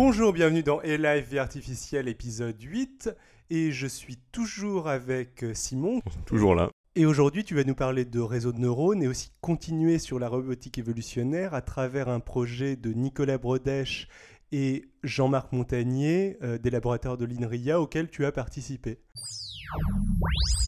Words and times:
Bonjour, 0.00 0.32
bienvenue 0.32 0.62
dans 0.62 0.78
E-Life 0.82 1.28
Vie 1.28 1.40
Artificielle 1.40 2.06
épisode 2.06 2.54
8 2.62 3.10
et 3.50 3.72
je 3.72 3.88
suis 3.88 4.16
toujours 4.30 4.86
avec 4.86 5.42
euh, 5.42 5.54
Simon. 5.54 6.02
Toujours 6.24 6.54
là. 6.54 6.70
Et 6.94 7.04
aujourd'hui, 7.04 7.42
tu 7.42 7.56
vas 7.56 7.64
nous 7.64 7.74
parler 7.74 8.04
de 8.04 8.20
réseaux 8.20 8.52
de 8.52 8.60
neurones 8.60 9.02
et 9.02 9.08
aussi 9.08 9.32
continuer 9.40 9.98
sur 9.98 10.20
la 10.20 10.28
robotique 10.28 10.78
évolutionnaire 10.78 11.52
à 11.52 11.62
travers 11.62 12.08
un 12.08 12.20
projet 12.20 12.76
de 12.76 12.92
Nicolas 12.92 13.38
Brodèche 13.38 14.06
et 14.52 14.84
Jean-Marc 15.02 15.50
Montagnier, 15.50 16.38
euh, 16.44 16.58
des 16.58 16.70
laboratoires 16.70 17.18
de 17.18 17.24
l'INRIA, 17.24 17.80
auquel 17.80 18.08
tu 18.08 18.24
as 18.24 18.30
participé. 18.30 19.00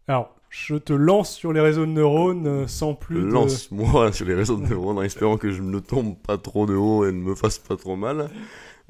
Alors, 0.08 0.34
je 0.48 0.74
te 0.74 0.92
lance 0.92 1.32
sur 1.32 1.52
les 1.52 1.60
réseaux 1.60 1.86
de 1.86 1.92
neurones 1.92 2.48
euh, 2.48 2.66
sans 2.66 2.94
plus 2.94 3.22
de... 3.22 3.26
Lance-moi 3.26 4.12
sur 4.12 4.26
les 4.26 4.34
réseaux 4.34 4.56
de 4.56 4.66
neurones 4.66 4.98
en 4.98 5.02
espérant 5.02 5.36
que 5.36 5.52
je 5.52 5.62
ne 5.62 5.78
tombe 5.78 6.16
pas 6.18 6.36
trop 6.36 6.66
de 6.66 6.74
haut 6.74 7.06
et 7.06 7.12
ne 7.12 7.22
me 7.22 7.36
fasse 7.36 7.58
pas 7.58 7.76
trop 7.76 7.94
mal. 7.94 8.28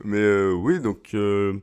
Mais 0.04 0.18
euh, 0.18 0.52
oui, 0.52 0.80
donc 0.80 1.10
euh, 1.14 1.58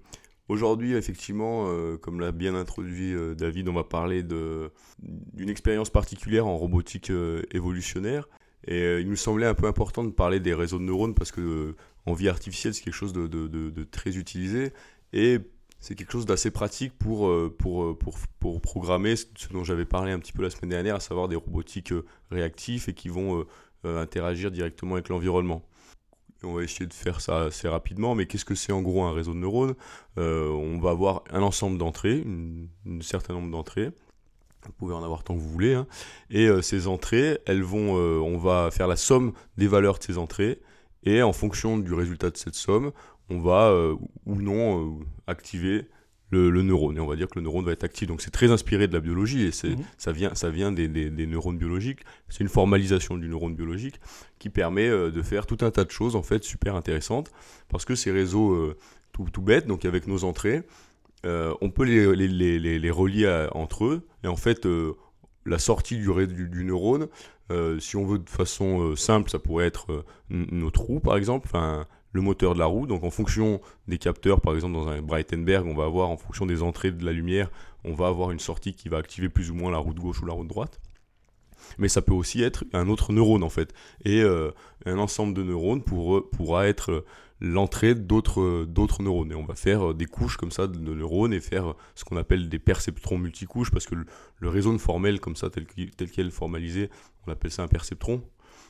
aujourd'hui, 0.48 0.94
effectivement, 0.94 1.66
euh, 1.68 1.98
comme 1.98 2.20
l'a 2.20 2.32
bien 2.32 2.55
introduit 2.55 3.16
David, 3.36 3.68
on 3.70 3.73
va 3.73 3.84
parler 3.84 4.23
d'une 4.23 5.50
expérience 5.50 5.90
particulière 5.90 6.48
en 6.48 6.58
robotique 6.58 7.12
évolutionnaire. 7.52 8.27
Et 8.66 9.00
il 9.00 9.08
nous 9.08 9.16
semblait 9.16 9.46
un 9.46 9.54
peu 9.54 9.68
important 9.68 10.04
de 10.04 10.12
parler 10.12 10.40
des 10.40 10.54
réseaux 10.54 10.80
de 10.80 10.84
neurones 10.84 11.13
parce 11.13 11.32
que 11.32 11.76
en 12.05 12.13
vie 12.13 12.27
artificielle, 12.27 12.73
c'est 12.73 12.84
quelque 12.84 12.94
chose 12.94 13.13
de, 13.13 13.84
très 13.91 14.18
utilisé. 14.18 14.74
Et 15.13 15.40
c'est 15.80 15.96
quelque 15.96 16.12
chose 16.12 16.26
d'assez 16.26 16.52
pratique 16.52 16.98
pour, 16.98 17.32
pour, 17.57 18.62
programmer 18.62 19.16
ce 19.16 19.26
dont 19.51 19.63
j'avais 19.63 19.85
parlé 19.85 20.12
un 20.12 20.20
petit 20.20 20.34
peu 20.34 20.41
la 20.41 20.49
semaine 20.49 20.72
dernière, 20.72 20.96
à 20.96 20.99
savoir 20.99 21.27
des 21.27 21.35
robotiques 21.35 21.94
réactifs 22.29 22.90
et 22.90 22.94
qui 22.94 23.07
vont 23.10 23.46
interagir 23.85 24.51
directement 24.51 24.96
avec 24.96 25.07
l'environnement. 25.07 25.63
On 26.43 26.54
va 26.54 26.63
essayer 26.63 26.85
de 26.85 26.93
faire 26.93 27.20
ça 27.20 27.46
assez 27.46 27.68
rapidement, 27.68 28.13
mais 28.13 28.27
qu'est-ce 28.27 28.46
que 28.46 28.55
c'est 28.55 28.71
en 28.71 28.82
gros 28.82 29.04
un 29.04 29.12
réseau 29.12 29.34
de 29.34 29.40
neurones? 29.40 29.76
Euh, 30.18 30.49
On 30.49 30.79
va 30.79 30.91
avoir 30.91 31.24
un 31.32 31.41
ensemble 31.41 31.77
d'entrées, 31.77 32.24
un 32.88 33.02
certain 33.02 33.34
nombre 33.34 33.52
d'entrées. 33.52 33.91
Vous 34.66 34.71
pouvez 34.74 34.94
en 34.94 35.04
avoir 35.04 35.24
tant 35.24 35.34
que 35.34 35.40
vous 35.40 35.49
voulez. 35.49 35.74
hein. 35.74 35.88
Et 36.29 36.48
euh, 36.48 36.62
ces 36.62 36.88
entrées, 36.88 37.40
elles 37.46 37.63
vont, 37.63 37.98
euh, 37.98 38.20
on 38.20 38.38
va 38.38 38.70
faire 38.71 38.88
la 38.88 38.98
somme 38.98 39.34
des 39.57 39.68
valeurs 39.68 39.98
de 39.98 40.04
ces 40.04 40.18
entrées. 40.18 40.60
Et 41.04 41.24
en 41.24 41.34
fonction 41.34 41.77
du 41.77 41.94
résultat 41.94 42.29
de 42.29 42.38
cette 42.38 42.55
somme, 42.55 42.91
on 43.29 43.40
va 43.40 43.74
ou 44.26 44.35
non 44.35 44.99
activer 45.26 45.88
le, 46.29 46.49
le 46.49 46.61
neurone. 46.61 46.97
Et 46.97 46.99
on 46.99 47.07
va 47.07 47.15
dire 47.15 47.27
que 47.27 47.39
le 47.39 47.43
neurone 47.43 47.63
va 47.65 47.71
être 47.71 47.83
actif. 47.83 48.07
Donc 48.07 48.21
c'est 48.21 48.31
très 48.31 48.51
inspiré 48.51 48.87
de 48.87 48.93
la 48.93 48.99
biologie 48.99 49.43
et 49.43 49.51
c'est, 49.51 49.70
Mhm. 49.70 49.83
ça 49.97 50.11
vient, 50.11 50.35
ça 50.35 50.49
vient 50.49 50.71
des, 50.71 50.87
des- 50.87 51.09
des 51.09 51.25
neurones 51.25 51.57
biologiques. 51.57 52.01
C'est 52.29 52.41
une 52.43 52.49
formalisation 52.49 53.17
du 53.17 53.29
neurone 53.29 53.55
biologique 53.55 53.99
qui 54.39 54.49
permet 54.49 54.87
euh, 54.89 55.09
de 55.11 55.21
faire 55.21 55.45
tout 55.45 55.57
un 55.61 55.71
tas 55.71 55.83
de 55.85 55.91
choses 55.91 56.15
en 56.15 56.23
fait 56.23 56.43
super 56.43 56.75
intéressantes 56.75 57.31
parce 57.70 57.85
que 57.85 57.95
ces 57.95 58.11
réseaux 58.11 58.51
euh, 58.53 58.75
tout, 59.13 59.25
tout 59.31 59.41
bêtes, 59.41 59.67
donc 59.67 59.85
avec 59.85 60.05
nos 60.07 60.23
entrées, 60.25 60.63
euh, 61.25 61.53
on 61.61 61.70
peut 61.71 61.83
les, 61.85 62.15
les, 62.15 62.27
les, 62.59 62.79
les- 62.79 62.91
relier 62.91 63.25
à- 63.27 63.49
entre 63.55 63.85
eux 63.85 64.05
et 64.23 64.28
en 64.28 64.35
fait 64.35 64.66
euh, 64.66 64.94
la 65.45 65.59
sortie 65.59 65.97
du, 65.97 66.09
ré- 66.09 66.28
du, 66.28 66.50
du 66.50 66.63
neurone, 66.66 67.07
si 67.79 67.95
on 67.95 68.05
veut 68.05 68.19
de 68.19 68.29
façon 68.29 68.97
simple, 68.97 69.29
ça 69.29 69.39
pourrait 69.39 69.66
être 69.67 70.03
n- 70.29 70.45
notre 70.51 70.81
roue 70.81 71.00
par 71.00 71.16
exemple, 71.16 71.47
enfin 71.50 71.85
le 72.12 72.22
moteur 72.22 72.53
de 72.53 72.59
la 72.59 72.66
roue. 72.66 72.88
Donc 72.88 73.03
en 73.03 73.09
fonction 73.09 73.62
des 73.88 73.97
capteurs, 73.97 74.41
par 74.41 74.56
exemple 74.56 74.74
dans 74.74 74.88
un 74.88 75.02
Breitenberg, 75.02 75.66
on 75.66 75.75
va 75.75 75.86
avoir 75.86 76.09
en 76.09 76.18
fonction 76.18 76.46
des 76.46 76.63
entrées 76.63 76.91
de 76.91 77.06
la 77.06 77.12
lumière, 77.12 77.50
on 77.84 77.94
va 77.94 78.08
avoir 78.08 78.31
une 78.31 78.40
sortie 78.40 78.74
qui 78.74 78.90
va 78.90 78.97
activer 78.97 79.30
plus 79.30 79.52
ou 79.52 79.56
moins 79.56 79.72
la 79.72 79.78
roue 79.78 79.94
de 79.94 80.00
gauche 80.00 80.22
ou 80.22 80.25
la 80.25 80.34
roue 80.34 80.44
de 80.44 80.50
droite. 80.50 80.80
Mais 81.78 81.90
ça 81.90 82.01
peut 82.01 82.13
aussi 82.13 82.41
être 82.44 82.63
un 82.73 82.88
autre 82.88 83.12
neurone 83.12 83.44
en 83.44 83.50
fait. 83.50 83.73
Et 84.06 84.22
euh, 84.22 84.51
un 84.85 84.97
ensemble 84.97 85.34
de 85.34 85.44
neurones 85.44 85.84
pour, 85.84 86.29
pourra 86.29 86.67
être 86.67 86.91
euh, 86.91 87.06
l'entrée 87.40 87.96
d'autres 87.96 88.41
euh, 88.41 89.00
neurones. 89.00 89.31
Et 89.31 89.35
on 89.35 89.46
va 89.46 89.56
faire 89.56 89.91
euh, 89.91 89.94
des 89.94 90.06
couches 90.06 90.38
comme 90.38 90.51
ça 90.51 90.67
de 90.67 90.94
neurones 90.94 91.34
et 91.34 91.40
faire 91.40 91.72
euh, 91.72 91.75
ce 91.96 92.03
qu'on 92.03 92.17
appelle 92.17 92.50
des 92.50 92.59
perceptrons 92.59 93.17
multicouches 93.17 93.72
parce 93.72 93.85
que 93.85 93.96
le, 93.96 94.50
réseau 94.50 94.78
formel 94.78 95.19
comme 95.19 95.35
ça, 95.35 95.50
tel 95.50 95.66
tel 95.66 96.28
est 96.28 96.29
formalisé, 96.29 96.90
on 97.25 97.31
appelle 97.31 97.51
ça 97.51 97.63
un 97.63 97.67
perceptron. 97.67 98.22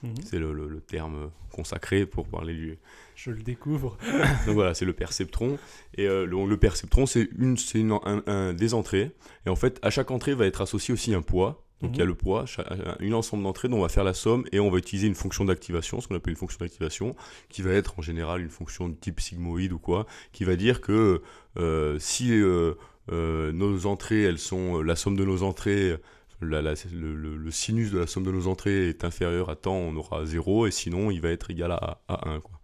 Mhm. 0.04 0.14
C'est 0.24 0.40
le, 0.40 0.54
le- 0.54 0.68
le 0.68 0.80
terme 0.82 1.32
consacré 1.52 2.06
pour 2.06 2.28
parler 2.28 2.54
du, 2.54 2.78
Je 3.16 3.32
le 3.32 3.42
découvre. 3.42 3.98
donc 4.46 4.56
voilà, 4.56 4.74
c'est 4.74 4.86
le 4.86 4.94
perceptron. 4.94 5.58
Et 5.96 6.08
euh, 6.08 6.26
le, 6.26 6.46
le 6.46 6.58
perceptron, 6.58 7.06
c'est 7.06 7.28
une, 7.38 7.58
c'est 7.58 7.80
une- 7.80 7.92
un, 8.04 8.22
un- 8.28 8.54
des 8.54 8.74
entrées. 8.74 9.12
Et 9.46 9.50
en 9.50 9.56
fait, 9.56 9.80
à 9.82 9.90
chaque 9.90 10.12
entrée 10.12 10.36
va 10.36 10.46
être 10.46 10.62
associé 10.62 10.94
aussi 10.94 11.14
un 11.14 11.22
poids. 11.22 11.64
Donc 11.82 11.92
il 11.94 12.00
y 12.00 12.02
a 12.02 12.06
Mhm. 12.06 12.10
le 12.10 12.16
poids, 12.16 12.46
cha- 12.48 12.66
une 13.00 13.14
ensemble 13.14 13.44
d'entrées 13.44 13.68
dont 13.70 13.78
on 13.78 13.82
va 13.84 13.90
faire 13.90 14.04
la 14.04 14.16
somme 14.16 14.46
et 14.52 14.60
on 14.60 14.72
va 14.72 14.80
utiliser 14.80 15.08
une 15.08 15.14
fonction 15.14 15.46
d'activation, 15.46 16.02
ce 16.02 16.08
qu'on 16.08 16.16
appelle 16.16 16.32
une 16.32 16.38
fonction 16.38 16.58
d'activation, 16.60 17.16
qui 17.50 17.62
va 17.62 17.72
être 17.72 18.00
en 18.00 18.02
général 18.02 18.42
une 18.42 18.50
fonction 18.50 18.90
de 18.90 18.96
type 18.96 19.20
sigmoïde 19.20 19.74
ou 19.74 19.78
quoi, 19.78 20.08
qui 20.32 20.44
va 20.44 20.56
dire 20.56 20.82
que 20.82 21.22
euh, 21.58 22.00
si 22.00 22.32
euh, 22.34 22.74
euh, 23.12 23.52
nos 23.52 23.86
entrées, 23.86 24.24
elles 24.24 24.40
sont 24.40 24.82
la 24.82 24.96
somme 24.96 25.16
de 25.16 25.24
nos 25.24 25.44
entrées, 25.44 25.96
la- 26.42 26.62
la- 26.62 26.74
le, 26.94 27.16
le- 27.16 27.38
le 27.38 27.52
sinus 27.52 27.92
de 27.92 28.00
la 28.00 28.08
somme 28.08 28.24
de 28.24 28.32
nos 28.32 28.48
entrées 28.48 28.90
est 28.90 29.04
inférieur 29.04 29.50
à 29.50 29.56
temps, 29.56 29.76
on 29.76 29.96
aura 29.96 30.26
0, 30.26 30.68
et 30.68 30.72
sinon 30.72 31.12
il 31.12 31.22
va 31.22 31.30
être 31.30 31.50
égal 31.52 31.72
à, 31.72 32.02
à 32.08 32.30
1. 32.30 32.40
Quoi. 32.42 32.60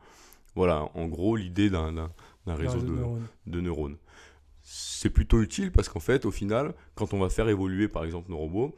Voilà, 0.56 0.90
en 0.94 1.08
gros, 1.08 1.36
l'idée 1.36 1.70
d'un 1.70 2.10
réseau 2.48 2.80
de 2.82 2.86
de, 2.88 2.92
neurones. 2.92 3.28
de 3.48 3.62
neurones. 3.62 3.98
C'est 4.62 5.10
plutôt 5.10 5.42
utile 5.42 5.72
parce 5.72 5.90
qu'en 5.90 6.00
fait, 6.00 6.26
au 6.26 6.32
final, 6.32 6.74
quand 6.96 7.14
on 7.14 7.20
va 7.20 7.30
faire 7.30 7.50
évoluer 7.50 7.88
par 7.88 8.06
exemple 8.06 8.30
nos 8.32 8.38
robots, 8.38 8.76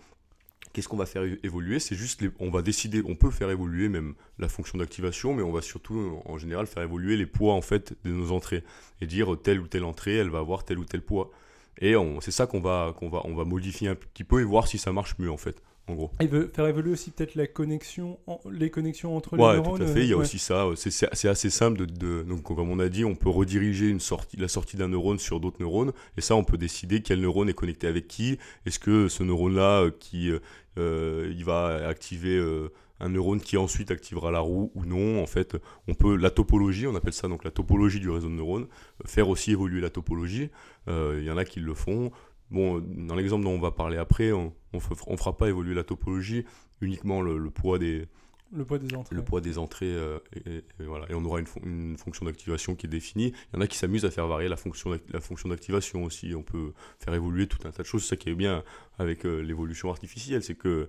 qu'est-ce 0.73 0.88
qu'on 0.88 0.97
va 0.97 1.05
faire 1.05 1.23
évoluer? 1.44 1.79
C'est 1.79 1.95
juste, 1.95 2.22
les- 2.22 2.31
on 2.39 2.50
va 2.50 2.61
décider, 2.61 3.03
on 3.05 3.16
peut 3.16 3.29
faire 3.29 3.50
évoluer 3.51 3.88
même 3.89 4.16
la 4.39 4.50
fonction 4.50 4.78
d'activation, 4.79 5.34
mais 5.35 5.44
on 5.44 5.51
va 5.51 5.61
surtout 5.61 6.22
en 6.25 6.38
général 6.38 6.66
faire 6.67 6.84
évoluer 6.84 7.17
les 7.17 7.25
poids 7.28 7.53
en 7.53 7.61
fait 7.61 7.94
de 8.03 8.11
nos 8.11 8.31
entrées 8.31 8.63
et 9.01 9.05
dire 9.05 9.38
telle 9.44 9.59
ou 9.59 9.67
telle 9.67 9.84
entrée, 9.84 10.16
elle 10.16 10.29
va 10.29 10.39
avoir 10.39 10.63
tel 10.66 10.79
ou 10.79 10.85
tel 10.85 11.01
poids. 11.01 11.31
Et 11.81 11.93
c'est 12.21 12.31
ça 12.31 12.47
qu'on 12.47 12.59
va, 12.61 12.93
qu'on 12.97 13.09
va, 13.09 13.21
on 13.25 13.35
va 13.35 13.43
modifier 13.45 13.87
un 13.89 13.95
petit 13.95 14.23
peu 14.23 14.39
et 14.41 14.43
voir 14.43 14.67
si 14.67 14.77
ça 14.77 14.91
marche 14.93 15.15
mieux 15.19 15.29
en 15.31 15.37
fait, 15.37 15.61
en 15.87 15.93
gros. 15.95 16.09
Il 16.21 16.29
veut 16.29 16.49
faire 16.53 16.67
évoluer 16.67 16.91
aussi 16.93 17.11
peut-être 17.11 17.35
la 17.35 17.47
connexion, 17.47 18.17
les 18.49 18.69
connexions 18.69 19.15
entre 19.17 19.37
Ouais, 19.37 19.55
les 19.57 19.61
neurones. 19.61 19.77
tout 19.79 19.83
à 19.83 19.87
fait. 19.87 20.01
Il 20.03 20.07
y 20.07 20.11
a 20.11 20.13
euh, 20.13 20.17
ouais. 20.19 20.21
aussi 20.23 20.39
ça. 20.39 20.65
C'est- 20.75 21.27
assez 21.27 21.49
simple. 21.49 21.79
De, 21.79 21.85
de- 21.85 22.23
donc, 22.23 22.43
comme 22.43 22.69
on 22.71 22.79
a 22.79 22.87
dit, 22.87 23.03
on 23.03 23.15
peut 23.15 23.29
rediriger 23.29 23.89
une 23.89 23.99
sortie, 23.99 24.37
la 24.37 24.47
sortie 24.47 24.77
d'un 24.77 24.87
neurone 24.87 25.19
sur 25.19 25.39
d'autres 25.41 25.57
neurones. 25.59 25.91
Et 26.17 26.21
ça, 26.21 26.35
on 26.35 26.43
peut 26.45 26.57
décider 26.57 27.01
quel 27.01 27.19
neurone 27.19 27.49
est 27.49 27.53
connecté 27.53 27.87
avec 27.87 28.07
qui. 28.07 28.37
Est-ce 28.65 28.79
que 28.79 29.09
ce 29.09 29.23
neurone-là, 29.23 29.81
euh, 29.81 29.91
qui, 29.99 30.29
euh, 30.31 30.39
euh, 30.77 31.29
il 31.35 31.43
va 31.43 31.87
activer 31.87 32.37
euh, 32.37 32.69
un 33.00 33.09
neurone 33.09 33.41
qui 33.41 33.57
ensuite 33.57 33.91
activera 33.91 34.31
la 34.31 34.39
roue 34.39 34.72
ou 34.75 34.85
non. 34.85 35.22
En 35.22 35.28
fait, 35.28 35.57
on 35.88 35.94
peut 35.94 36.16
la 36.16 36.29
topologie, 36.29 36.88
on 36.88 36.95
appelle 36.95 37.13
ça 37.13 37.28
donc 37.28 37.44
la 37.44 37.51
topologie 37.51 38.00
du 38.00 38.09
réseau 38.09 38.28
de 38.29 38.33
neurones, 38.33 38.67
faire 39.06 39.29
aussi 39.29 39.51
évoluer 39.51 39.81
la 39.81 39.89
topologie. 39.89 40.50
Euh, 40.88 41.17
Il 41.19 41.25
y 41.25 41.31
en 41.31 41.38
a 41.38 41.45
qui 41.45 41.59
le 41.59 41.73
font. 41.73 42.11
Bon, 42.51 42.79
dans 42.79 43.16
l'exemple 43.16 43.44
dont 43.44 43.51
on 43.51 43.59
va 43.59 43.72
parler 43.72 43.97
après, 43.97 44.31
on 44.31 44.53
ne 44.73 44.79
fera 44.79 45.35
pas 45.35 45.50
évoluer 45.50 45.73
la 45.73 45.84
topologie, 45.84 46.45
uniquement 46.79 47.22
le- 47.22 47.38
le 47.39 47.50
poids 47.50 47.79
des, 47.79 48.07
Le 48.53 48.63
poids 48.63 48.78
des 48.78 48.95
entrées. 48.95 49.16
le 49.16 49.23
poids 49.23 49.41
des 49.41 49.57
entrées, 49.57 49.91
euh, 49.94 50.19
et, 50.45 50.63
voilà. 50.85 51.07
et 51.09 51.16
on 51.16 51.25
aura 51.25 51.39
une, 51.39 51.47
fon- 51.47 51.61
une 51.66 51.97
fonction 51.97 52.28
d'activation 52.28 52.75
qui 52.75 52.85
est 52.85 52.89
définie. 52.89 53.34
Il 53.51 53.55
y 53.55 53.57
en 53.57 53.61
a 53.61 53.67
qui 53.67 53.78
s'amusent 53.79 54.05
à 54.05 54.11
faire 54.11 54.28
varier 54.28 54.47
la 54.47 54.57
fonction, 54.57 54.91
d'ac- 54.91 55.01
la 55.11 55.19
fonction 55.22 55.50
d'activation 55.50 56.03
aussi. 56.03 56.35
On 56.35 56.44
peut 56.44 56.72
faire 57.00 57.16
évoluer 57.16 57.47
tout 57.47 57.57
un 57.67 57.72
tas 57.72 57.81
de 57.81 57.88
choses. 57.88 58.03
C'est 58.03 58.09
ça 58.09 58.16
qui 58.16 58.29
est 58.29 58.35
bien 58.35 58.63
avec 59.00 59.25
euh, 59.25 59.39
l'évolution 59.41 59.89
artificielle, 59.89 60.44
c'est 60.44 60.55
que 60.55 60.88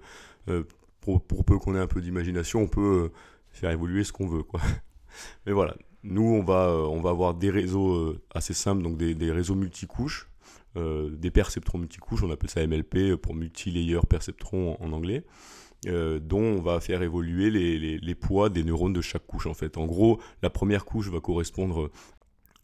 pour, 1.06 1.22
pour 1.24 1.44
peu 1.44 1.58
qu'on 1.58 1.74
ait 1.76 1.80
un 1.80 1.86
peu 1.86 2.00
d'imagination, 2.00 2.60
on 2.62 2.66
peut 2.68 3.04
euh, 3.04 3.08
faire 3.50 3.70
évoluer 3.70 4.02
ce 4.04 4.12
qu'on 4.12 4.26
veut. 4.26 4.42
Quoi. 4.42 4.60
Mais 5.46 5.52
voilà, 5.52 5.76
nous, 6.02 6.22
on 6.24 6.42
va, 6.42 6.66
euh, 6.68 6.82
on 6.82 7.00
va 7.00 7.10
avoir 7.10 7.34
des 7.34 7.50
réseaux 7.50 7.94
euh, 7.94 8.20
assez 8.34 8.54
simples, 8.54 8.82
donc 8.82 8.96
des, 8.98 9.14
des 9.14 9.30
réseaux 9.30 9.54
multicouches. 9.54 10.28
euh, 10.76 11.08
des 11.16 11.30
perceptrons 11.30 11.78
multicouches, 11.78 12.22
on 12.24 12.30
appelle 12.30 12.50
ça 12.50 12.66
MLP 12.66 13.14
pour 13.16 13.34
multi-layer 13.34 14.00
perceptron 14.08 14.76
en, 14.80 14.84
en 14.84 14.92
anglais 14.92 15.24
euh, 15.86 16.18
dont 16.18 16.42
on 16.42 16.60
va 16.60 16.80
faire 16.80 17.02
évoluer 17.02 17.50
les, 17.50 17.78
les- 17.78 17.98
les 17.98 18.14
poids 18.14 18.50
des 18.50 18.64
neurones 18.64 18.92
de 18.92 19.00
chaque 19.00 19.26
couche 19.26 19.46
en 19.46 19.54
fait. 19.54 19.76
En 19.78 19.86
gros, 19.86 20.20
la 20.42 20.50
première 20.50 20.84
couche 20.84 21.08
va 21.08 21.20
correspondre 21.20 21.90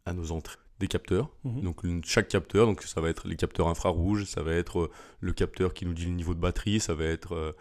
à 0.04 0.12
nos 0.12 0.32
entrées 0.32 0.56
des 0.78 0.88
capteurs. 0.88 1.30
Mhm. 1.44 1.60
Donc 1.62 1.82
chaque 2.04 2.26
capteur, 2.28 2.66
donc 2.66 2.82
ça 2.82 3.00
va 3.00 3.08
être 3.08 3.28
les 3.28 3.36
capteurs 3.36 3.68
infrarouges, 3.68 4.24
ça 4.24 4.42
va 4.42 4.52
être 4.52 4.90
le 5.20 5.32
capteur 5.32 5.72
qui 5.74 5.86
nous 5.86 5.94
dit 5.94 6.06
le 6.06 6.12
niveau 6.12 6.34
de 6.34 6.40
batterie, 6.40 6.80
ça 6.80 6.94
va 6.94 7.04
être 7.04 7.34
euh, 7.34 7.52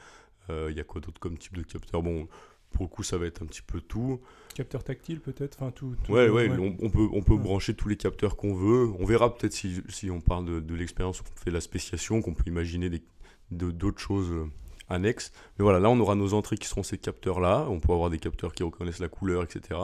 il 0.69 0.75
y 0.75 0.79
a 0.79 0.83
quoi 0.83 1.01
d'autre 1.01 1.19
comme 1.19 1.37
type 1.37 1.55
de 1.57 1.63
capteur? 1.63 2.01
Bon, 2.01 2.27
pour 2.71 2.83
le 2.85 2.89
coup, 2.89 3.03
ça 3.03 3.17
va 3.17 3.25
être 3.25 3.41
un 3.43 3.45
petit 3.45 3.61
peu 3.61 3.81
tout. 3.81 4.21
Capteur 4.55 4.83
tactile 4.83 5.19
peut-être, 5.19 5.57
enfin 5.61 5.71
tout. 5.71 5.95
tout- 6.03 6.11
Ouais, 6.13 6.29
ouais, 6.29 6.49
on, 6.57 6.75
on 6.81 6.89
peut, 6.89 7.07
on 7.11 7.21
peut 7.21 7.33
Ouais. 7.33 7.39
brancher 7.39 7.73
tous 7.73 7.89
les 7.89 7.97
capteurs 7.97 8.37
qu'on 8.37 8.53
veut. 8.53 8.89
On 8.99 9.05
verra 9.05 9.35
peut-être 9.35 9.53
si, 9.53 9.81
si 9.89 10.09
on 10.09 10.21
parle 10.21 10.45
de, 10.45 10.59
de 10.59 10.75
l'expérience, 10.75 11.21
on 11.21 11.39
fait 11.43 11.51
la 11.51 11.61
spéciation, 11.61 12.21
qu'on 12.21 12.33
peut 12.33 12.43
imaginer 12.47 12.89
de- 12.89 13.71
d'autres 13.71 13.99
choses 13.99 14.29
euh, 14.31 14.45
annexes. 14.87 15.31
Mais 15.59 15.63
voilà, 15.63 15.79
là, 15.79 15.89
on 15.89 15.99
aura 15.99 16.15
nos 16.15 16.33
entrées 16.33 16.57
qui 16.57 16.67
seront 16.67 16.83
ces 16.83 16.97
capteurs-là. 16.97 17.65
On 17.69 17.79
peut 17.81 17.91
avoir 17.93 18.09
des 18.09 18.19
capteurs 18.19 18.53
qui 18.53 18.63
reconnaissent 18.63 18.99
la 18.99 19.07
couleur, 19.09 19.43
etc. 19.43 19.79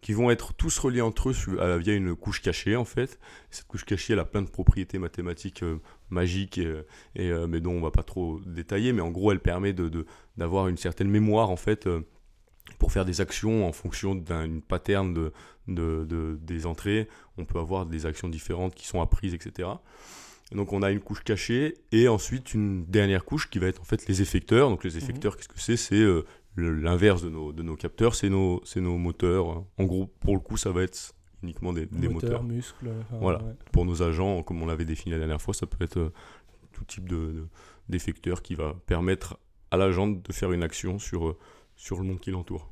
Qui 0.00 0.12
vont 0.14 0.30
être 0.30 0.52
tous 0.54 0.78
reliés 0.78 1.00
entre 1.02 1.30
eux 1.30 1.78
via 1.78 1.94
une 1.94 2.14
couche 2.16 2.40
cachée, 2.42 2.76
en 2.76 2.84
fait. 2.86 3.18
Cette 3.50 3.66
couche 3.66 3.84
cachée, 3.84 4.12
elle 4.14 4.18
a 4.18 4.24
plein 4.24 4.42
de 4.42 4.48
propriétés 4.50 4.98
mathématiques 4.98 5.62
magiques, 6.10 6.58
et, 6.58 6.66
euh, 6.66 6.82
et, 7.14 7.46
mais 7.48 7.60
dont 7.60 7.72
on 7.72 7.80
va 7.80 7.90
pas 7.90 8.02
trop 8.02 8.40
détailler. 8.46 8.92
Mais 8.92 9.02
en 9.02 9.10
gros, 9.10 9.32
elle 9.32 9.40
permet 9.40 9.72
de- 9.72 9.88
de- 9.88 10.06
d'avoir 10.36 10.68
une 10.68 10.76
certaine 10.76 11.08
mémoire, 11.10 11.50
en 11.50 11.56
fait. 11.56 11.86
euh, 11.86 12.00
pour 12.78 12.92
faire 12.92 13.04
des 13.04 13.20
actions 13.20 13.66
en 13.66 13.72
fonction 13.72 14.14
d'une 14.14 14.62
pattern 14.62 15.12
de, 15.12 15.32
de, 15.66 16.38
des 16.40 16.66
entrées. 16.66 17.08
On 17.36 17.44
peut 17.44 17.58
avoir 17.58 17.84
des 17.84 18.06
actions 18.06 18.28
différentes 18.28 18.74
qui 18.74 18.86
sont 18.86 19.00
apprises, 19.02 19.34
etc. 19.34 19.68
donc 20.52 20.72
on 20.72 20.82
a 20.82 20.90
une 20.90 21.00
couche 21.00 21.22
cachée 21.22 21.74
et 21.92 22.08
ensuite 22.08 22.54
une 22.54 22.84
dernière 22.86 23.24
couche 23.24 23.50
qui 23.50 23.58
va 23.58 23.66
être 23.66 23.80
en 23.80 23.84
fait 23.84 24.06
les 24.08 24.22
effecteurs. 24.22 24.70
Donc 24.70 24.84
les 24.84 24.92
mhm. 24.92 24.98
effecteurs, 24.98 25.36
qu'est-ce 25.36 25.48
que 25.48 25.60
c'est? 25.60 25.76
C'est 25.76 25.96
euh, 26.00 26.24
l'inverse 26.56 27.22
de 27.22 27.28
nos, 27.28 27.52
de 27.52 27.62
nos 27.62 27.76
capteurs, 27.76 28.14
c'est 28.14 28.28
nos, 28.30 28.62
nos 28.76 28.98
moteurs. 28.98 29.64
En 29.78 29.84
gros, 29.84 30.06
pour 30.06 30.34
le 30.34 30.40
coup, 30.40 30.56
ça 30.56 30.70
va 30.70 30.82
être 30.82 31.12
uniquement 31.42 31.72
des, 31.72 31.86
des 31.86 32.08
moteurs. 32.08 32.42
muscles. 32.42 32.90
voilà. 33.10 33.42
Pour 33.72 33.84
nos 33.84 34.02
agents, 34.02 34.42
comme 34.42 34.62
on 34.62 34.66
l'avait 34.66 34.84
défini 34.84 35.12
la 35.12 35.18
dernière 35.18 35.40
fois, 35.40 35.54
ça 35.54 35.66
peut 35.66 35.82
être 35.82 35.98
euh, 35.98 36.12
tout 36.72 36.84
type 36.84 37.08
de, 37.08 37.46
d'effecteur 37.88 38.42
qui 38.42 38.54
va 38.54 38.74
permettre 38.86 39.38
à 39.70 39.76
l'agent 39.76 40.08
de 40.08 40.32
faire 40.32 40.52
une 40.52 40.62
action 40.62 40.98
sur, 40.98 41.28
euh, 41.28 41.38
sur 41.76 41.98
le 41.98 42.04
monde 42.04 42.20
qui 42.20 42.30
l'entoure. 42.30 42.70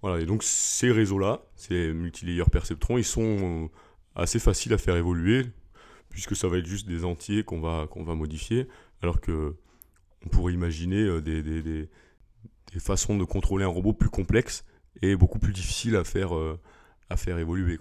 Voilà, 0.00 0.20
et 0.20 0.26
donc 0.26 0.42
ces 0.42 0.90
réseaux-là, 0.90 1.42
ces 1.54 1.92
multilayer 1.92 2.42
perceptrons, 2.50 2.98
ils 2.98 3.04
sont 3.04 3.22
euh, 3.64 3.68
assez 4.16 4.40
faciles 4.40 4.72
à 4.72 4.78
faire 4.78 4.96
évoluer, 4.96 5.46
puisque 6.08 6.34
ça 6.34 6.48
va 6.48 6.58
être 6.58 6.66
juste 6.66 6.88
des 6.88 7.04
entiers 7.04 7.44
qu'on 7.44 7.60
va, 7.60 7.86
qu'on 7.88 8.02
va 8.02 8.14
modifier, 8.14 8.66
alors 9.00 9.20
que 9.20 9.54
on 10.24 10.28
pourrait 10.28 10.52
imaginer 10.52 11.20
des, 11.20 11.42
des, 11.42 11.62
des, 11.62 11.88
des, 12.72 12.80
façons 12.80 13.16
de 13.16 13.24
contrôler 13.24 13.64
un 13.64 13.68
robot 13.68 13.92
plus 13.92 14.08
complexes 14.08 14.64
et 15.02 15.16
beaucoup 15.16 15.40
plus 15.40 15.52
difficiles 15.52 15.96
à 15.96 16.04
faire, 16.04 16.30
à 17.10 17.16
faire 17.16 17.38
évoluer. 17.38 17.80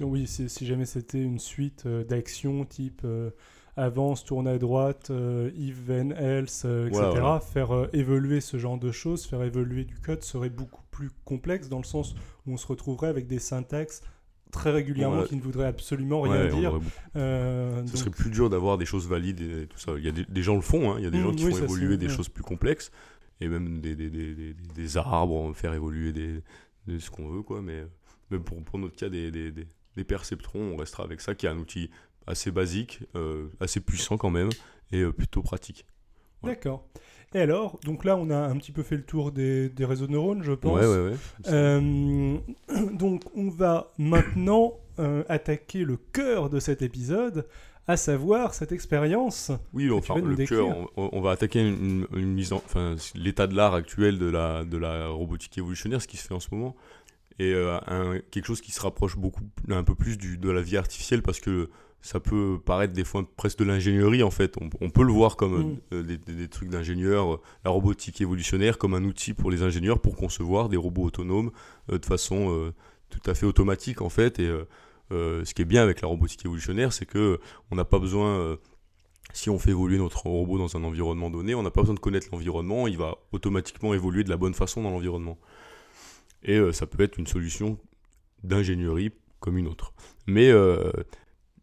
Oui, 0.00 0.26
si 0.26 0.66
jamais 0.66 0.84
c'était 0.84 1.22
une 1.22 1.38
suite 1.38 1.84
euh, 1.86 2.04
d'actions 2.04 2.64
type 2.64 3.02
euh, 3.04 3.30
avance, 3.76 4.24
tourne 4.24 4.48
à 4.48 4.58
droite, 4.58 5.08
euh, 5.10 5.50
if, 5.56 5.86
then, 5.86 6.12
else, 6.12 6.64
etc., 6.64 7.10
faire 7.52 7.88
évoluer 7.92 8.40
ce 8.40 8.58
genre 8.58 8.78
de 8.78 8.90
choses, 8.90 9.24
faire 9.24 9.42
évoluer 9.42 9.84
du 9.84 9.96
code 9.96 10.22
serait 10.22 10.50
beaucoup 10.50 10.82
plus 10.90 11.10
complexe 11.24 11.68
dans 11.68 11.78
le 11.78 11.84
sens 11.84 12.14
où 12.46 12.52
on 12.52 12.56
se 12.56 12.66
retrouverait 12.66 13.08
avec 13.08 13.26
des 13.26 13.38
syntaxes 13.38 14.02
très 14.50 14.70
régulièrement 14.70 15.24
qui 15.24 15.36
ne 15.36 15.42
voudraient 15.42 15.66
absolument 15.66 16.22
rien 16.22 16.46
dire. 16.46 16.80
ce 17.14 17.84
serait 17.96 18.10
plus 18.10 18.30
dur 18.30 18.48
d'avoir 18.48 18.78
des 18.78 18.86
choses 18.86 19.06
valides 19.06 19.40
et 19.40 19.66
tout 19.66 19.78
ça. 19.78 19.92
Il 19.96 20.04
y 20.04 20.08
a 20.08 20.12
des, 20.12 20.42
gens 20.42 20.54
le 20.54 20.62
font, 20.62 20.90
hein. 20.90 20.94
il 20.98 21.04
y 21.04 21.06
a 21.06 21.10
des 21.10 21.18
mmh, 21.18 21.22
gens 21.22 21.32
qui 21.32 21.50
font 21.50 21.64
évoluer 21.64 21.96
des 21.98 22.08
choses 22.08 22.28
plus 22.28 22.42
complexes 22.42 22.90
et 23.40 23.48
même 23.48 23.80
des, 23.80 23.94
des, 23.94 24.10
des, 24.10 24.54
des 24.54 24.96
arbres, 24.96 25.52
faire 25.54 25.74
évoluer 25.74 26.12
des, 26.12 26.42
ce 26.98 27.10
qu'on 27.10 27.28
veut, 27.28 27.42
quoi. 27.42 27.62
Mais, 27.62 27.84
mais 28.30 28.38
pour, 28.38 28.62
pour 28.64 28.78
notre 28.78 28.96
cas, 28.96 29.08
des, 29.08 29.30
les 29.98 30.04
perceptrons, 30.04 30.72
on 30.72 30.76
restera 30.76 31.04
avec 31.04 31.20
ça, 31.20 31.34
qui 31.34 31.44
est 31.44 31.50
un 31.50 31.58
outil 31.58 31.90
assez 32.26 32.50
basique, 32.50 33.00
euh, 33.16 33.48
assez 33.60 33.80
puissant 33.80 34.16
quand 34.16 34.30
même, 34.30 34.48
et 34.92 35.02
euh, 35.02 35.12
plutôt 35.12 35.42
pratique. 35.42 35.84
D'accord. 36.42 36.86
Et 37.34 37.40
alors, 37.40 37.78
donc 37.84 38.04
là, 38.04 38.16
on 38.16 38.30
a 38.30 38.38
un 38.38 38.56
petit 38.56 38.72
peu 38.72 38.82
fait 38.82 38.96
le 38.96 39.02
tour 39.02 39.32
des, 39.32 39.70
réseaux 39.80 40.06
de 40.06 40.12
neurones, 40.12 40.42
je 40.42 40.52
pense. 40.52 40.80
Ouais, 40.80 40.86
ouais, 40.86 41.10
ouais. 41.10 41.16
Euh, 41.48 42.38
donc, 42.92 43.22
on 43.34 43.50
va 43.50 43.92
maintenant 43.98 44.72
attaquer 45.28 45.84
le 45.84 45.96
cœur 45.96 46.50
de 46.50 46.58
cet 46.58 46.82
épisode, 46.82 47.46
à 47.86 47.96
savoir 47.96 48.52
cette 48.52 48.72
expérience. 48.72 49.52
Oui, 49.72 49.88
enfin, 49.92 50.16
le 50.18 50.34
cœur, 50.44 50.90
on, 50.96 51.20
va 51.20 51.30
attaquer 51.30 51.60
une, 51.60 52.06
mise 52.12 52.52
en, 52.52 52.56
enfin, 52.56 52.96
l'état 53.14 53.46
de 53.46 53.54
l'art 53.54 53.74
actuel 53.74 54.18
de 54.18 54.26
la, 54.26 54.64
de 54.64 54.76
la 54.76 55.06
robotique 55.06 55.56
évolutionnaire, 55.56 56.02
ce 56.02 56.08
qui 56.08 56.16
se 56.16 56.26
fait 56.26 56.34
en 56.34 56.40
ce 56.40 56.48
moment 56.50 56.74
et 57.38 57.52
euh, 57.52 57.78
un, 57.86 58.18
quelque 58.30 58.46
chose 58.46 58.60
qui 58.60 58.72
se 58.72 58.80
rapproche 58.80 59.16
beaucoup 59.16 59.42
un 59.68 59.84
peu 59.84 59.94
plus 59.94 60.18
du, 60.18 60.38
de 60.38 60.50
la 60.50 60.60
vie 60.60 60.76
artificielle 60.76 61.22
parce 61.22 61.40
que 61.40 61.70
ça 62.00 62.20
peut 62.20 62.60
paraître 62.64 62.92
des 62.92 63.04
fois 63.04 63.28
presque 63.36 63.58
de 63.58 63.64
l'ingénierie 63.64 64.22
en 64.22 64.30
fait. 64.30 64.54
On, 64.80 64.90
peut 64.90 65.02
le 65.02 65.12
voir 65.12 65.36
comme 65.36 65.58
mm. 65.58 65.78
euh, 65.92 66.02
des, 66.02 66.18
des, 66.18 66.48
trucs 66.48 66.68
d'ingénieurs, 66.68 67.34
euh, 67.34 67.40
la 67.64 67.70
robotique 67.70 68.20
évolutionnaire 68.20 68.78
comme 68.78 68.94
un 68.94 69.04
outil 69.04 69.34
pour 69.34 69.50
les 69.50 69.62
ingénieurs 69.62 70.00
pour 70.00 70.16
concevoir 70.16 70.68
des 70.68 70.76
robots 70.76 71.04
autonomes 71.04 71.50
de 71.88 72.04
façon 72.04 72.72
tout 73.08 73.30
à 73.30 73.34
fait 73.34 73.46
automatique 73.46 74.02
en 74.02 74.10
fait. 74.10 74.38
Et 74.38 74.50
ce 75.10 75.54
qui 75.54 75.62
est 75.62 75.66
bien 75.66 75.82
avec 75.82 76.00
la 76.02 76.08
robotique 76.08 76.44
évolutionnaire, 76.44 76.92
c'est 76.92 77.06
que 77.06 77.40
on 77.70 77.76
n'a 77.76 77.84
pas 77.84 77.98
besoin 77.98 78.58
si 79.32 79.50
on 79.50 79.58
fait 79.58 79.70
évoluer 79.70 79.98
notre 79.98 80.26
robot 80.26 80.58
dans 80.58 80.76
un 80.76 80.84
environnement 80.84 81.30
donné, 81.30 81.54
on 81.54 81.62
n'a 81.62 81.70
pas 81.70 81.82
besoin 81.82 81.94
de 81.94 82.00
connaître 82.00 82.28
l'environnement, 82.32 82.86
il 82.86 82.96
va 82.96 83.16
automatiquement 83.32 83.94
évoluer 83.94 84.24
de 84.24 84.30
la 84.30 84.36
bonne 84.36 84.54
façon 84.54 84.82
dans 84.82 84.90
l'environnement. 84.90 85.38
Et 86.42 86.56
euh, 86.56 86.72
ça 86.72 86.86
peut 86.86 87.02
être 87.02 87.18
une 87.18 87.26
solution 87.26 87.78
d'ingénierie 88.42 89.10
comme 89.40 89.58
une 89.58 89.66
autre. 89.66 89.92
Mais 90.26 90.50
euh, 90.50 90.90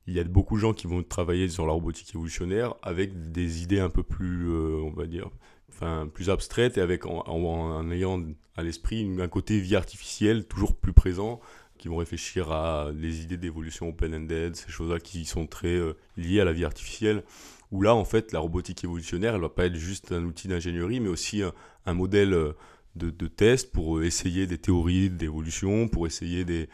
il 0.07 0.13
y 0.13 0.19
a 0.19 0.23
beaucoup 0.23 0.55
de 0.55 0.61
gens 0.61 0.73
qui 0.73 0.87
vont 0.87 1.03
travailler 1.03 1.49
sur 1.49 1.65
la 1.65 1.73
robotique 1.73 2.13
évolutionnaire 2.13 2.75
avec 2.81 3.31
des 3.31 3.63
idées 3.63 3.79
un 3.79 3.89
peu 3.89 4.03
plus, 4.03 4.49
euh, 4.49 4.81
on 4.83 4.91
va 4.91 5.07
dire, 5.07 5.29
enfin, 5.69 6.09
plus 6.13 6.29
abstraites 6.29 6.77
et 6.77 6.81
avec 6.81 7.05
en, 7.05 7.89
ayant 7.91 8.23
à 8.55 8.63
l'esprit 8.63 9.09
un 9.19 9.27
côté 9.27 9.59
vie 9.59 9.75
artificielle 9.75 10.45
toujours 10.45 10.75
plus 10.75 10.93
présent, 10.93 11.39
qui 11.77 11.89
vont 11.89 11.97
réfléchir 11.97 12.51
à 12.53 12.91
des 12.93 13.23
idées 13.23 13.35
d'évolution 13.35 13.89
open-ended, 13.89 14.55
ces 14.55 14.69
choses-là 14.69 14.99
qui 14.99 15.25
sont 15.25 15.45
très 15.45 15.77
liées 16.15 16.39
à 16.39 16.45
la 16.45 16.53
vie 16.53 16.63
artificielle, 16.63 17.23
où 17.71 17.81
là, 17.81 17.93
en 17.93 18.05
fait, 18.05 18.31
la 18.31 18.39
robotique 18.39 18.85
évolutionnaire, 18.85 19.33
elle 19.33 19.41
ne 19.41 19.45
va 19.45 19.49
pas 19.49 19.65
être 19.65 19.75
juste 19.75 20.13
un 20.13 20.23
outil 20.23 20.47
d'ingénierie, 20.47 21.01
mais 21.01 21.09
aussi 21.09 21.41
un, 21.85 21.93
modèle 21.93 22.53
de, 22.95 23.27
tests 23.27 23.71
pour 23.71 24.03
essayer 24.03 24.47
des 24.47 24.57
théories 24.57 25.09
d'évolution, 25.09 25.87
pour 25.87 26.07
essayer 26.07 26.45
des, 26.45 26.69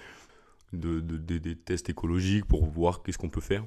tests 1.66 1.90
écologiques, 1.90 2.46
pour 2.46 2.66
voir 2.66 3.04
qu'est-ce 3.04 3.18
qu'on 3.18 3.30
peut 3.30 3.42
faire. 3.42 3.66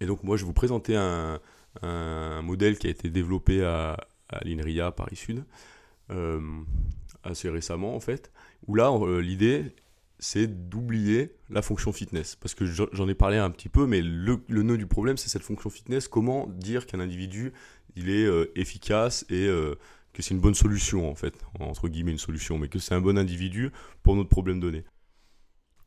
Et 0.00 0.06
donc 0.06 0.22
moi, 0.22 0.36
je 0.36 0.42
vais 0.42 0.46
vous 0.46 0.52
présenter 0.52 0.96
un, 0.96 1.40
un 1.82 2.42
modèle 2.42 2.78
qui 2.78 2.86
a 2.86 2.90
été 2.90 3.10
développé 3.10 3.64
à, 3.64 3.96
à 4.28 4.44
l'INRIA 4.44 4.92
Paris 4.92 5.16
Sud, 5.16 5.44
euh, 6.10 6.40
assez 7.24 7.48
récemment 7.48 7.94
en 7.94 8.00
fait, 8.00 8.32
où 8.66 8.74
là, 8.74 8.90
euh, 8.90 9.20
l'idée, 9.20 9.74
c'est 10.18 10.68
d'oublier 10.68 11.32
la 11.48 11.62
fonction 11.62 11.92
fitness. 11.92 12.36
Parce 12.36 12.54
que 12.54 12.64
j'en 12.64 13.08
ai 13.08 13.14
parlé 13.14 13.36
un 13.36 13.50
petit 13.50 13.68
peu, 13.68 13.86
mais 13.86 14.00
le, 14.00 14.40
le 14.48 14.62
nœud 14.62 14.78
du 14.78 14.86
problème, 14.86 15.16
c'est 15.16 15.28
cette 15.28 15.42
fonction 15.42 15.70
fitness. 15.70 16.08
Comment 16.08 16.46
dire 16.48 16.86
qu'un 16.86 17.00
individu, 17.00 17.52
il 17.96 18.10
est 18.10 18.24
euh, 18.24 18.50
efficace 18.56 19.24
et 19.28 19.48
que 20.18 20.24
c'est 20.24 20.34
une 20.34 20.40
bonne 20.40 20.54
solution 20.54 21.08
en 21.08 21.14
fait, 21.14 21.44
entre 21.60 21.88
guillemets 21.88 22.10
une 22.10 22.18
solution, 22.18 22.58
mais 22.58 22.66
que 22.66 22.80
c'est 22.80 22.92
un 22.92 23.00
bon 23.00 23.16
individu 23.16 23.70
pour 24.02 24.16
notre 24.16 24.28
problème 24.28 24.58
donné. 24.58 24.84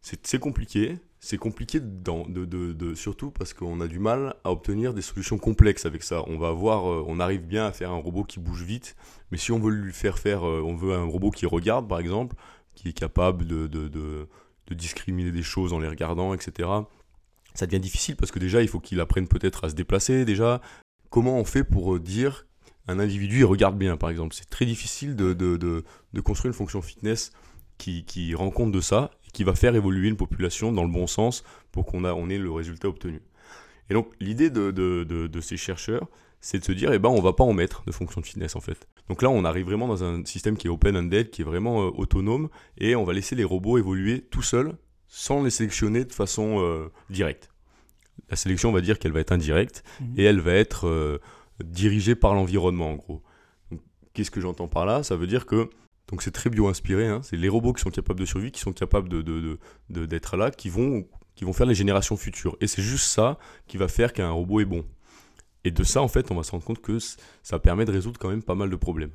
C'est 0.01 0.39
compliqué, 0.39 1.00
c'est 1.19 1.38
compliqué 1.38 1.81
dans, 1.81 2.25
de, 2.28 2.45
de, 2.45 2.95
surtout 2.95 3.29
parce 3.29 3.53
qu'on 3.53 3.82
a 3.82 3.88
du 3.88 4.00
mal 4.00 4.36
à 4.46 4.51
obtenir 4.51 4.94
des 4.94 5.01
solutions 5.01 5.38
complexes 5.38 5.86
avec 5.86 6.01
ça. 6.01 6.24
On 6.27 6.38
va 6.38 6.48
avoir, 6.48 6.89
euh, 6.89 7.03
on 7.08 7.20
arrive 7.20 7.46
bien 7.46 7.65
à 7.65 7.74
faire 7.74 7.91
un 7.91 7.98
robot 7.98 8.24
qui 8.24 8.39
bouge 8.39 8.63
vite, 8.63 8.96
mais 9.32 9.38
si 9.38 9.51
on 9.51 9.60
veut 9.60 9.70
lui 9.70 9.91
faire 9.91 10.17
faire, 10.17 10.48
euh, 10.48 10.63
on 10.65 10.75
veut 10.75 10.94
un 10.94 11.03
robot 11.03 11.29
qui 11.29 11.46
regarde 11.46 11.89
par 11.89 12.00
exemple, 12.00 12.38
qui 12.74 12.88
est 12.88 12.94
capable 12.94 13.46
de, 13.46 13.67
de 13.67 14.27
discriminer 14.72 15.34
des 15.34 15.44
choses 15.44 15.74
en 15.74 15.79
les 15.79 15.89
regardant, 15.89 16.34
etc. 16.34 16.70
Ça 17.53 17.65
devient 17.65 17.82
difficile 17.82 18.15
parce 18.15 18.32
que 18.32 18.39
déjà 18.39 18.62
il 18.62 18.70
faut 18.70 18.79
qu'il 18.79 19.01
apprenne 19.01 19.27
peut-être 19.27 19.65
à 19.65 19.70
se 19.70 19.75
déplacer 19.75 20.24
déjà. 20.24 20.62
Comment 21.10 21.38
on 21.38 21.44
fait 21.44 21.65
pour 21.65 21.96
euh, 21.96 22.00
dire 22.00 22.48
un 22.88 23.00
individu 23.00 23.39
il 23.39 23.45
regarde 23.45 23.77
bien, 23.77 23.97
par 23.97 24.09
exemple. 24.09 24.35
C'est 24.35 24.50
très 24.50 24.65
difficile 24.65 25.15
de, 25.15 25.33
de, 25.33 25.57
de, 25.57 26.21
construire 26.21 26.51
une 26.51 26.57
fonction 26.57 26.81
fitness 26.81 27.31
qui, 27.77 28.05
qui, 28.05 28.35
rend 28.35 28.51
compte 28.51 28.71
de 28.71 28.81
ça 28.81 29.11
et 29.27 29.31
qui 29.31 29.43
va 29.43 29.55
faire 29.55 29.75
évoluer 29.75 30.07
une 30.07 30.17
population 30.17 30.71
dans 30.71 30.83
le 30.83 30.91
bon 30.91 31.07
sens 31.07 31.43
pour 31.71 31.85
qu'on 31.85 32.03
on 32.05 32.29
ait 32.29 32.38
le 32.38 32.51
résultat 32.51 32.88
obtenu. 32.88 33.21
Et 33.89 33.93
donc 33.93 34.11
l'idée 34.19 34.50
de, 34.50 34.71
de, 34.71 35.41
ces 35.41 35.57
chercheurs, 35.57 36.07
c'est 36.39 36.59
de 36.59 36.63
se 36.63 36.71
dire, 36.71 36.91
eh 36.91 37.00
ben, 37.00 37.09
on 37.09 37.21
va 37.21 37.33
pas 37.33 37.43
en 37.43 37.53
mettre 37.53 37.83
de 37.85 37.91
fonction 37.91 38.21
de 38.21 38.25
fitness 38.25 38.55
en 38.55 38.61
fait. 38.61 38.88
Donc 39.09 39.21
là, 39.21 39.29
on 39.29 39.43
arrive 39.43 39.65
vraiment 39.65 39.88
dans 39.88 40.03
un 40.03 40.23
système 40.25 40.57
qui 40.57 40.67
est 40.67 40.69
open-ended, 40.69 41.29
qui 41.29 41.41
est 41.41 41.45
vraiment 41.45 41.83
euh, 41.83 41.91
autonome, 41.95 42.50
et 42.77 42.95
on 42.95 43.03
va 43.03 43.13
laisser 43.13 43.35
les 43.35 43.43
robots 43.43 43.77
évoluer 43.77 44.21
tout 44.21 44.41
seuls, 44.41 44.73
sans 45.07 45.43
les 45.43 45.50
sélectionner 45.50 46.05
de 46.05 46.13
façon 46.13 46.61
euh, 46.61 46.88
directe. 47.09 47.50
La 48.29 48.38
sélection, 48.38 48.69
on 48.69 48.71
va 48.71 48.81
dire 48.81 48.97
qu'elle 48.97 49.11
va 49.11 49.19
être 49.19 49.33
indirecte, 49.33 49.83
mmh. 50.00 50.05
et 50.17 50.23
elle 50.23 50.39
va 50.39 50.53
être... 50.53 50.88
Euh, 50.88 51.19
dirigé 51.63 52.15
par 52.15 52.34
l'environnement 52.34 52.91
en 52.91 52.96
gros. 52.96 53.22
Qu'est-ce 54.13 54.32
que 54.32 54.41
j'entends 54.41 54.68
par 54.68 54.86
là? 54.86 55.03
Ça 55.03 55.15
veut 55.15 55.27
dire 55.27 55.46
que 55.46 55.70
donc 56.12 56.22
c'est 56.22 56.32
très 56.32 56.50
bio-inspiré, 56.50 57.08
hein. 57.08 57.22
c'est 57.24 57.38
les 57.38 57.48
robots 57.48 57.72
qui 57.72 57.82
sont 57.82 57.89
capables 57.89 58.20
de 58.20 58.25
survie, 58.25 58.51
qui 58.51 58.60
sont 58.60 58.74
capables 58.74 59.08
d'être 59.08 59.24
de, 59.24 59.60
de, 59.89 60.38
là, 60.38 60.51
qui 60.51 60.70
vont, 60.70 61.08
qui 61.36 61.46
vont 61.46 61.53
faire 61.53 61.65
les 61.65 61.75
générations 61.75 62.18
futures. 62.18 62.58
Et 62.60 62.68
c'est 62.68 62.82
juste 62.82 63.06
ça 63.06 63.39
qui 63.68 63.77
va 63.77 63.88
faire 63.88 64.12
qu'un 64.12 64.30
robot 64.30 64.60
est 64.60 64.65
bon. 64.65 64.86
Et 65.63 65.72
de 65.72 65.84
ça, 65.84 66.01
en 66.01 66.10
fait, 66.10 66.30
on 66.32 66.36
va 66.36 66.44
se 66.44 66.51
rendre 66.51 66.65
compte 66.65 66.82
que 66.82 66.98
ça 67.44 67.60
permet 67.60 67.86
de 67.86 67.91
résoudre 67.91 68.20
quand 68.20 68.30
même 68.30 68.44
pas 68.44 68.56
mal 68.56 68.70
de 68.70 68.75
problèmes. 68.75 69.12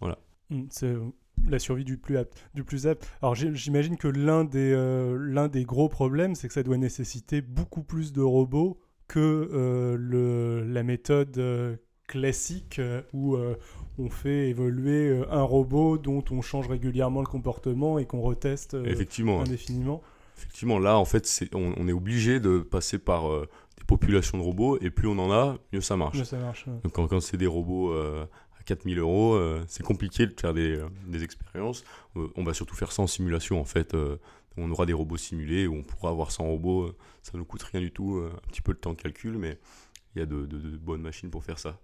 Voilà. 0.00 0.18
Mmh, 0.48 0.62
c'est 0.70 0.86
euh, 0.86 1.00
la 1.46 1.58
survie 1.58 1.84
du 1.84 1.98
plus 1.98 2.16
apte. 2.16 2.48
Du 2.54 2.64
plus 2.64 2.86
apte. 2.86 3.06
Alors 3.20 3.34
j'imagine 3.34 3.98
que 3.98 4.08
l'un 4.08 4.44
des, 4.44 4.72
euh, 4.72 5.18
l'un 5.18 5.48
des 5.48 5.64
gros 5.64 5.88
problèmes, 5.88 6.34
c'est 6.34 6.48
que 6.48 6.54
ça 6.54 6.62
doit 6.62 6.78
nécessiter 6.78 7.42
beaucoup 7.42 7.82
plus 7.82 8.12
de 8.12 8.22
robots 8.22 8.78
que 9.08 9.18
euh, 9.52 9.96
le, 9.98 10.64
la 10.64 10.82
méthode 10.82 11.36
euh, 11.38 11.76
classique 12.06 12.78
euh, 12.78 13.02
où 13.12 13.36
on 13.98 14.10
fait 14.10 14.48
évoluer 14.48 15.22
un 15.30 15.42
robot 15.42 15.98
dont 15.98 16.24
on 16.30 16.42
change 16.42 16.68
régulièrement 16.68 17.20
le 17.20 17.26
comportement 17.26 17.98
et 17.98 18.06
qu'on 18.06 18.20
reteste 18.20 18.76
Effectivement. 18.84 19.40
indéfiniment. 19.40 20.02
Effectivement, 20.36 20.78
là, 20.78 20.98
en 20.98 21.06
fait, 21.06 21.26
on, 21.54 21.88
est 21.88 21.92
obligé 21.92 22.40
de 22.40 22.58
passer 22.58 22.98
par 22.98 23.22
des 23.30 23.84
populations 23.86 24.36
de 24.36 24.42
robots, 24.42 24.78
et 24.82 24.90
plus 24.90 25.08
on 25.08 25.18
en 25.18 25.32
a, 25.32 25.56
mieux 25.72 25.80
ça 25.80 25.96
marche. 25.96 26.18
Mieux 26.18 26.24
ça 26.24 26.36
marche. 26.36 26.66
Donc, 26.84 26.92
quand, 26.92 27.20
c'est 27.20 27.38
des 27.38 27.46
robots 27.46 27.94
à 27.94 28.62
4000 28.66 28.98
euros, 28.98 29.40
c'est 29.66 29.82
compliqué 29.82 30.26
de 30.26 30.38
faire 30.38 30.52
des, 30.52 30.78
des 31.06 31.24
expériences. 31.24 31.84
on 32.14 32.44
va 32.44 32.52
surtout 32.52 32.76
faire 32.76 32.92
ça 32.92 33.00
en 33.00 33.06
simulation 33.06 33.58
en 33.58 33.64
fait 33.64 33.96
on 34.56 34.70
aura 34.70 34.86
des 34.86 34.92
robots 34.92 35.16
simulés, 35.16 35.66
où 35.66 35.74
on 35.74 35.82
pourra 35.82 36.10
avoir 36.10 36.30
100 36.30 36.44
robots, 36.44 36.92
ça 37.22 37.32
ne 37.34 37.38
nous 37.38 37.44
coûte 37.44 37.62
rien 37.62 37.80
du 37.80 37.90
tout, 37.90 38.22
un 38.24 38.48
petit 38.48 38.62
peu 38.62 38.72
de 38.72 38.78
temps 38.78 38.92
de 38.92 39.00
calcul, 39.00 39.36
mais 39.38 39.58
il 40.16 40.20
y 40.20 40.22
a 40.22 40.26
de, 40.26 40.46
bonnes 40.78 41.02
machines 41.02 41.30
pour 41.30 41.44
faire 41.44 41.58
ça. 41.58 41.78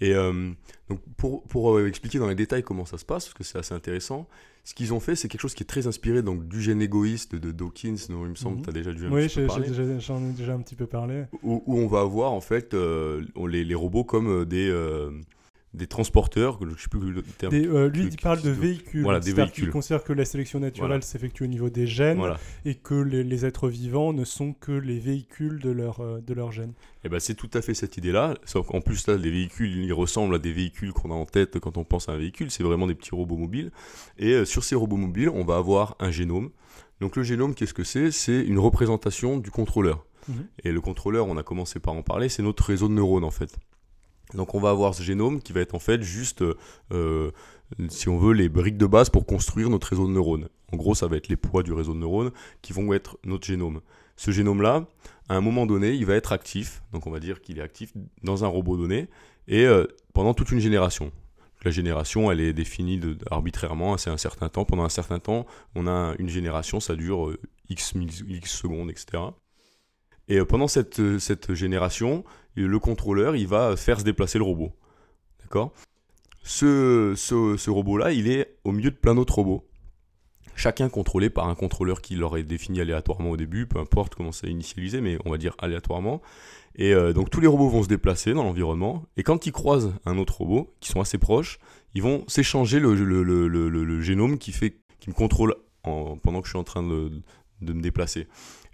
Et 0.00 0.14
euh, 0.14 0.50
donc 0.88 1.00
pour, 1.16 1.42
pour 1.44 1.76
euh, 1.76 1.86
expliquer 1.86 2.18
dans 2.18 2.28
les 2.28 2.34
détails 2.34 2.62
comment 2.62 2.86
ça 2.86 2.98
se 2.98 3.04
passe, 3.04 3.26
parce 3.26 3.34
que 3.34 3.44
c'est 3.44 3.58
assez 3.58 3.74
intéressant, 3.74 4.28
ce 4.64 4.74
qu'ils 4.74 4.92
ont 4.92 5.00
fait, 5.00 5.14
c'est 5.14 5.28
quelque 5.28 5.40
chose 5.40 5.54
qui 5.54 5.62
est 5.62 5.66
très 5.66 5.86
inspiré 5.86 6.22
donc, 6.22 6.48
du 6.48 6.60
gène 6.60 6.82
égoïste 6.82 7.34
de 7.34 7.52
Dawkins, 7.52 7.96
dont 8.08 8.24
il 8.24 8.30
me 8.30 8.34
semble 8.34 8.58
que 8.58 8.64
tu 8.64 8.70
as 8.70 8.72
déjà 8.72 8.92
dû 8.92 9.06
un 9.06 9.12
oui, 9.12 9.28
petit 9.28 9.40
peu 9.40 9.46
parler. 9.46 9.68
Oui, 9.70 10.00
j'en 10.00 10.24
ai 10.24 10.32
déjà 10.32 10.54
un 10.54 10.60
petit 10.60 10.74
peu 10.74 10.86
parlé. 10.86 11.24
Où, 11.42 11.62
on 11.66 11.86
va 11.86 12.00
avoir 12.00 12.32
en 12.32 12.40
fait 12.40 12.74
euh, 12.74 13.24
les, 13.46 13.62
les, 13.62 13.74
robots 13.74 14.04
comme 14.04 14.44
des 14.44 14.68
des 15.76 15.86
transporteurs, 15.86 16.58
je 16.62 16.82
sais 16.82 16.88
plus 16.88 17.12
le 17.12 17.22
terme. 17.22 17.54
Euh, 17.54 17.88
lui, 17.88 18.08
il 18.10 18.16
parle 18.16 18.40
de 18.42 18.50
véhicules. 18.50 19.02
Voilà, 19.02 19.20
des 19.20 19.32
véhicules. 19.32 19.64
Il 19.64 19.70
considère 19.70 20.02
que 20.02 20.12
la 20.12 20.24
sélection 20.24 20.58
naturelle 20.58 21.02
s'effectue 21.02 21.44
au 21.44 21.46
niveau 21.46 21.70
des 21.70 21.86
gènes 21.86 22.20
et 22.64 22.74
que 22.74 22.94
les, 22.94 23.44
êtres 23.44 23.68
vivants 23.68 24.12
ne 24.12 24.24
sont 24.24 24.54
que 24.54 24.72
les 24.72 24.98
véhicules 24.98 25.60
de 25.60 25.70
leur, 25.70 26.00
euh, 26.00 26.20
de 26.20 26.32
leur. 26.32 26.46
Et 26.46 26.68
eh 27.04 27.08
ben, 27.08 27.18
c'est 27.18 27.34
tout 27.34 27.50
à 27.54 27.60
fait 27.60 27.74
cette 27.74 27.96
idée-là. 27.96 28.34
En 28.68 28.80
plus, 28.80 29.06
là, 29.08 29.16
les 29.16 29.30
véhicules, 29.30 29.84
ils 29.84 29.92
ressemblent 29.92 30.36
à 30.36 30.38
des 30.38 30.52
véhicules 30.52 30.92
qu'on 30.92 31.10
a 31.10 31.14
en 31.14 31.26
tête 31.26 31.58
quand 31.58 31.76
on 31.76 31.84
pense 31.84 32.08
à 32.08 32.12
un 32.12 32.16
véhicule. 32.16 32.50
C'est 32.50 32.62
vraiment 32.62 32.86
des 32.86 32.94
petits 32.94 33.14
robots 33.14 33.36
mobiles. 33.36 33.72
Et 34.18 34.32
euh, 34.32 34.44
sur 34.44 34.64
ces 34.64 34.74
robots 34.74 34.96
mobiles, 34.96 35.28
on 35.28 35.44
va 35.44 35.56
avoir 35.56 35.96
un 35.98 36.10
génome. 36.10 36.50
Donc 37.00 37.16
le 37.16 37.22
génome, 37.22 37.54
qu'est-ce 37.54 37.74
que 37.74 37.84
c'est? 37.84 38.10
C'est 38.10 38.40
une 38.40 38.58
représentation 38.58 39.38
du 39.38 39.50
contrôleur. 39.50 40.06
Mhm. 40.28 40.46
Et 40.64 40.72
le 40.72 40.80
contrôleur, 40.80 41.26
on 41.26 41.36
a 41.36 41.42
commencé 41.42 41.80
par 41.80 41.94
en 41.94 42.02
parler, 42.02 42.28
c'est 42.28 42.42
notre 42.42 42.64
réseau 42.64 42.88
de 42.88 42.94
neurones 42.94 43.24
en 43.24 43.30
fait. 43.30 43.58
Donc 44.34 44.54
on 44.54 44.60
va 44.60 44.70
avoir 44.70 44.94
ce 44.94 45.02
génome 45.02 45.40
qui 45.40 45.52
va 45.52 45.60
être 45.60 45.74
en 45.74 45.78
fait 45.78 46.02
juste, 46.02 46.44
euh, 46.92 47.30
si 47.88 48.08
on 48.08 48.18
veut, 48.18 48.32
les 48.32 48.48
briques 48.48 48.78
de 48.78 48.86
base 48.86 49.10
pour 49.10 49.26
construire 49.26 49.70
notre 49.70 49.88
réseau 49.88 50.06
de 50.06 50.12
neurones. 50.12 50.48
En 50.72 50.76
gros, 50.76 50.94
ça 50.94 51.06
va 51.06 51.16
être 51.16 51.28
les 51.28 51.36
poids 51.36 51.62
du 51.62 51.72
réseau 51.72 51.94
de 51.94 51.98
neurones 51.98 52.32
qui 52.62 52.72
vont 52.72 52.92
être 52.92 53.18
notre 53.24 53.46
génome. 53.46 53.80
Ce 54.16 54.30
génome-là, 54.30 54.86
à 55.28 55.36
un 55.36 55.40
moment 55.40 55.66
donné, 55.66 55.92
il 55.92 56.06
va 56.06 56.14
être 56.14 56.32
actif, 56.32 56.82
donc 56.92 57.06
on 57.06 57.10
va 57.10 57.20
dire 57.20 57.40
qu'il 57.40 57.58
est 57.58 57.62
actif 57.62 57.92
dans 58.22 58.44
un 58.44 58.48
robot 58.48 58.76
donné, 58.76 59.08
et 59.46 59.64
euh, 59.64 59.86
pendant 60.12 60.34
toute 60.34 60.50
une 60.50 60.58
génération. 60.58 61.12
La 61.64 61.70
génération, 61.70 62.30
elle 62.30 62.40
est 62.40 62.52
définie 62.52 63.00
arbitrairement, 63.30 63.96
c'est 63.96 64.10
un 64.10 64.16
certain 64.16 64.48
temps. 64.48 64.64
Pendant 64.64 64.84
un 64.84 64.88
certain 64.88 65.18
temps, 65.18 65.46
on 65.74 65.86
a 65.86 66.14
une 66.18 66.28
génération, 66.28 66.80
ça 66.80 66.94
dure 66.94 67.28
euh, 67.28 67.40
X, 67.68 67.94
X 68.28 68.52
secondes, 68.52 68.90
etc. 68.90 69.22
Et 70.28 70.44
pendant 70.44 70.68
cette 70.68 71.54
génération, 71.54 72.24
le 72.56 72.78
contrôleur, 72.78 73.36
il 73.36 73.46
va 73.46 73.76
faire 73.76 74.00
se 74.00 74.04
déplacer 74.04 74.38
le 74.38 74.44
robot. 74.44 74.72
D'accord? 75.42 75.72
Ce, 76.42 77.68
robot-là, 77.70 78.12
il 78.12 78.30
est 78.30 78.56
au 78.64 78.72
milieu 78.72 78.90
de 78.90 78.96
plein 78.96 79.14
d'autres 79.14 79.34
robots. 79.34 79.66
Chacun 80.54 80.88
contrôlé 80.88 81.28
par 81.28 81.48
un 81.48 81.54
contrôleur 81.54 82.00
qui 82.00 82.14
l'aurait 82.14 82.44
défini 82.44 82.80
aléatoirement 82.80 83.30
au 83.30 83.36
début, 83.36 83.66
peu 83.66 83.78
importe 83.78 84.14
comment 84.14 84.32
c'est 84.32 84.46
initialisé, 84.46 85.00
mais 85.00 85.18
on 85.26 85.30
va 85.30 85.38
dire 85.38 85.54
aléatoirement. 85.58 86.22
Et 86.76 86.94
euh, 86.94 87.12
donc 87.12 87.30
tous 87.30 87.40
les 87.40 87.46
robots 87.46 87.68
vont 87.68 87.82
se 87.82 87.88
déplacer 87.88 88.32
dans 88.32 88.44
l'environnement, 88.44 89.04
et 89.16 89.22
quand 89.22 89.46
ils 89.46 89.52
croisent 89.52 89.92
un 90.06 90.16
autre 90.16 90.38
robot, 90.38 90.72
qui 90.80 90.88
sont 90.88 91.00
assez 91.00 91.18
proches, 91.18 91.58
ils 91.94 92.02
vont 92.02 92.24
s'échanger 92.26 92.80
le, 92.80 94.00
génome 94.00 94.38
qui, 94.38 94.52
fait, 94.52 94.76
me 95.08 95.12
contrôle 95.12 95.54
pendant 95.82 96.40
que 96.40 96.46
je 96.46 96.50
suis 96.50 96.58
en 96.58 96.64
train 96.64 96.82
de, 96.82 97.10
de 97.60 97.72
me 97.72 97.82
déplacer. 97.82 98.26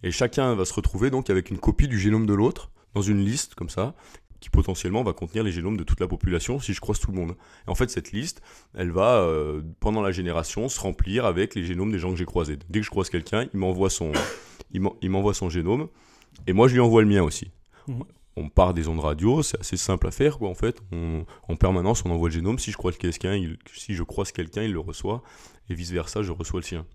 Et 0.02 0.10
chacun 0.10 0.54
va 0.54 0.64
se 0.64 0.74
retrouver 0.74 1.10
donc 1.10 1.30
avec 1.30 1.50
une 1.50 1.58
copie 1.58 1.88
du 1.88 1.98
génome 1.98 2.26
de 2.26 2.34
l'autre, 2.34 2.71
dans 2.94 3.02
une 3.02 3.24
liste 3.24 3.54
comme 3.54 3.70
ça, 3.70 3.94
qui 4.42 4.50
potentiellement 4.50 5.04
va 5.04 5.12
contenir 5.12 5.44
les 5.44 5.52
génomes 5.52 5.76
de 5.76 5.84
toute 5.84 6.00
la 6.00 6.08
population 6.08 6.58
si 6.58 6.74
je 6.74 6.80
croise 6.80 6.98
tout 6.98 7.12
le 7.12 7.16
monde. 7.16 7.36
Et 7.66 7.70
en 7.70 7.74
fait, 7.74 7.88
cette 7.90 8.10
liste, 8.10 8.42
elle 8.74 8.90
va, 8.90 9.20
euh, 9.20 9.62
pendant 9.80 10.02
la 10.02 10.10
génération, 10.10 10.68
se 10.68 10.80
remplir 10.80 11.24
avec 11.24 11.54
les 11.54 11.64
génomes 11.64 11.92
des 11.92 11.98
gens 11.98 12.10
que 12.10 12.16
j'ai 12.16 12.24
croisés. 12.24 12.58
Dès 12.68 12.80
que 12.80 12.84
je 12.84 12.90
croise 12.90 13.08
quelqu'un, 13.08 13.46
il 13.54 13.60
m'envoie 13.60 13.88
son, 13.88 14.12
il 14.72 15.10
m'envoie 15.10 15.32
son 15.32 15.48
génome, 15.48 15.88
et 16.46 16.52
moi 16.52 16.66
je 16.68 16.74
lui 16.74 16.80
envoie 16.80 17.02
le 17.02 17.08
mien 17.08 17.22
aussi. 17.22 17.52
Mhm. 17.86 18.02
On 18.34 18.48
part 18.48 18.72
des 18.72 18.88
ondes 18.88 19.00
radio, 19.00 19.42
c'est 19.42 19.60
assez 19.60 19.76
simple 19.76 20.06
à 20.06 20.10
faire, 20.10 20.38
quoi, 20.38 20.48
en 20.48 20.54
fait. 20.54 20.82
en 21.48 21.56
permanence, 21.56 22.02
on 22.06 22.10
envoie 22.10 22.30
le 22.30 22.34
génome. 22.34 22.58
Si 22.58 22.70
je 22.70 22.78
croise 22.78 22.96
quelqu'un, 22.96 23.38
si 23.74 23.94
je 23.94 24.02
croise 24.02 24.32
quelqu'un, 24.32 24.62
il 24.62 24.72
le 24.72 24.80
reçoit, 24.80 25.22
et 25.68 25.74
vice 25.74 25.90
versa, 25.90 26.22
je 26.22 26.32
reçois 26.32 26.60
le 26.60 26.64
sien. 26.64 26.86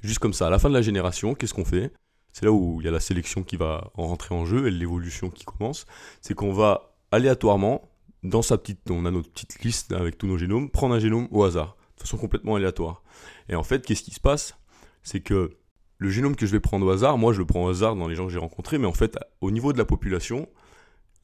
Juste 0.00 0.20
comme 0.20 0.32
ça, 0.32 0.46
à 0.46 0.50
la 0.50 0.58
fin 0.58 0.70
de 0.70 0.74
la 0.74 0.80
génération, 0.80 1.34
qu'est-ce 1.34 1.52
qu'on 1.52 1.66
fait? 1.66 1.92
C'est 2.32 2.44
là 2.44 2.52
où 2.52 2.80
il 2.80 2.84
y 2.84 2.88
a 2.88 2.92
la 2.92 3.00
sélection 3.00 3.42
qui 3.42 3.56
va 3.56 3.90
rentrer 3.94 4.34
en 4.34 4.44
jeu 4.44 4.66
et 4.66 4.70
l'évolution 4.70 5.30
qui 5.30 5.44
commence, 5.44 5.86
c'est 6.20 6.34
qu'on 6.34 6.52
va 6.52 6.94
aléatoirement, 7.10 7.88
dans 8.22 8.42
sa 8.42 8.58
petite, 8.58 8.90
on 8.90 9.04
a 9.06 9.10
notre 9.10 9.30
petite 9.30 9.60
liste 9.62 9.92
avec 9.92 10.18
tous 10.18 10.26
nos 10.26 10.38
génomes, 10.38 10.70
prendre 10.70 10.94
un 10.94 10.98
génome 10.98 11.28
au 11.30 11.44
hasard, 11.44 11.76
de 11.96 12.02
façon 12.02 12.16
complètement 12.16 12.56
aléatoire. 12.56 13.02
Et 13.48 13.54
en 13.54 13.62
fait, 13.62 13.84
qu'est-ce 13.84 14.02
qui 14.02 14.12
se 14.12 14.20
passe? 14.20 14.56
C'est 15.02 15.20
que 15.20 15.56
le 15.98 16.10
génome 16.10 16.36
que 16.36 16.46
je 16.46 16.52
vais 16.52 16.60
prendre 16.60 16.86
au 16.86 16.90
hasard, 16.90 17.18
moi 17.18 17.32
je 17.32 17.38
le 17.38 17.46
prends 17.46 17.64
au 17.64 17.68
hasard 17.68 17.96
dans 17.96 18.08
les 18.08 18.14
gens 18.14 18.26
que 18.26 18.32
j'ai 18.32 18.38
rencontrés, 18.38 18.78
mais 18.78 18.86
en 18.86 18.92
fait, 18.92 19.18
au 19.40 19.50
niveau 19.50 19.72
de 19.72 19.78
la 19.78 19.84
population, 19.84 20.48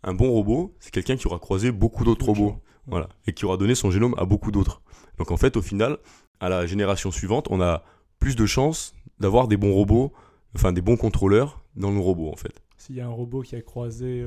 un 0.03 0.15
bon 0.15 0.31
robot, 0.31 0.75
c'est 0.81 0.91
quelqu'un 0.91 1.17
qui 1.17 1.27
aura 1.27 1.39
croisé 1.39 1.71
beaucoup 1.73 2.05
d'autres 2.05 2.27
robots, 2.27 2.61
voilà, 2.87 3.09
et 3.27 3.33
qui 3.33 3.45
aura 3.45 3.57
donné 3.57 3.75
son 3.75 3.91
génome 3.91 4.15
à 4.19 4.25
beaucoup 4.25 4.51
d'autres. 4.51 4.83
Donc 5.19 5.31
en 5.31 5.37
fait, 5.37 5.57
au 5.57 5.63
final, 5.63 5.99
à 6.41 6.49
la 6.49 6.67
génération 6.67 7.11
suivante, 7.11 7.47
on 7.51 7.61
a 7.61 7.85
plus 8.19 8.37
de 8.37 8.47
chances 8.47 8.95
d'avoir 9.21 9.49
des 9.49 9.57
bons 9.57 9.73
robots 9.73 10.13
enfin 10.55 10.73
des 10.73 10.81
bons 10.81 10.97
contrôleurs 10.97 11.63
dans 11.77 11.93
nos 11.93 12.03
robots 12.03 12.31
en 12.31 12.37
fait. 12.37 12.63
S'il 12.77 12.97
y 12.97 13.01
a 13.01 13.07
un 13.07 13.11
robot 13.11 13.43
qui 13.43 13.57
a 13.57 13.63
croisé 13.63 14.25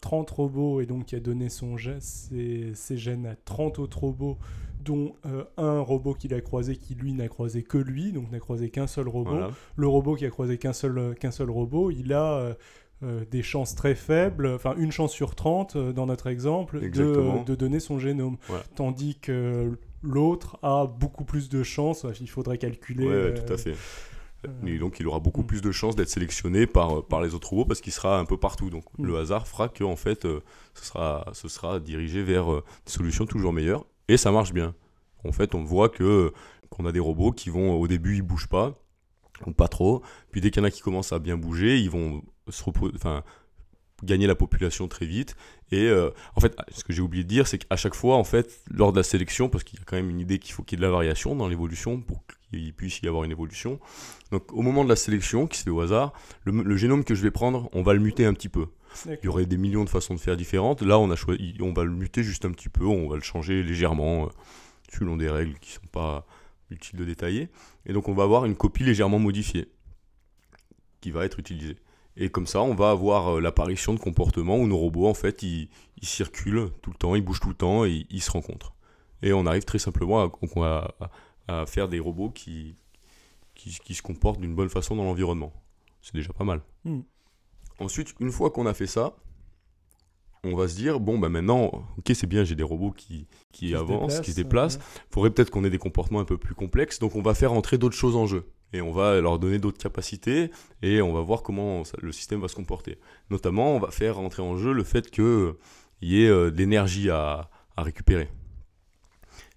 30 0.00 0.30
euh, 0.30 0.34
robots 0.34 0.80
et 0.80 0.86
donc 0.86 1.06
qui 1.06 1.16
a 1.16 1.20
donné 1.20 1.48
son 1.48 1.76
ses, 2.00 2.72
ses, 2.74 2.96
gènes 2.96 3.26
à 3.26 3.36
30 3.36 3.78
autres 3.78 3.98
robots, 3.98 4.38
dont 4.82 5.14
euh, 5.26 5.44
un 5.56 5.80
robot 5.80 6.14
qu'il 6.14 6.32
a 6.34 6.40
croisé 6.40 6.76
qui 6.76 6.94
lui 6.94 7.12
n'a 7.12 7.28
croisé 7.28 7.62
que 7.62 7.78
lui, 7.78 8.12
donc 8.12 8.30
n'a 8.30 8.40
croisé 8.40 8.70
qu'un 8.70 8.86
seul 8.86 9.08
robot. 9.08 9.38
Le 9.76 9.86
robot 9.86 10.14
qui 10.14 10.24
a 10.24 10.30
croisé 10.30 10.58
qu'un 10.58 10.72
seul, 10.72 11.14
qu'un 11.18 11.30
seul 11.30 11.50
robot, 11.50 11.90
il 11.90 12.12
a 12.12 12.56
euh, 13.02 13.24
des 13.30 13.42
chances 13.42 13.74
très 13.74 13.94
faibles, 13.94 14.46
enfin 14.48 14.74
une 14.76 14.92
chance 14.92 15.12
sur 15.12 15.34
30 15.34 15.76
dans 15.76 16.06
notre 16.06 16.26
exemple, 16.26 16.80
de, 16.80 17.44
de, 17.44 17.54
donner 17.54 17.80
son 17.80 17.98
génome. 17.98 18.36
Tandis 18.74 19.16
que 19.16 19.78
l'autre 20.02 20.58
a 20.62 20.86
beaucoup 20.86 21.24
plus 21.24 21.48
de 21.48 21.62
chances, 21.62 22.06
il 22.20 22.28
faudrait 22.28 22.58
calculer. 22.58 23.06
Ouais, 23.06 23.34
tout 23.34 23.52
à 23.52 23.56
fait. 23.56 23.74
Et 24.66 24.78
donc 24.78 25.00
il 25.00 25.06
aura 25.06 25.20
beaucoup 25.20 25.42
plus 25.42 25.60
de 25.60 25.70
chances 25.70 25.96
d'être 25.96 26.08
sélectionné 26.08 26.66
par, 26.66 26.98
euh, 26.98 27.02
par 27.02 27.20
les 27.20 27.34
autres 27.34 27.50
robots 27.50 27.66
parce 27.66 27.80
qu'il 27.80 27.92
sera 27.92 28.18
un 28.18 28.24
peu 28.24 28.36
partout. 28.36 28.70
Donc 28.70 28.84
mm. 28.98 29.06
le 29.06 29.18
hasard 29.18 29.46
fera 29.46 29.68
que 29.68 29.84
en 29.84 29.96
fait, 29.96 30.24
euh, 30.24 30.40
ce, 30.74 30.84
sera, 30.86 31.28
ce 31.32 31.48
sera 31.48 31.80
dirigé 31.80 32.22
vers 32.22 32.50
euh, 32.50 32.64
des 32.86 32.92
solutions 32.92 33.26
toujours 33.26 33.52
meilleures. 33.52 33.84
Et 34.08 34.16
ça 34.16 34.32
marche 34.32 34.52
bien. 34.52 34.74
En 35.24 35.32
fait, 35.32 35.54
on 35.54 35.62
voit 35.62 35.88
que 35.88 36.32
qu'on 36.70 36.86
a 36.86 36.92
des 36.92 37.00
robots 37.00 37.32
qui 37.32 37.50
vont 37.50 37.74
au 37.74 37.88
début 37.88 38.16
ils 38.16 38.22
bougent 38.22 38.48
pas 38.48 38.74
ou 39.46 39.52
pas 39.52 39.68
trop. 39.68 40.02
Puis 40.30 40.40
dès 40.40 40.50
qu'il 40.50 40.62
y 40.62 40.64
en 40.64 40.68
a 40.68 40.70
qui 40.70 40.80
commencent 40.80 41.12
à 41.12 41.18
bien 41.18 41.36
bouger, 41.36 41.78
ils 41.78 41.90
vont 41.90 42.22
se 42.48 42.62
enfin 42.94 43.22
gagner 44.02 44.26
la 44.26 44.34
population 44.34 44.88
très 44.88 45.06
vite. 45.06 45.36
Et 45.72 45.90
en 46.34 46.40
fait, 46.40 46.56
ce 46.72 46.82
que 46.84 46.92
j'ai 46.92 47.02
oublié 47.02 47.22
de 47.22 47.28
dire, 47.28 47.46
c'est 47.46 47.58
qu'à 47.58 47.76
chaque 47.76 47.94
fois, 47.94 48.16
en 48.16 48.24
fait, 48.24 48.60
lors 48.70 48.92
de 48.92 48.96
la 48.96 49.02
sélection, 49.02 49.48
parce 49.48 49.64
qu'il 49.64 49.78
y 49.78 49.82
a 49.82 49.84
quand 49.84 49.96
même 49.96 50.10
une 50.10 50.20
idée 50.20 50.38
qu'il 50.38 50.52
faut 50.52 50.62
qu'il 50.62 50.78
y 50.78 50.80
ait 50.80 50.84
de 50.84 50.86
la 50.86 50.92
variation 50.92 51.36
dans 51.36 51.48
l'évolution 51.48 52.00
pour 52.00 52.22
qu'il 52.50 52.74
puisse 52.74 53.00
y 53.00 53.08
avoir 53.08 53.24
une 53.24 53.30
évolution. 53.30 53.78
Donc 54.30 54.52
au 54.52 54.62
moment 54.62 54.84
de 54.84 54.88
la 54.88 54.96
sélection, 54.96 55.46
qui 55.46 55.58
se 55.58 55.64
fait 55.64 55.70
au 55.70 55.80
hasard, 55.80 56.12
le, 56.44 56.76
génome 56.76 57.04
que 57.04 57.14
je 57.14 57.22
vais 57.22 57.30
prendre, 57.30 57.68
on 57.72 57.82
va 57.82 57.94
le 57.94 58.00
muter 58.00 58.24
un 58.24 58.34
petit 58.34 58.48
peu. 58.48 58.66
Il 59.06 59.18
y 59.22 59.28
aurait 59.28 59.46
des 59.46 59.56
millions 59.56 59.84
de 59.84 59.88
façons 59.88 60.14
de 60.14 60.20
faire 60.20 60.36
différentes. 60.36 60.82
Là, 60.82 60.98
on, 60.98 61.10
a 61.10 61.16
choisi, 61.16 61.56
on 61.60 61.72
va 61.72 61.84
le 61.84 61.90
muter 61.90 62.24
juste 62.24 62.44
un 62.44 62.50
petit 62.50 62.68
peu, 62.68 62.84
on 62.84 63.08
va 63.08 63.14
le 63.14 63.22
changer 63.22 63.62
légèrement, 63.62 64.24
euh, 64.24 64.28
selon 64.92 65.16
des 65.16 65.30
règles 65.30 65.54
qui 65.60 65.70
ne 65.70 65.74
sont 65.74 65.90
pas 65.92 66.26
utiles 66.70 66.98
de 66.98 67.04
détailler. 67.04 67.48
Et 67.86 67.92
donc 67.92 68.08
on 68.08 68.14
va 68.14 68.24
avoir 68.24 68.44
une 68.44 68.56
copie 68.56 68.82
légèrement 68.82 69.18
modifiée 69.18 69.68
qui 71.00 71.10
va 71.10 71.24
être 71.24 71.38
utilisée. 71.38 71.76
Et 72.20 72.28
comme 72.28 72.46
ça, 72.46 72.62
on 72.62 72.74
va 72.74 72.90
avoir 72.90 73.36
euh, 73.36 73.40
l'apparition 73.40 73.94
de 73.94 73.98
comportements 73.98 74.56
où 74.56 74.68
nos 74.68 74.76
robots, 74.76 75.08
en 75.08 75.14
fait, 75.14 75.42
ils, 75.42 75.68
circulent 76.02 76.68
tout 76.82 76.90
le 76.90 76.96
temps, 76.96 77.16
ils 77.16 77.22
bougent 77.22 77.40
tout 77.40 77.48
le 77.48 77.54
temps 77.54 77.84
et 77.84 78.06
ils 78.10 78.22
se 78.22 78.30
rencontrent. 78.30 78.74
Et 79.22 79.32
on 79.32 79.46
arrive 79.46 79.64
très 79.64 79.78
simplement 79.78 80.22
à, 80.22 80.94
à 81.00 81.10
à 81.50 81.66
faire 81.66 81.88
des 81.88 81.98
robots 81.98 82.30
qui, 82.30 82.76
qui, 83.54 83.94
se 83.94 84.02
comportent 84.02 84.40
d'une 84.40 84.54
bonne 84.54 84.68
façon 84.68 84.96
dans 84.96 85.04
l'environnement. 85.04 85.52
C'est 86.00 86.14
déjà 86.14 86.32
pas 86.32 86.44
mal. 86.44 86.62
Hmm. 86.84 87.00
Ensuite, 87.78 88.14
une 88.20 88.30
fois 88.30 88.50
qu'on 88.50 88.66
a 88.66 88.74
fait 88.74 88.86
ça, 88.86 89.16
on 90.44 90.56
va 90.56 90.68
se 90.68 90.76
dire, 90.76 91.00
bon, 91.00 91.18
bah 91.18 91.28
maintenant, 91.28 91.66
ok, 91.98 92.12
c'est 92.14 92.26
bien, 92.26 92.44
j'ai 92.44 92.54
des 92.54 92.62
robots 92.62 92.92
qui, 92.92 93.26
qui, 93.52 93.74
avancent, 93.74 94.20
qui 94.20 94.30
se 94.30 94.36
déplacent. 94.36 94.76
Il 94.76 95.14
faudrait 95.14 95.30
peut-être 95.30 95.50
qu'on 95.50 95.64
ait 95.64 95.70
des 95.70 95.78
comportements 95.78 96.20
un 96.20 96.24
peu 96.24 96.38
plus 96.38 96.54
complexes. 96.54 96.98
Donc, 96.98 97.16
on 97.16 97.22
va 97.22 97.34
faire 97.34 97.52
entrer 97.52 97.76
d'autres 97.76 97.96
choses 97.96 98.16
en 98.16 98.26
jeu. 98.26 98.50
Et 98.72 98.80
on 98.80 98.92
va 98.92 99.20
leur 99.20 99.38
donner 99.38 99.58
d'autres 99.58 99.78
capacités 99.78 100.50
et 100.82 101.02
on 101.02 101.12
va 101.12 101.20
voir 101.20 101.42
comment 101.42 101.82
le 102.00 102.12
système 102.12 102.40
va 102.40 102.48
se 102.48 102.54
comporter. 102.54 102.98
Notamment, 103.30 103.74
on 103.74 103.80
va 103.80 103.90
faire 103.90 104.18
entrer 104.18 104.42
en 104.42 104.56
jeu 104.56 104.72
le 104.72 104.84
fait 104.84 105.10
qu'il 105.10 105.54
y 106.02 106.24
ait 106.24 106.28
euh, 106.28 106.50
de 106.50 106.56
l'énergie 106.56 107.10
à, 107.10 107.50
à 107.76 107.82
récupérer. 107.82 108.28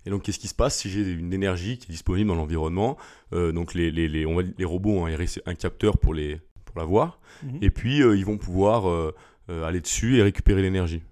Et 0.05 0.09
donc, 0.09 0.23
qu'est-ce 0.23 0.39
qui 0.39 0.47
se 0.47 0.55
passe 0.55 0.77
si 0.77 0.89
j'ai 0.89 1.11
une 1.11 1.33
énergie 1.33 1.77
qui 1.77 1.85
est 1.89 1.93
disponible 1.93 2.27
dans 2.27 2.35
l'environnement 2.35 2.97
euh, 3.33 3.51
Donc, 3.51 3.73
les, 3.73 3.91
les, 3.91 4.07
les, 4.07 4.25
on 4.25 4.35
va, 4.35 4.41
les 4.57 4.65
robots 4.65 4.91
ont 4.91 5.05
un, 5.05 5.55
capteur 5.55 5.97
pour, 5.97 6.13
les, 6.13 6.41
pour 6.65 6.77
la 6.77 6.85
voir. 6.85 7.19
Mhm. 7.43 7.59
Et 7.61 7.69
puis, 7.69 8.01
euh, 8.01 8.17
ils 8.17 8.25
vont 8.25 8.37
pouvoir 8.37 8.89
euh, 8.89 9.13
aller 9.65 9.81
dessus 9.81 10.17
et 10.17 10.23
récupérer 10.23 10.61
l'énergie. 10.61 11.03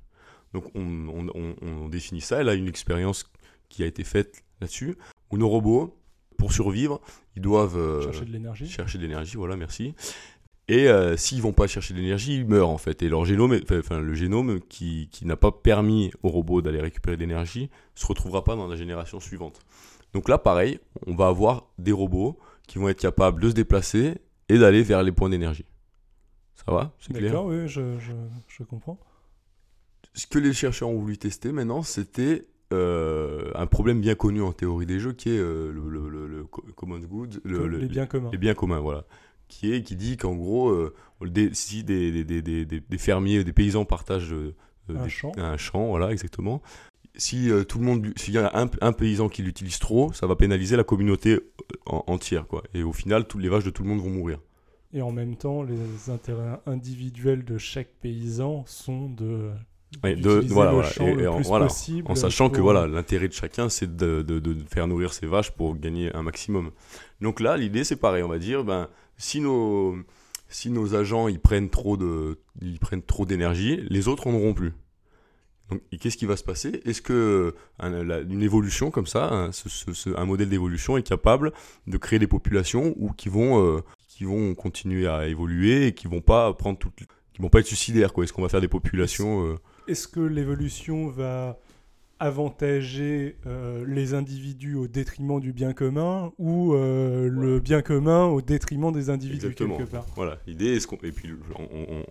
Donc 0.53 0.65
on, 0.75 1.89
définit 1.89 2.21
ça. 2.21 2.41
Elle 2.41 2.49
a 2.49 2.53
une 2.53 2.67
expérience 2.67 3.29
qui 3.69 3.83
a 3.83 3.85
été 3.85 4.03
faite 4.03 4.43
là-dessus, 4.59 4.97
où 5.31 5.37
nos 5.37 5.49
robots, 5.49 5.97
pour 6.41 6.53
survivre, 6.53 6.99
ils 7.35 7.41
doivent 7.43 7.77
euh, 7.77 8.01
chercher 8.01 8.25
de 8.25 8.31
l'énergie. 8.31 8.67
Chercher 8.67 8.97
de 8.97 9.03
l'énergie, 9.03 9.37
voilà, 9.37 9.55
merci. 9.55 9.93
Et 10.67 10.87
euh, 10.87 11.15
s'ils 11.15 11.39
vont 11.39 11.53
pas 11.53 11.67
chercher 11.67 11.93
de 11.93 11.99
l'énergie, 11.99 12.35
ils 12.35 12.47
meurent 12.47 12.71
en 12.71 12.79
fait. 12.79 13.03
Et 13.03 13.09
leur 13.09 13.25
génome, 13.25 13.59
enfin 13.71 13.99
le 13.99 14.13
génome 14.15 14.59
qui, 14.59 15.07
qui 15.11 15.27
n'a 15.27 15.35
pas 15.35 15.51
permis 15.51 16.11
aux 16.23 16.29
robots 16.29 16.63
d'aller 16.63 16.81
récupérer 16.81 17.15
de 17.15 17.21
l'énergie, 17.21 17.69
se 17.93 18.07
retrouvera 18.07 18.43
pas 18.43 18.55
dans 18.55 18.67
la 18.67 18.75
génération 18.75 19.19
suivante. 19.19 19.59
Donc 20.13 20.27
là, 20.27 20.39
pareil, 20.39 20.79
on 21.05 21.13
va 21.13 21.27
avoir 21.27 21.67
des 21.77 21.91
robots 21.91 22.39
qui 22.67 22.79
vont 22.79 22.89
être 22.89 22.99
capables 22.99 23.39
de 23.39 23.49
se 23.49 23.53
déplacer 23.53 24.15
et 24.49 24.57
d'aller 24.57 24.81
vers 24.81 25.03
les 25.03 25.11
points 25.11 25.29
d'énergie. 25.29 25.65
Ça 26.55 26.71
va? 26.71 26.91
C'est 26.97 27.13
clair? 27.13 27.33
D'accord, 27.33 27.45
oui, 27.45 27.67
je, 27.67 27.99
je, 27.99 28.13
je, 28.47 28.63
comprends. 28.63 28.99
Ce 30.15 30.25
que 30.25 30.39
les 30.39 30.53
chercheurs 30.53 30.89
ont 30.89 30.97
voulu 30.97 31.19
tester 31.19 31.51
maintenant, 31.51 31.83
c'était 31.83 32.47
euh, 32.71 33.51
un 33.55 33.67
problème 33.67 34.01
bien 34.01 34.15
connu 34.15 34.41
en 34.41 34.53
théorie 34.53 34.85
des 34.85 34.99
jeux 34.99 35.13
qui 35.13 35.29
est 35.29 35.37
euh, 35.37 35.71
le, 35.71 36.09
le, 36.09 36.27
le, 36.27 36.43
common 36.75 36.99
good, 36.99 37.41
les 37.45 37.87
biens 37.87 38.05
communs. 38.05 38.29
Les 38.31 38.37
biens 38.37 38.53
communs, 38.53 38.79
voilà. 38.79 39.05
Qui, 39.47 39.73
est, 39.73 39.83
qui 39.83 39.95
dit 39.95 40.17
qu'en 40.17 40.35
gros, 40.35 40.69
euh, 40.69 40.93
si 41.53 41.83
des, 41.83 42.23
des, 42.23 42.41
des, 42.41 42.65
des, 42.65 42.97
fermiers, 42.97 43.43
des 43.43 43.53
paysans 43.53 43.83
partagent 43.83 44.33
un, 44.89 45.07
champ. 45.09 45.33
un 45.37 45.57
champ, 45.57 45.87
voilà, 45.87 46.11
exactement, 46.11 46.61
si 47.15 47.49
tout 47.67 47.79
le 47.79 47.85
monde, 47.85 48.07
s'il 48.15 48.33
y 48.33 48.37
a 48.37 48.49
un, 48.53 48.69
un 48.79 48.93
paysan 48.93 49.27
qui 49.27 49.43
l'utilise 49.43 49.79
trop, 49.79 50.13
ça 50.13 50.25
va 50.27 50.37
pénaliser 50.37 50.77
la 50.77 50.85
communauté 50.85 51.39
entière, 51.85 52.47
quoi. 52.47 52.63
Et 52.73 52.83
au 52.83 52.93
final, 52.93 53.27
toutes 53.27 53.41
les 53.41 53.49
vaches 53.49 53.65
de 53.65 53.69
tout 53.69 53.83
le 53.83 53.89
monde 53.89 53.99
vont 53.99 54.09
mourir. 54.09 54.39
Et 54.93 55.01
en 55.01 55.11
même 55.11 55.35
temps, 55.35 55.63
les 55.63 56.09
intérêts 56.09 56.59
individuels 56.65 57.45
de 57.45 57.57
chaque 57.57 57.91
paysan 58.01 58.65
sont 58.65 59.09
de 59.09 59.51
de, 60.03 60.39
voilà, 60.47 60.87
et, 60.99 61.27
en, 61.27 61.41
en, 62.05 62.15
sachant 62.15 62.49
que 62.49 62.61
voilà, 62.61 62.87
l'intérêt 62.87 63.27
de 63.27 63.33
chacun, 63.33 63.69
c'est 63.69 63.95
de, 63.95 64.21
de, 64.21 64.39
de, 64.39 64.55
faire 64.69 64.87
nourrir 64.87 65.13
ses 65.13 65.27
vaches 65.27 65.51
pour 65.51 65.75
gagner 65.75 66.15
un 66.15 66.23
maximum. 66.23 66.71
Donc 67.19 67.39
là, 67.39 67.57
l'idée, 67.57 67.83
c'est 67.83 67.97
pareil, 67.97 68.23
on 68.23 68.29
va 68.29 68.39
dire, 68.39 68.63
ben, 68.63 68.87
si 69.17 69.41
nos, 69.41 69.97
si 70.47 70.69
nos 70.69 70.95
agents 70.95 71.27
ils 71.27 71.39
prennent 71.39 71.69
trop 71.69 71.97
de, 71.97 72.39
ils 72.61 72.79
prennent 72.79 73.03
trop 73.03 73.25
d'énergie, 73.25 73.85
les 73.89 74.07
autres 74.07 74.27
en 74.27 74.33
auront 74.33 74.53
plus. 74.53 74.73
Donc, 75.69 75.81
qu'est-ce 76.01 76.17
qui 76.17 76.25
va 76.25 76.35
se 76.35 76.43
passer? 76.43 76.81
Est-ce 76.85 77.01
que 77.01 77.55
une 77.81 78.41
évolution 78.41 78.91
comme 78.91 79.07
ça, 79.07 79.29
un, 79.31 79.51
un 80.15 80.25
modèle 80.25 80.49
d'évolution 80.49 80.97
est 80.97 81.03
capable 81.03 81.53
de 81.87 81.97
créer 81.97 82.19
des 82.19 82.27
populations 82.27 82.93
ou 82.97 83.11
qui 83.11 83.29
vont, 83.29 83.63
euh, 83.63 83.81
qui 84.07 84.25
vont 84.25 84.53
continuer 84.53 85.07
à 85.07 85.27
évoluer 85.27 85.87
et 85.87 85.93
qui 85.93 86.07
vont 86.07 86.21
pas 86.21 86.53
prendre 86.53 86.77
toutes, 86.77 86.99
qui 87.33 87.41
vont 87.41 87.49
pas 87.49 87.59
être 87.59 87.67
suicidaires 87.67 88.11
quoi? 88.11 88.25
Est-ce 88.25 88.33
qu'on 88.33 88.41
va 88.41 88.49
faire 88.49 88.61
des 88.61 88.67
populations 88.67 89.45
euh, 89.45 89.55
est-ce 89.87 90.07
que 90.07 90.19
l'évolution 90.19 91.07
va 91.07 91.59
avantager 92.21 93.35
euh, 93.47 93.83
les 93.87 94.13
individus 94.13 94.75
au 94.75 94.87
détriment 94.87 95.39
du 95.39 95.53
bien 95.53 95.73
commun 95.73 96.31
ou 96.37 96.75
euh, 96.75 97.27
le 97.27 97.59
bien 97.59 97.81
commun 97.81 98.25
au 98.25 98.41
détriment 98.41 98.91
des 98.91 99.09
individus 99.09 99.47
Exactement. 99.47 99.77
quelque 99.77 99.89
part? 99.89 100.05
Voilà, 100.15 100.37
l'idée 100.45 100.75
est-ce 100.75 100.85
qu'on 100.85 100.97
et 100.97 101.11
puis 101.11 101.31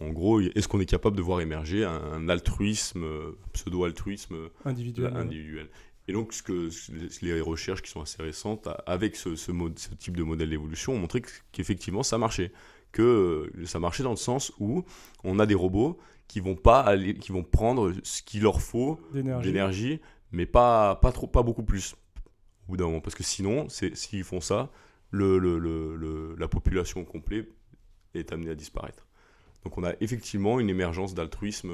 en, 0.00 0.10
gros 0.10 0.40
est-ce 0.40 0.66
qu'on 0.66 0.80
est 0.80 0.86
capable 0.86 1.16
de 1.16 1.22
voir 1.22 1.40
émerger 1.40 1.84
un, 1.84 2.28
altruisme 2.28 3.06
pseudo-altruisme 3.52 4.48
individuel, 4.64 5.16
individuel. 5.16 5.68
Et 6.08 6.12
donc 6.12 6.32
ce 6.32 6.42
que 6.42 6.70
les 7.24 7.40
recherches 7.40 7.82
qui 7.82 7.90
sont 7.90 8.02
assez 8.02 8.20
récentes 8.20 8.68
avec 8.86 9.14
ce, 9.14 9.36
ce, 9.36 9.52
ce 9.76 9.94
type 9.94 10.16
de 10.16 10.24
modèle 10.24 10.50
d'évolution 10.50 10.92
ont 10.94 10.98
montré 10.98 11.22
qu'effectivement 11.52 12.02
ça 12.02 12.18
marchait 12.18 12.50
que 12.90 13.52
ça 13.64 13.78
marchait 13.78 14.02
dans 14.02 14.10
le 14.10 14.16
sens 14.16 14.52
où 14.58 14.84
on 15.22 15.38
a 15.38 15.46
des 15.46 15.54
robots 15.54 16.00
qui 16.30 16.38
vont 16.38 16.54
pas 16.54 16.78
aller, 16.78 17.14
qui 17.14 17.32
vont 17.32 17.42
prendre 17.42 17.92
ce 18.04 18.22
qu'il 18.22 18.42
leur 18.42 18.62
faut 18.62 19.00
d'énergie, 19.12 20.00
mais 20.30 20.46
pas, 20.46 20.94
pas, 20.94 21.10
trop, 21.10 21.26
pas 21.26 21.42
beaucoup 21.42 21.64
plus 21.64 21.96
au 22.68 22.70
bout 22.70 22.76
d'un 22.76 22.84
moment. 22.84 23.00
Parce 23.00 23.16
que 23.16 23.24
sinon, 23.24 23.66
s'ils 23.68 24.22
font 24.22 24.40
ça, 24.40 24.70
le, 25.10 25.40
le, 25.40 25.58
le, 25.58 26.36
la 26.38 26.46
population 26.46 27.04
complète 27.04 27.48
est 28.14 28.30
amenée 28.32 28.50
à 28.50 28.54
disparaître. 28.54 29.08
Donc 29.64 29.76
on 29.76 29.82
a 29.82 29.92
effectivement 30.00 30.60
une 30.60 30.70
émergence 30.70 31.14
d'altruisme 31.14 31.72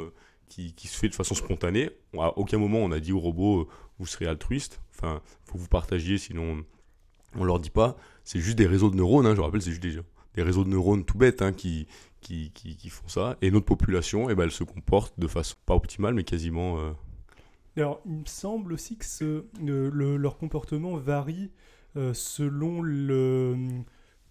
qui, 0.49 0.73
qui, 0.73 0.89
se 0.89 0.97
fait 0.99 1.11
de 1.11 1.15
façon 1.15 1.35
spontanée. 1.35 1.91
À 2.19 2.39
aucun 2.39 2.57
moment 2.57 2.79
on 2.79 2.93
a 2.93 2.99
dit 2.99 3.13
aux 3.13 3.21
robots 3.21 3.61
euh, 3.61 3.69
vous 3.99 4.07
serez 4.07 4.25
altruiste. 4.25 4.81
Enfin, 4.95 5.21
faut 5.45 5.59
que 5.59 5.59
vous 5.59 5.69
partagiez, 5.69 6.17
sinon 6.17 6.65
on 7.35 7.45
leur 7.45 7.61
dit 7.61 7.69
pas. 7.69 7.99
C'est 8.25 8.41
juste 8.41 8.57
des 8.57 8.67
réseaux 8.67 8.89
de 8.89 8.97
neurones. 8.97 9.27
Hein, 9.27 9.35
je 9.35 9.43
rappelle, 9.43 9.61
c'est 9.61 9.71
juste 9.71 9.83
des, 9.83 10.01
des, 10.35 10.43
réseaux 10.43 10.65
de 10.65 10.71
neurones 10.71 11.05
tout 11.05 11.19
bêtes 11.19 11.43
hein, 11.43 11.53
qui, 11.53 11.87
qui, 12.27 12.89
font 12.89 13.09
ça. 13.09 13.37
Et 13.43 13.51
notre 13.51 13.67
population, 13.67 14.31
eh 14.31 14.35
ben, 14.35 14.45
elle 14.45 14.51
se 14.51 14.65
comporte 14.65 15.19
de 15.19 15.27
façon 15.27 15.57
pas 15.65 15.75
optimale, 15.75 16.15
mais 16.15 16.25
quasiment. 16.25 16.79
Euh, 16.79 16.93
Alors, 17.77 18.01
il 18.07 18.13
me 18.13 18.27
semble 18.27 18.73
aussi 18.73 18.97
que 18.97 19.05
ce, 19.05 19.45
le, 19.63 20.17
leur 20.17 20.39
comportement 20.39 20.97
varie 20.97 21.51
euh, 21.97 22.13
selon 22.13 22.83
le, 22.83 23.57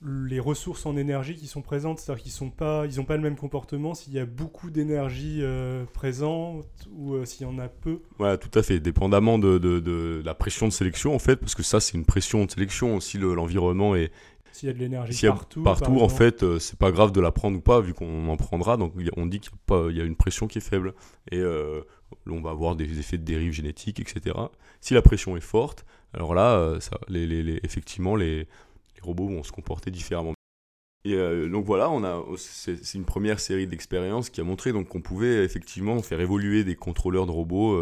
les 0.04 0.40
ressources 0.40 0.86
en 0.86 0.98
énergie 0.98 1.36
qui 1.36 1.48
sont 1.48 1.62
présentes. 1.62 2.00
C'est-à-dire 2.00 2.24
qu'ils 2.24 2.44
n'ont 2.44 2.52
pas, 2.52 2.86
ils 2.86 3.04
pas 3.06 3.16
le 3.16 3.24
même 3.24 3.38
comportement 3.38 3.94
s'il 3.94 4.14
y 4.14 4.20
a 4.20 4.26
beaucoup 4.26 4.70
d'énergie 4.70 5.40
euh, 5.42 5.86
présente 5.94 6.68
ou 6.96 7.24
s'il 7.26 7.48
y 7.48 7.50
en 7.50 7.58
a 7.60 7.68
peu. 7.68 8.02
Voilà, 8.18 8.38
tout 8.38 8.52
à 8.58 8.64
fait. 8.64 8.80
Dépendamment 8.80 9.40
de, 9.40 9.58
de, 9.58 9.80
de, 9.80 10.22
la 10.24 10.36
pression 10.36 10.68
de 10.68 10.74
sélection, 10.74 11.16
en 11.16 11.20
fait, 11.20 11.38
parce 11.38 11.56
que 11.56 11.64
ça, 11.64 11.80
c'est 11.80 11.98
une 11.98 12.06
pression 12.06 12.46
de 12.46 12.52
sélection. 12.52 13.00
Si 13.00 13.18
l'environnement 13.18 13.96
est 13.96 14.12
s'il 14.56 14.68
y 14.68 14.70
a 14.70 14.74
de 14.74 14.80
l'énergie 14.80 15.28
partout. 15.28 15.64
Partout, 15.64 16.00
en 16.00 16.10
fait, 16.10 16.44
euh, 16.44 16.60
c'est 16.60 16.80
pas 16.80 16.92
grave 16.92 17.12
de 17.12 17.20
la 17.20 17.32
prendre 17.32 17.58
ou 17.58 17.62
pas, 17.62 17.82
vu 17.82 17.94
qu'on 17.94 18.30
en 18.30 18.38
prendra. 18.38 18.78
Donc, 18.78 18.94
on 19.18 19.26
dit 19.26 19.42
qu'il 19.42 19.52
y, 19.92 20.02
a 20.02 20.04
une 20.04 20.16
pression 20.16 20.48
qui 20.48 20.60
est 20.60 20.68
faible. 20.68 20.94
Et 21.32 21.40
euh, 21.40 21.82
on 22.26 22.42
va 22.42 22.52
avoir 22.52 22.76
des 22.76 23.00
effets 23.00 23.18
de 23.18 23.24
dérive 23.24 23.52
génétique, 23.52 24.00
etc. 24.00 24.36
Si 24.80 24.94
la 24.94 25.02
pression 25.02 25.36
est 25.36 25.42
forte, 25.42 25.86
alors 26.14 26.34
là, 26.34 26.56
euh, 26.56 26.80
ça, 26.80 26.98
les, 27.10 27.60
effectivement, 27.64 28.16
les, 28.16 28.48
robots 29.02 29.28
vont 29.28 29.44
se 29.44 29.52
comporter 29.52 29.92
différemment. 29.92 30.34
Et 31.04 31.16
donc 31.48 31.66
voilà, 31.66 31.92
on 31.92 32.04
a, 32.04 32.24
c'est, 32.38 32.96
une 32.96 33.06
première 33.06 33.40
série 33.40 33.68
d'expériences 33.68 34.32
qui 34.32 34.42
a 34.42 34.44
montré 34.44 34.72
donc 34.72 34.88
qu'on 34.88 35.02
pouvait 35.02 35.44
effectivement 35.44 36.02
faire 36.02 36.20
évoluer 36.20 36.64
des 36.64 36.76
contrôleurs 36.76 37.28
de 37.28 37.32
robots 37.32 37.80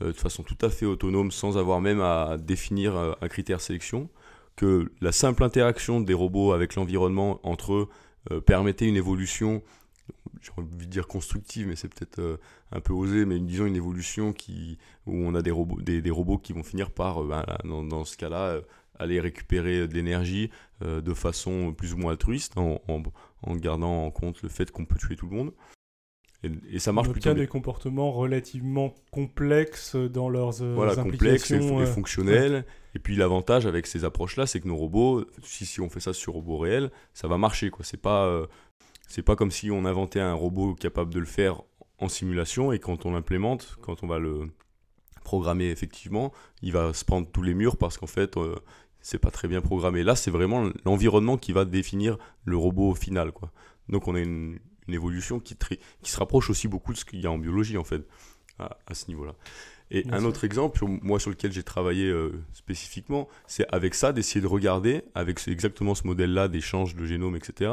de 0.00 0.12
façon 0.14 0.42
tout 0.42 0.56
à 0.62 0.70
fait 0.70 0.86
autonome, 0.86 1.30
sans 1.30 1.58
avoir 1.58 1.82
même 1.82 2.00
à 2.00 2.38
définir 2.38 2.96
un 2.96 3.28
critère 3.28 3.60
sélection 3.60 4.08
que 4.56 4.92
la 5.00 5.12
simple 5.12 5.44
interaction 5.44 6.00
des 6.00 6.14
robots 6.14 6.52
avec 6.52 6.74
l'environnement 6.74 7.40
entre 7.42 7.72
eux 7.72 7.88
euh, 8.30 8.40
permettait 8.40 8.86
une 8.86 8.96
évolution, 8.96 9.62
j'ai 10.40 10.52
envie 10.56 10.86
de 10.86 10.90
dire 10.90 11.06
constructive, 11.06 11.66
mais 11.66 11.76
c'est 11.76 11.88
peut-être 11.88 12.18
euh, 12.20 12.36
un 12.70 12.80
peu 12.80 12.92
osé, 12.92 13.24
mais 13.24 13.40
disons 13.40 13.66
une 13.66 13.76
évolution 13.76 14.32
qui, 14.32 14.78
où 15.06 15.14
on 15.14 15.34
a 15.34 15.42
des 15.42 15.50
robots, 15.50 16.38
qui 16.38 16.52
vont 16.52 16.62
finir 16.62 16.90
par, 16.90 17.22
euh, 17.22 17.28
ben, 17.28 17.44
dans, 17.64 18.04
ce 18.04 18.16
cas-là, 18.16 18.60
aller 18.98 19.20
récupérer 19.20 19.88
de 19.88 19.94
l'énergie 19.94 20.50
de 20.80 21.14
façon 21.14 21.72
plus 21.72 21.94
ou 21.94 21.96
moins 21.96 22.12
altruiste, 22.12 22.56
en, 22.56 22.80
gardant 23.56 24.04
en 24.04 24.10
compte 24.10 24.42
le 24.42 24.48
fait 24.48 24.70
qu'on 24.70 24.84
peut 24.84 24.98
tuer 24.98 25.16
tout 25.16 25.26
le 25.26 25.34
monde. 25.34 25.52
Et, 26.44 26.80
ça 26.80 26.92
marche 26.92 27.08
plutôt 27.08 27.34
bien. 27.34 27.42
des 27.42 27.46
comportements 27.46 28.10
relativement 28.10 28.94
complexes 29.12 29.94
dans 29.94 30.28
leurs 30.28 30.54
voilà, 30.54 30.96
complexes 30.96 31.52
et, 31.52 31.86
fonctionnels. 31.86 32.64
Et 32.94 32.98
puis 32.98 33.14
l'avantage 33.14 33.66
avec 33.66 33.86
ces 33.86 34.04
approches-là, 34.04 34.46
c'est 34.46 34.60
que 34.60 34.66
nos 34.66 34.76
robots, 34.76 35.24
si, 35.42 35.64
si 35.66 35.80
on 35.80 35.88
fait 35.88 36.00
ça 36.00 36.12
sur 36.12 36.32
robots 36.32 36.58
réels, 36.58 36.90
ça 37.14 37.28
va 37.28 37.38
marcher. 37.38 37.70
quoi. 37.70 37.84
C'est 37.84 38.00
pas, 38.00 38.26
euh, 38.26 38.46
c'est 39.06 39.22
pas 39.22 39.36
comme 39.36 39.52
si 39.52 39.70
on 39.70 39.84
inventait 39.84 40.20
un 40.20 40.34
robot 40.34 40.74
capable 40.74 41.14
de 41.14 41.20
le 41.20 41.26
faire 41.26 41.62
en 41.98 42.08
simulation 42.08 42.72
et 42.72 42.80
quand 42.80 43.06
on 43.06 43.12
l'implémente, 43.12 43.78
quand 43.80 44.02
on 44.02 44.08
va 44.08 44.18
le 44.18 44.50
programmer 45.22 45.70
effectivement, 45.70 46.32
il 46.62 46.72
va 46.72 46.92
se 46.92 47.04
prendre 47.04 47.28
tous 47.30 47.42
les 47.42 47.54
murs 47.54 47.76
parce 47.76 47.98
qu'en 47.98 48.08
fait, 48.08 48.36
euh, 48.36 48.56
c'est 49.00 49.18
pas 49.18 49.30
très 49.30 49.46
bien 49.46 49.60
programmé. 49.60 50.02
Là, 50.02 50.16
c'est 50.16 50.32
vraiment 50.32 50.68
l'environnement 50.84 51.36
qui 51.36 51.52
va 51.52 51.64
définir 51.64 52.18
le 52.44 52.56
robot 52.56 52.96
final. 52.96 53.30
Quoi. 53.30 53.52
Donc 53.88 54.08
on 54.08 54.16
a 54.16 54.20
une, 54.20 54.58
une 54.88 54.94
évolution 54.94 55.40
qui, 55.40 55.56
qui 56.02 56.10
se 56.10 56.18
rapproche 56.18 56.50
aussi 56.50 56.68
beaucoup 56.68 56.92
de 56.92 56.98
ce 56.98 57.04
qu'il 57.04 57.20
y 57.20 57.26
a 57.26 57.30
en 57.30 57.38
biologie 57.38 57.78
en 57.78 57.84
fait, 57.84 58.02
à, 58.58 58.76
à 58.86 58.94
ce 58.94 59.08
niveau-là. 59.08 59.34
Et 59.94 60.06
un 60.10 60.24
autre 60.24 60.44
exemple, 60.44 60.82
moi 61.02 61.20
sur 61.20 61.28
lequel 61.28 61.52
j'ai 61.52 61.62
travaillé 61.62 62.06
euh, 62.06 62.42
spécifiquement, 62.54 63.28
c'est 63.46 63.66
avec 63.70 63.94
ça 63.94 64.14
d'essayer 64.14 64.40
de 64.40 64.46
regarder, 64.46 65.02
avec 65.14 65.46
exactement 65.46 65.94
ce 65.94 66.06
modèle-là 66.06 66.48
d'échange 66.48 66.96
de 66.96 67.04
génome, 67.04 67.36
etc., 67.36 67.72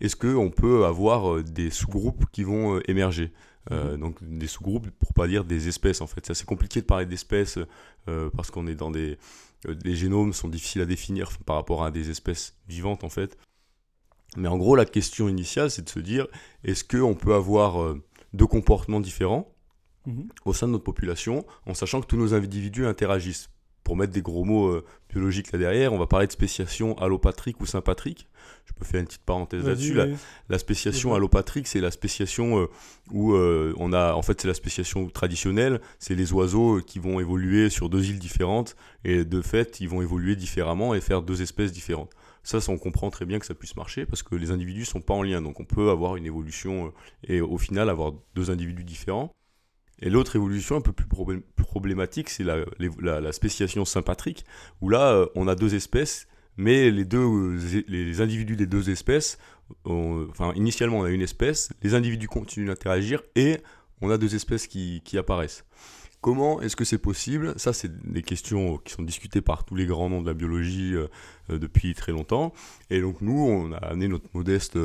est-ce 0.00 0.16
qu'on 0.16 0.50
peut 0.50 0.84
avoir 0.84 1.32
euh, 1.32 1.42
des 1.44 1.70
sous-groupes 1.70 2.24
qui 2.32 2.42
vont 2.42 2.76
euh, 2.76 2.90
émerger? 2.90 3.32
Mhm. 3.70 3.96
donc 3.98 4.16
des 4.20 4.48
sous-groupes 4.48 4.90
pour 4.98 5.14
pas 5.14 5.28
dire 5.28 5.44
des 5.44 5.68
espèces 5.68 6.00
en 6.00 6.08
fait. 6.08 6.26
C'est 6.26 6.32
assez 6.32 6.44
compliqué 6.44 6.80
de 6.80 6.84
parler 6.84 7.06
d'espèces 7.06 7.60
parce 8.36 8.50
qu'on 8.50 8.66
est 8.66 8.74
dans 8.74 8.90
des... 8.90 9.18
les 9.84 9.94
génomes 9.94 10.32
sont 10.32 10.48
difficiles 10.48 10.82
à 10.82 10.84
définir 10.84 11.30
par 11.46 11.54
rapport 11.54 11.84
à 11.84 11.92
des 11.92 12.10
espèces 12.10 12.56
vivantes 12.66 13.04
en 13.04 13.08
fait. 13.08 13.38
Mais 14.36 14.48
en 14.48 14.56
gros 14.58 14.76
la 14.76 14.84
question 14.84 15.28
initiale 15.28 15.70
c'est 15.70 15.82
de 15.82 15.90
se 15.90 16.00
dire 16.00 16.26
est-ce 16.64 16.84
qu'on 16.84 17.14
peut 17.14 17.34
avoir 17.34 17.94
deux 18.32 18.46
comportements 18.46 19.00
différents 19.00 19.52
Mhm. 20.06 20.28
au 20.44 20.52
sein 20.52 20.66
de 20.66 20.72
notre 20.72 20.84
population, 20.84 21.44
en 21.66 21.74
sachant 21.74 22.00
que 22.00 22.06
tous 22.06 22.16
nos 22.16 22.34
individus 22.34 22.86
interagissent? 22.86 23.48
Pour 23.84 23.96
mettre 23.96 24.12
des 24.12 24.22
gros 24.22 24.44
mots 24.44 24.68
euh, 24.68 24.84
biologiques 25.10 25.50
là 25.50 25.58
derrière, 25.58 25.92
on 25.92 25.98
va 25.98 26.06
parler 26.06 26.28
de 26.28 26.32
spéciation 26.32 26.96
allopatrique 26.98 27.60
ou 27.60 27.66
sympatrique. 27.66 28.28
Je 28.64 28.72
peux 28.74 28.84
faire 28.84 29.00
une 29.00 29.06
petite 29.06 29.24
parenthèse 29.24 29.66
là-dessus. 29.66 29.94
La, 29.94 30.06
la, 30.48 30.58
spéciation 30.58 31.14
allopatrique, 31.14 31.66
c'est 31.66 31.80
la 31.80 31.90
spéciation 31.90 32.60
euh, 32.60 32.66
où 33.10 33.32
euh, 33.34 33.74
on 33.78 33.92
a, 33.92 34.14
en 34.14 34.22
fait, 34.22 34.40
c'est 34.40 34.46
la 34.46 34.54
spéciation 34.54 35.08
traditionnelle. 35.08 35.80
C'est 35.98 36.14
les 36.14 36.32
oiseaux 36.32 36.80
qui 36.80 37.00
vont 37.00 37.18
évoluer 37.18 37.70
sur 37.70 37.88
deux 37.88 38.08
îles 38.08 38.20
différentes 38.20 38.76
et 39.04 39.24
de 39.24 39.42
fait, 39.42 39.80
ils 39.80 39.88
vont 39.88 40.00
évoluer 40.00 40.36
différemment 40.36 40.94
et 40.94 41.00
faire 41.00 41.20
deux 41.20 41.42
espèces 41.42 41.72
différentes. 41.72 42.12
Ça, 42.42 42.60
ça, 42.60 42.72
on 42.72 42.78
comprend 42.78 43.10
très 43.10 43.24
bien 43.24 43.38
que 43.38 43.46
ça 43.46 43.54
puisse 43.54 43.76
marcher 43.76 44.04
parce 44.06 44.22
que 44.22 44.34
les 44.34 44.50
individus 44.50 44.84
sont 44.84 45.00
pas 45.00 45.14
en 45.14 45.22
lien. 45.22 45.40
Donc, 45.42 45.60
on 45.60 45.64
peut 45.64 45.90
avoir 45.90 46.16
une 46.16 46.26
évolution 46.26 46.92
et 47.24 47.40
au 47.40 47.58
final 47.58 47.88
avoir 47.88 48.12
deux 48.34 48.50
individus 48.50 48.84
différents. 48.84 49.32
Et 50.02 50.10
l'autre 50.10 50.34
évolution 50.34 50.76
un 50.76 50.80
peu 50.80 50.92
plus 50.92 51.06
problématique, 51.64 52.28
c'est 52.28 52.42
la, 52.42 52.64
la, 53.00 53.32
spéciation 53.32 53.84
sympatrique, 53.84 54.44
où 54.80 54.88
là, 54.88 55.12
euh, 55.12 55.26
on 55.36 55.46
a 55.46 55.54
deux 55.54 55.76
espèces, 55.76 56.26
mais 56.56 56.90
les, 56.90 57.04
deux, 57.04 57.20
euh, 57.20 57.84
les 57.86 58.20
individus 58.20 58.56
des 58.56 58.66
deux 58.66 58.90
espèces, 58.90 59.38
enfin, 59.84 60.52
initialement, 60.54 60.98
on 60.98 61.04
a 61.04 61.10
une 61.10 61.22
espèce, 61.22 61.72
les 61.82 61.94
individus 61.94 62.26
continuent 62.26 62.66
d'interagir, 62.66 63.22
et 63.36 63.58
on 64.00 64.10
a 64.10 64.18
deux 64.18 64.34
espèces 64.34 64.66
qui, 64.66 65.02
qui 65.04 65.18
apparaissent. 65.18 65.64
Comment 66.22 66.62
est-ce 66.62 66.76
que 66.76 66.84
c'est 66.84 66.98
possible? 66.98 67.52
Ça, 67.56 67.72
c'est 67.72 67.92
des 68.08 68.22
questions 68.22 68.78
qui 68.78 68.92
sont 68.92 69.02
discutées 69.02 69.40
par 69.40 69.64
tous 69.64 69.74
les 69.74 69.86
grands 69.86 70.08
noms 70.08 70.22
de 70.22 70.28
la 70.28 70.34
biologie 70.34 70.94
euh, 70.94 71.08
depuis 71.58 71.94
très 71.94 72.12
longtemps. 72.12 72.52
Et 72.90 73.00
donc, 73.00 73.20
nous, 73.20 73.38
on 73.38 73.72
a 73.72 73.78
amené 73.78 74.06
notre 74.06 74.28
modeste 74.32 74.78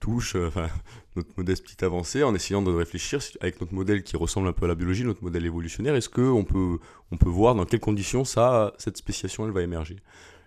touche, 0.00 0.34
euh, 0.34 0.48
enfin, 0.48 0.68
notre 1.16 1.28
modeste 1.36 1.64
petite 1.64 1.82
avancée, 1.82 2.22
en 2.22 2.34
essayant 2.34 2.62
de 2.62 2.70
réfléchir 2.70 3.20
avec 3.42 3.60
notre 3.60 3.74
modèle 3.74 4.02
qui 4.02 4.16
ressemble 4.16 4.48
un 4.48 4.54
peu 4.54 4.64
à 4.64 4.68
la 4.68 4.74
biologie, 4.74 5.04
notre 5.04 5.22
modèle 5.22 5.44
évolutionnaire, 5.44 5.94
est-ce 5.94 6.08
qu'on 6.08 6.44
peut, 6.44 6.78
on 7.10 7.18
peut 7.18 7.28
voir 7.28 7.54
dans 7.54 7.66
quelles 7.66 7.80
conditions 7.80 8.24
ça, 8.24 8.72
cette 8.78 8.96
spéciation 8.96 9.44
elle 9.44 9.52
va 9.52 9.60
émerger? 9.60 9.96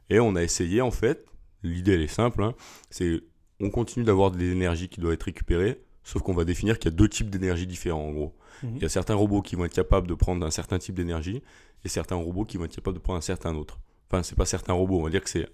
Et 0.09 0.19
on 0.19 0.35
a 0.35 0.41
essayé 0.41 0.81
en 0.81 0.91
fait, 0.91 1.23
l'idée 1.61 1.93
elle 1.93 2.01
est 2.01 2.07
simple, 2.07 2.41
hein, 2.41 2.55
c'est 2.89 3.21
on 3.59 3.69
continue 3.69 4.03
d'avoir 4.03 4.31
de 4.31 4.39
l'énergie 4.39 4.89
qui 4.89 4.99
doit 5.01 5.13
être 5.13 5.23
récupérée, 5.23 5.79
sauf 6.03 6.21
qu'on 6.21 6.33
va 6.33 6.45
définir 6.45 6.79
qu'il 6.79 6.91
y 6.91 6.93
a 6.93 6.97
deux 6.97 7.09
types 7.09 7.29
d'énergie 7.29 7.67
différents 7.67 8.05
en 8.07 8.11
gros. 8.11 8.35
Mhm. 8.63 8.75
Il 8.77 8.81
y 8.81 8.85
a 8.85 8.89
certains 8.89 9.15
robots 9.15 9.41
qui 9.41 9.55
vont 9.55 9.65
être 9.65 9.73
capables 9.73 10.07
de 10.07 10.13
prendre 10.13 10.45
un 10.45 10.51
certain 10.51 10.79
type 10.79 10.95
d'énergie 10.95 11.41
et 11.83 11.89
certains 11.89 12.15
robots 12.15 12.45
qui 12.45 12.57
vont 12.57 12.65
être 12.65 12.75
capables 12.75 12.97
de 12.97 13.01
prendre 13.01 13.17
un 13.17 13.21
certain 13.21 13.55
autre. 13.55 13.79
Enfin, 14.09 14.23
c'est 14.23 14.35
pas 14.35 14.45
certains 14.45 14.73
robots, 14.73 14.99
on 14.99 15.03
va 15.03 15.09
dire 15.09 15.23
que 15.23 15.29
c'est 15.29 15.47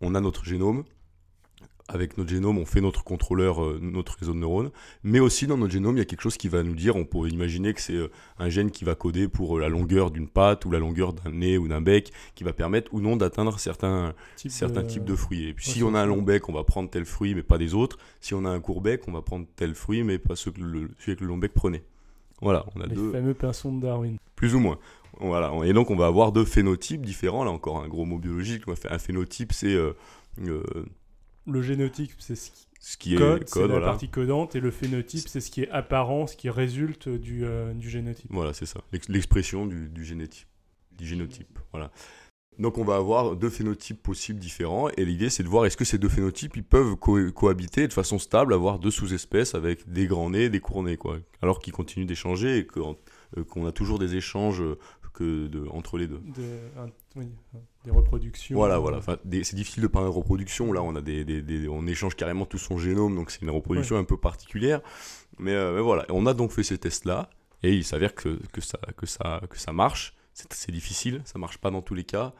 on 0.00 0.14
a 0.14 0.20
notre 0.20 0.44
génome, 0.44 0.84
avec 1.88 2.16
notre 2.16 2.30
génome, 2.30 2.58
on 2.58 2.64
fait 2.64 2.80
notre 2.80 3.04
contrôleur, 3.04 3.62
euh, 3.62 3.78
notre 3.80 4.16
réseau 4.18 4.32
de 4.32 4.38
neurones, 4.38 4.70
mais 5.02 5.20
aussi 5.20 5.46
dans 5.46 5.58
notre 5.58 5.72
génome, 5.72 5.96
il 5.96 5.98
y 5.98 6.02
a 6.02 6.06
quelque 6.06 6.22
chose 6.22 6.38
qui 6.38 6.48
va 6.48 6.62
nous 6.62 6.74
dire, 6.74 6.96
on 6.96 7.04
pourrait 7.04 7.30
imaginer 7.30 7.74
que 7.74 7.80
c'est 7.80 7.94
euh, 7.94 8.10
un 8.38 8.48
gène 8.48 8.70
qui 8.70 8.84
va 8.84 8.94
coder 8.94 9.28
pour 9.28 9.58
euh, 9.58 9.60
la 9.60 9.68
longueur 9.68 10.10
d'une 10.10 10.28
patte 10.28 10.64
ou 10.64 10.70
la 10.70 10.78
longueur 10.78 11.12
d'un 11.12 11.30
nez 11.30 11.58
ou 11.58 11.68
d'un 11.68 11.82
bec, 11.82 12.10
qui 12.34 12.42
va 12.44 12.54
permettre 12.54 12.92
ou 12.94 13.00
non 13.00 13.16
d'atteindre 13.16 13.58
certains, 13.58 14.14
certains 14.36 14.82
types 14.82 15.04
de 15.04 15.14
fruits. 15.14 15.48
Et 15.48 15.52
puis 15.54 15.66
si 15.66 15.82
on 15.82 15.94
a 15.94 16.00
un 16.00 16.06
long 16.06 16.22
bec, 16.22 16.48
on 16.48 16.52
va 16.52 16.64
prendre 16.64 16.88
tel 16.88 17.04
fruit, 17.04 17.34
mais 17.34 17.42
pas 17.42 17.58
des 17.58 17.74
autres. 17.74 17.98
Si 18.20 18.32
on 18.32 18.46
a 18.46 18.50
un 18.50 18.60
court 18.60 18.80
bec, 18.80 19.02
on 19.06 19.12
va 19.12 19.20
prendre 19.20 19.46
tel 19.54 19.74
fruit, 19.74 20.04
mais 20.04 20.18
pas 20.18 20.36
ceux 20.36 20.52
que 20.52 20.60
le, 20.60 20.90
celui 20.98 21.16
que 21.16 21.22
le 21.22 21.28
long 21.28 21.38
bec 21.38 21.52
prenait. 21.52 21.84
Voilà, 22.40 22.64
on 22.74 22.80
a 22.80 22.86
Les 22.86 22.94
deux. 22.94 23.12
fameux 23.12 23.34
pinsons 23.34 23.74
de 23.76 23.82
Darwin. 23.82 24.16
Plus 24.36 24.54
ou 24.54 24.58
moins. 24.58 24.78
Voilà. 25.20 25.52
Et 25.64 25.72
donc 25.74 25.90
on 25.90 25.96
va 25.96 26.06
avoir 26.06 26.32
deux 26.32 26.44
phénotypes 26.44 27.04
différents. 27.04 27.44
Là 27.44 27.50
encore 27.50 27.82
un 27.82 27.88
gros 27.88 28.06
mot 28.06 28.18
biologique. 28.18 28.62
Un 28.90 28.98
phénotype, 28.98 29.52
c'est 29.52 29.76
le 31.46 31.62
génotype, 31.62 32.12
c'est 32.18 32.36
ce 32.36 32.96
qui, 32.96 33.16
code, 33.16 33.48
c'est 33.48 33.66
la 33.66 33.80
partie 33.80 34.08
codante, 34.08 34.56
et 34.56 34.60
le 34.60 34.70
phénotype, 34.70 35.28
c'est 35.28 35.40
ce 35.40 35.50
qui 35.50 35.62
est 35.62 35.70
apparent, 35.70 36.26
ce 36.26 36.36
qui 36.36 36.50
résulte 36.50 37.08
du, 37.08 37.44
euh, 37.44 37.72
du 37.72 37.88
génotype. 37.88 38.30
Voilà, 38.30 38.52
c'est 38.52 38.66
ça, 38.66 38.80
l'expression 39.08 39.66
du, 39.66 39.88
du, 39.88 40.04
génotype. 40.04 40.48
Du 40.92 41.06
génotype, 41.06 41.58
voilà. 41.72 41.90
Donc 42.58 42.78
on 42.78 42.84
va 42.84 42.94
avoir 42.94 43.34
deux 43.34 43.50
phénotypes 43.50 44.00
possibles 44.00 44.38
différents, 44.38 44.88
et 44.90 45.04
l'idée 45.04 45.28
c'est 45.28 45.42
de 45.42 45.48
voir 45.48 45.66
est-ce 45.66 45.76
que 45.76 45.84
ces 45.84 45.98
deux 45.98 46.08
phénotypes 46.08 46.56
ils 46.56 46.62
peuvent 46.62 46.94
cohabiter 46.96 47.88
de 47.88 47.92
façon 47.92 48.18
stable, 48.18 48.54
avoir 48.54 48.78
deux 48.78 48.92
sous-espèces 48.92 49.56
avec 49.56 49.90
des 49.90 50.06
grands 50.06 50.30
nez, 50.30 50.50
des 50.50 50.60
courts 50.60 50.84
nez, 50.84 50.96
quoi. 50.96 51.18
Alors 51.42 51.58
qu'ils 51.58 51.72
continuent 51.72 52.06
d'échanger 52.06 52.58
et 52.58 52.66
euh, 52.76 53.44
qu'on 53.44 53.66
a 53.66 53.72
toujours 53.72 53.98
des 53.98 54.14
échanges 54.14 54.62
que 55.14 55.46
de, 55.46 55.66
entre 55.70 55.96
les 55.96 56.06
deux. 56.06 56.20
Des 57.84 57.90
reproductions. 57.90 58.56
Voilà, 58.56 58.78
voilà. 58.78 59.00
c'est 59.00 59.54
difficile 59.54 59.82
de 59.82 59.88
parler 59.88 60.08
de 60.08 60.14
reproduction. 60.14 60.72
Là, 60.72 60.82
on, 60.82 60.94
a 60.96 61.00
des, 61.00 61.24
des, 61.24 61.68
on 61.68 61.86
échange 61.86 62.14
carrément 62.16 62.46
tout 62.46 62.58
son 62.58 62.78
génome, 62.78 63.14
donc 63.14 63.30
c'est 63.30 63.42
une 63.42 63.50
reproduction 63.50 63.96
un 63.96 64.04
peu 64.04 64.16
particulière. 64.16 64.80
Mais, 65.38 65.52
euh, 65.52 65.74
mais, 65.74 65.80
voilà, 65.80 66.06
on 66.08 66.26
a 66.26 66.34
donc 66.34 66.52
fait 66.52 66.62
ces 66.62 66.78
tests-là, 66.78 67.30
et 67.62 67.72
il 67.72 67.84
s'avère 67.84 68.14
que, 68.14 68.40
que, 68.52 68.60
ça, 68.60 68.78
que, 68.96 69.06
ça, 69.06 69.42
que 69.48 69.58
ça 69.58 69.72
marche. 69.72 70.14
C'est 70.32 70.72
difficile, 70.72 71.22
ça 71.24 71.38
marche 71.38 71.58
pas 71.58 71.70
dans 71.70 71.82
tous 71.82 71.94
les 71.94 72.02
cas. 72.02 72.32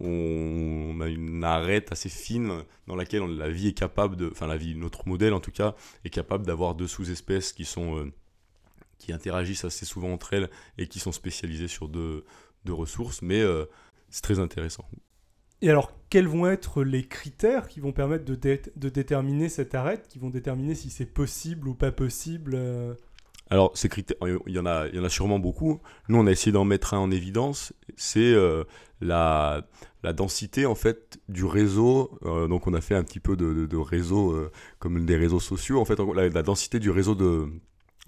On, 0.00 1.00
a 1.00 1.08
une 1.08 1.44
arête 1.44 1.92
assez 1.92 2.08
fine 2.08 2.64
dans 2.88 2.96
laquelle 2.96 3.22
la 3.24 3.48
vie 3.48 3.68
est 3.68 3.78
capable 3.78 4.16
de, 4.16 4.28
enfin 4.30 4.46
la 4.46 4.56
vie, 4.56 4.74
notre 4.74 5.08
modèle 5.08 5.32
en 5.32 5.40
tout 5.40 5.52
cas, 5.52 5.74
est 6.04 6.10
capable 6.10 6.44
d'avoir 6.44 6.74
deux 6.74 6.88
sous-espèces 6.88 7.52
qui 7.52 7.64
sont 7.64 7.96
euh, 7.96 8.12
qui 8.98 9.12
interagissent 9.12 9.64
assez 9.64 9.84
souvent 9.84 10.12
entre 10.12 10.34
elles 10.34 10.50
et 10.78 10.86
qui 10.88 10.98
sont 10.98 11.12
spécialisées 11.12 11.68
sur 11.68 11.88
deux, 11.88 12.24
ressources, 12.68 13.22
mais 13.22 13.40
euh, 13.40 13.66
c'est 14.12 14.22
très 14.22 14.38
intéressant. 14.38 14.84
Et 15.62 15.70
alors, 15.70 15.92
quels 16.10 16.28
vont 16.28 16.46
être 16.46 16.84
les 16.84 17.04
critères 17.04 17.66
qui 17.66 17.80
vont 17.80 17.92
permettre 17.92 18.24
de, 18.24 18.34
de 18.34 18.88
déterminer 18.88 19.48
cette 19.48 19.74
arête, 19.74 20.06
qui 20.08 20.18
vont 20.18 20.30
déterminer 20.30 20.74
si 20.74 20.90
c'est 20.90 21.06
possible 21.06 21.66
ou 21.68 21.74
pas 21.74 21.92
possible 21.92 22.52
euh 22.54 22.94
Alors, 23.48 23.70
ces 23.74 23.88
critères, 23.88 24.16
il 24.46 24.52
y, 24.52 24.58
en 24.58 24.66
a, 24.66 24.86
il 24.88 24.96
y 24.96 24.98
en 24.98 25.04
a 25.04 25.08
sûrement 25.08 25.38
beaucoup. 25.38 25.80
Nous, 26.08 26.18
on 26.18 26.26
a 26.26 26.30
essayé 26.30 26.52
d'en 26.52 26.64
mettre 26.64 26.94
un 26.94 26.98
en 26.98 27.10
évidence. 27.10 27.72
C'est 27.96 28.34
euh, 28.34 28.64
la, 29.00 29.66
la 30.02 30.12
densité, 30.12 30.66
en 30.66 30.74
fait, 30.74 31.18
du 31.28 31.44
réseau. 31.44 32.18
donc, 32.22 32.66
on 32.66 32.74
a 32.74 32.80
fait 32.80 32.96
un 32.96 33.04
petit 33.04 33.20
peu 33.20 33.36
de, 33.36 33.66
de, 33.66 33.76
réseau, 33.76 34.36
comme 34.78 35.06
des 35.06 35.16
réseaux 35.16 35.40
sociaux. 35.40 35.80
En 35.80 35.84
fait, 35.84 35.98
la 35.98 36.42
densité 36.42 36.80
du 36.80 36.90
réseau 36.90 37.14
de, 37.14 37.48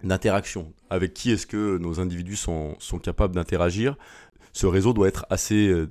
d'interaction. 0.05 0.73
Avec 0.90 1.14
qui 1.14 1.31
est-ce 1.31 1.47
que 1.47 1.79
nos 1.79 2.01
individus 2.01 2.37
sont, 2.37 2.77
sont 2.79 2.99
capables 2.99 3.35
d'interagir? 3.35 3.97
Ce 4.55 4.67
réseau 4.67 4.95
doit 4.95 5.09
être 5.09 5.27
assez 5.29 5.69
euh, 5.69 5.90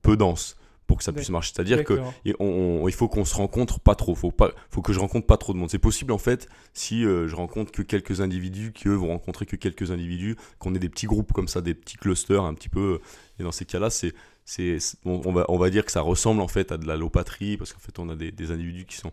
peu 0.00 0.16
dense 0.16 0.56
pour 0.86 0.98
que 0.98 1.04
ça 1.04 1.12
puisse 1.12 1.30
marcher. 1.30 1.52
C'est-à-dire 1.54 1.84
qu'il 1.84 2.02
il 2.24 2.92
faut 2.92 3.08
qu'on 3.08 3.24
se 3.24 3.34
rencontre 3.34 3.80
pas 3.80 3.94
trop. 3.94 4.14
Faut 4.14 4.30
pas, 4.30 4.50
faut 4.70 4.82
que 4.82 4.92
je 4.92 5.00
rencontre 5.00 5.26
pas 5.26 5.36
trop 5.36 5.52
de 5.52 5.58
monde. 5.58 5.70
C'est 5.70 5.78
possible 5.78 6.12
en 6.12 6.18
fait 6.18 6.48
si 6.72 7.04
euh, 7.04 7.26
je 7.26 7.34
rencontre 7.34 7.72
que 7.72 7.82
quelques 7.82 8.20
individus, 8.20 8.72
qui 8.72 8.88
eux 8.88 8.94
vont 8.94 9.08
rencontrer 9.08 9.46
que 9.46 9.56
quelques 9.56 9.90
individus, 9.90 10.36
qu'on 10.58 10.74
ait 10.74 10.78
des 10.78 10.88
petits 10.88 11.06
groupes 11.06 11.32
comme 11.32 11.48
ça, 11.48 11.60
des 11.60 11.74
petits 11.74 11.96
clusters 11.96 12.44
un 12.44 12.54
petit 12.54 12.68
peu. 12.68 13.00
Et 13.38 13.42
dans 13.42 13.52
ces 13.52 13.64
cas-là, 13.64 13.90
c'est 13.90 14.14
c'est 14.44 14.76
on, 15.06 15.32
va 15.32 15.46
on 15.48 15.56
va 15.56 15.70
dire 15.70 15.84
que 15.84 15.92
ça 15.92 16.02
ressemble 16.02 16.42
en 16.42 16.48
fait 16.48 16.70
à 16.70 16.76
de 16.76 16.86
la 16.86 16.96
lopatrie 16.96 17.56
parce 17.56 17.72
qu'en 17.72 17.78
fait 17.78 17.98
on 17.98 18.10
a 18.10 18.14
des, 18.14 18.30
des, 18.30 18.50
individus 18.50 18.84
qui 18.84 18.96
sont 18.96 19.10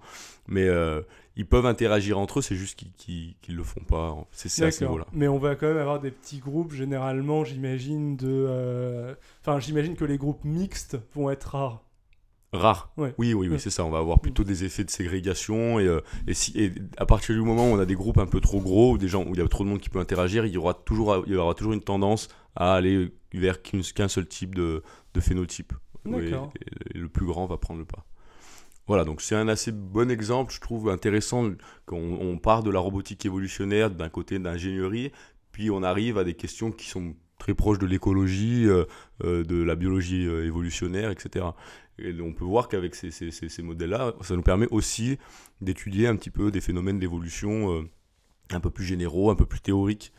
mais 0.47 0.67
euh, 0.67 1.01
ils 1.37 1.45
peuvent 1.45 1.65
interagir 1.65 2.19
entre 2.19 2.39
eux 2.39 2.41
c'est 2.41 2.55
juste 2.55 2.77
qu'ils 2.97 3.35
ne 3.47 3.55
le 3.55 3.63
font 3.63 3.83
pas 3.87 4.15
c'est 4.31 4.65
à 4.65 4.71
ce 4.71 4.83
niveau 4.83 4.97
là 4.97 5.07
mais 5.13 5.29
on 5.29 5.37
va 5.37 5.55
quand 5.55 5.67
même 5.67 5.77
avoir 5.77 6.01
des 6.01 6.11
petits 6.11 6.39
groupes 6.39 6.73
généralement 6.73 7.45
j'imagine 7.45 8.17
de 8.17 8.45
euh, 8.49 9.15
enfin 9.39 9.59
j'imagine 9.59 9.95
que 9.95 10.03
les 10.03 10.17
groupes 10.17 10.43
mixtes 10.43 10.97
vont 11.15 11.29
être 11.29 11.55
rares. 11.55 11.83
Rares. 12.53 12.91
Oui 12.97 13.13
oui 13.17 13.33
oui, 13.33 13.57
c'est 13.57 13.69
ça 13.69 13.85
on 13.85 13.89
va 13.89 13.99
avoir 13.99 14.19
plutôt 14.19 14.43
des 14.43 14.65
effets 14.65 14.83
de 14.83 14.89
ségrégation 14.89 15.79
et, 15.79 15.87
euh, 15.87 16.01
et, 16.27 16.33
si, 16.33 16.51
et 16.61 16.73
à 16.97 17.05
partir 17.05 17.33
du 17.33 17.41
moment 17.41 17.71
où 17.71 17.73
on 17.75 17.79
a 17.79 17.85
des 17.85 17.95
groupes 17.95 18.17
un 18.17 18.25
peu 18.25 18.41
trop 18.41 18.59
gros 18.59 18.91
ou 18.91 18.97
des 18.97 19.07
gens 19.07 19.23
où 19.23 19.33
il 19.33 19.37
y 19.37 19.41
a 19.41 19.47
trop 19.47 19.63
de 19.63 19.69
monde 19.69 19.79
qui 19.79 19.89
peut 19.89 19.99
interagir 19.99 20.45
il 20.45 20.51
y 20.51 20.57
aura 20.57 20.73
toujours 20.73 21.23
il 21.25 21.31
y 21.31 21.37
aura 21.37 21.53
toujours 21.53 21.71
une 21.71 21.81
tendance 21.81 22.27
à 22.57 22.73
aller 22.73 23.13
vers 23.39 23.61
qu'un 23.61 24.07
seul 24.07 24.27
type 24.27 24.55
de, 24.55 24.83
de 25.13 25.19
phénotype. 25.19 25.73
Et, 26.05 26.97
le 26.97 27.07
plus 27.07 27.25
grand 27.25 27.45
va 27.45 27.57
prendre 27.57 27.79
le 27.79 27.85
pas. 27.85 28.05
Voilà, 28.87 29.05
donc 29.05 29.21
c'est 29.21 29.35
un 29.35 29.47
assez 29.47 29.71
bon 29.71 30.09
exemple, 30.09 30.51
je 30.53 30.59
trouve 30.59 30.89
intéressant, 30.89 31.51
qu'on 31.85 32.17
on 32.19 32.37
part 32.37 32.63
de 32.63 32.71
la 32.71 32.79
robotique 32.79 33.25
évolutionnaire 33.25 33.91
d'un 33.91 34.09
côté 34.09 34.39
d'ingénierie, 34.39 35.11
puis 35.51 35.69
on 35.69 35.83
arrive 35.83 36.17
à 36.17 36.23
des 36.23 36.33
questions 36.33 36.71
qui 36.71 36.87
sont 36.87 37.15
très 37.41 37.53
proches 37.55 37.79
de 37.79 37.87
l'écologie, 37.87 38.65
euh, 38.65 38.85
euh, 39.23 39.43
de 39.43 39.63
la 39.63 39.75
biologie 39.75 40.27
euh, 40.27 40.45
évolutionnaire, 40.45 41.09
etc. 41.09 41.45
Et 41.97 42.19
on 42.21 42.33
peut 42.33 42.45
voir 42.45 42.67
qu'avec 42.67 42.95
ces, 42.95 43.11
ces, 43.11 43.31
ces, 43.31 43.61
modèles-là, 43.61 44.13
ça 44.21 44.35
nous 44.35 44.43
permet 44.43 44.67
aussi 44.71 45.17
d'étudier 45.59 46.07
un 46.07 46.15
petit 46.15 46.29
peu 46.29 46.51
des 46.51 46.61
phénomènes 46.61 46.99
d'évolution 46.99 47.85
un 48.49 48.59
peu 48.59 48.69
plus 48.71 48.85
généraux, 48.85 49.29
un 49.29 49.35
peu 49.35 49.45
plus 49.45 49.59
théoriques. 49.59 50.11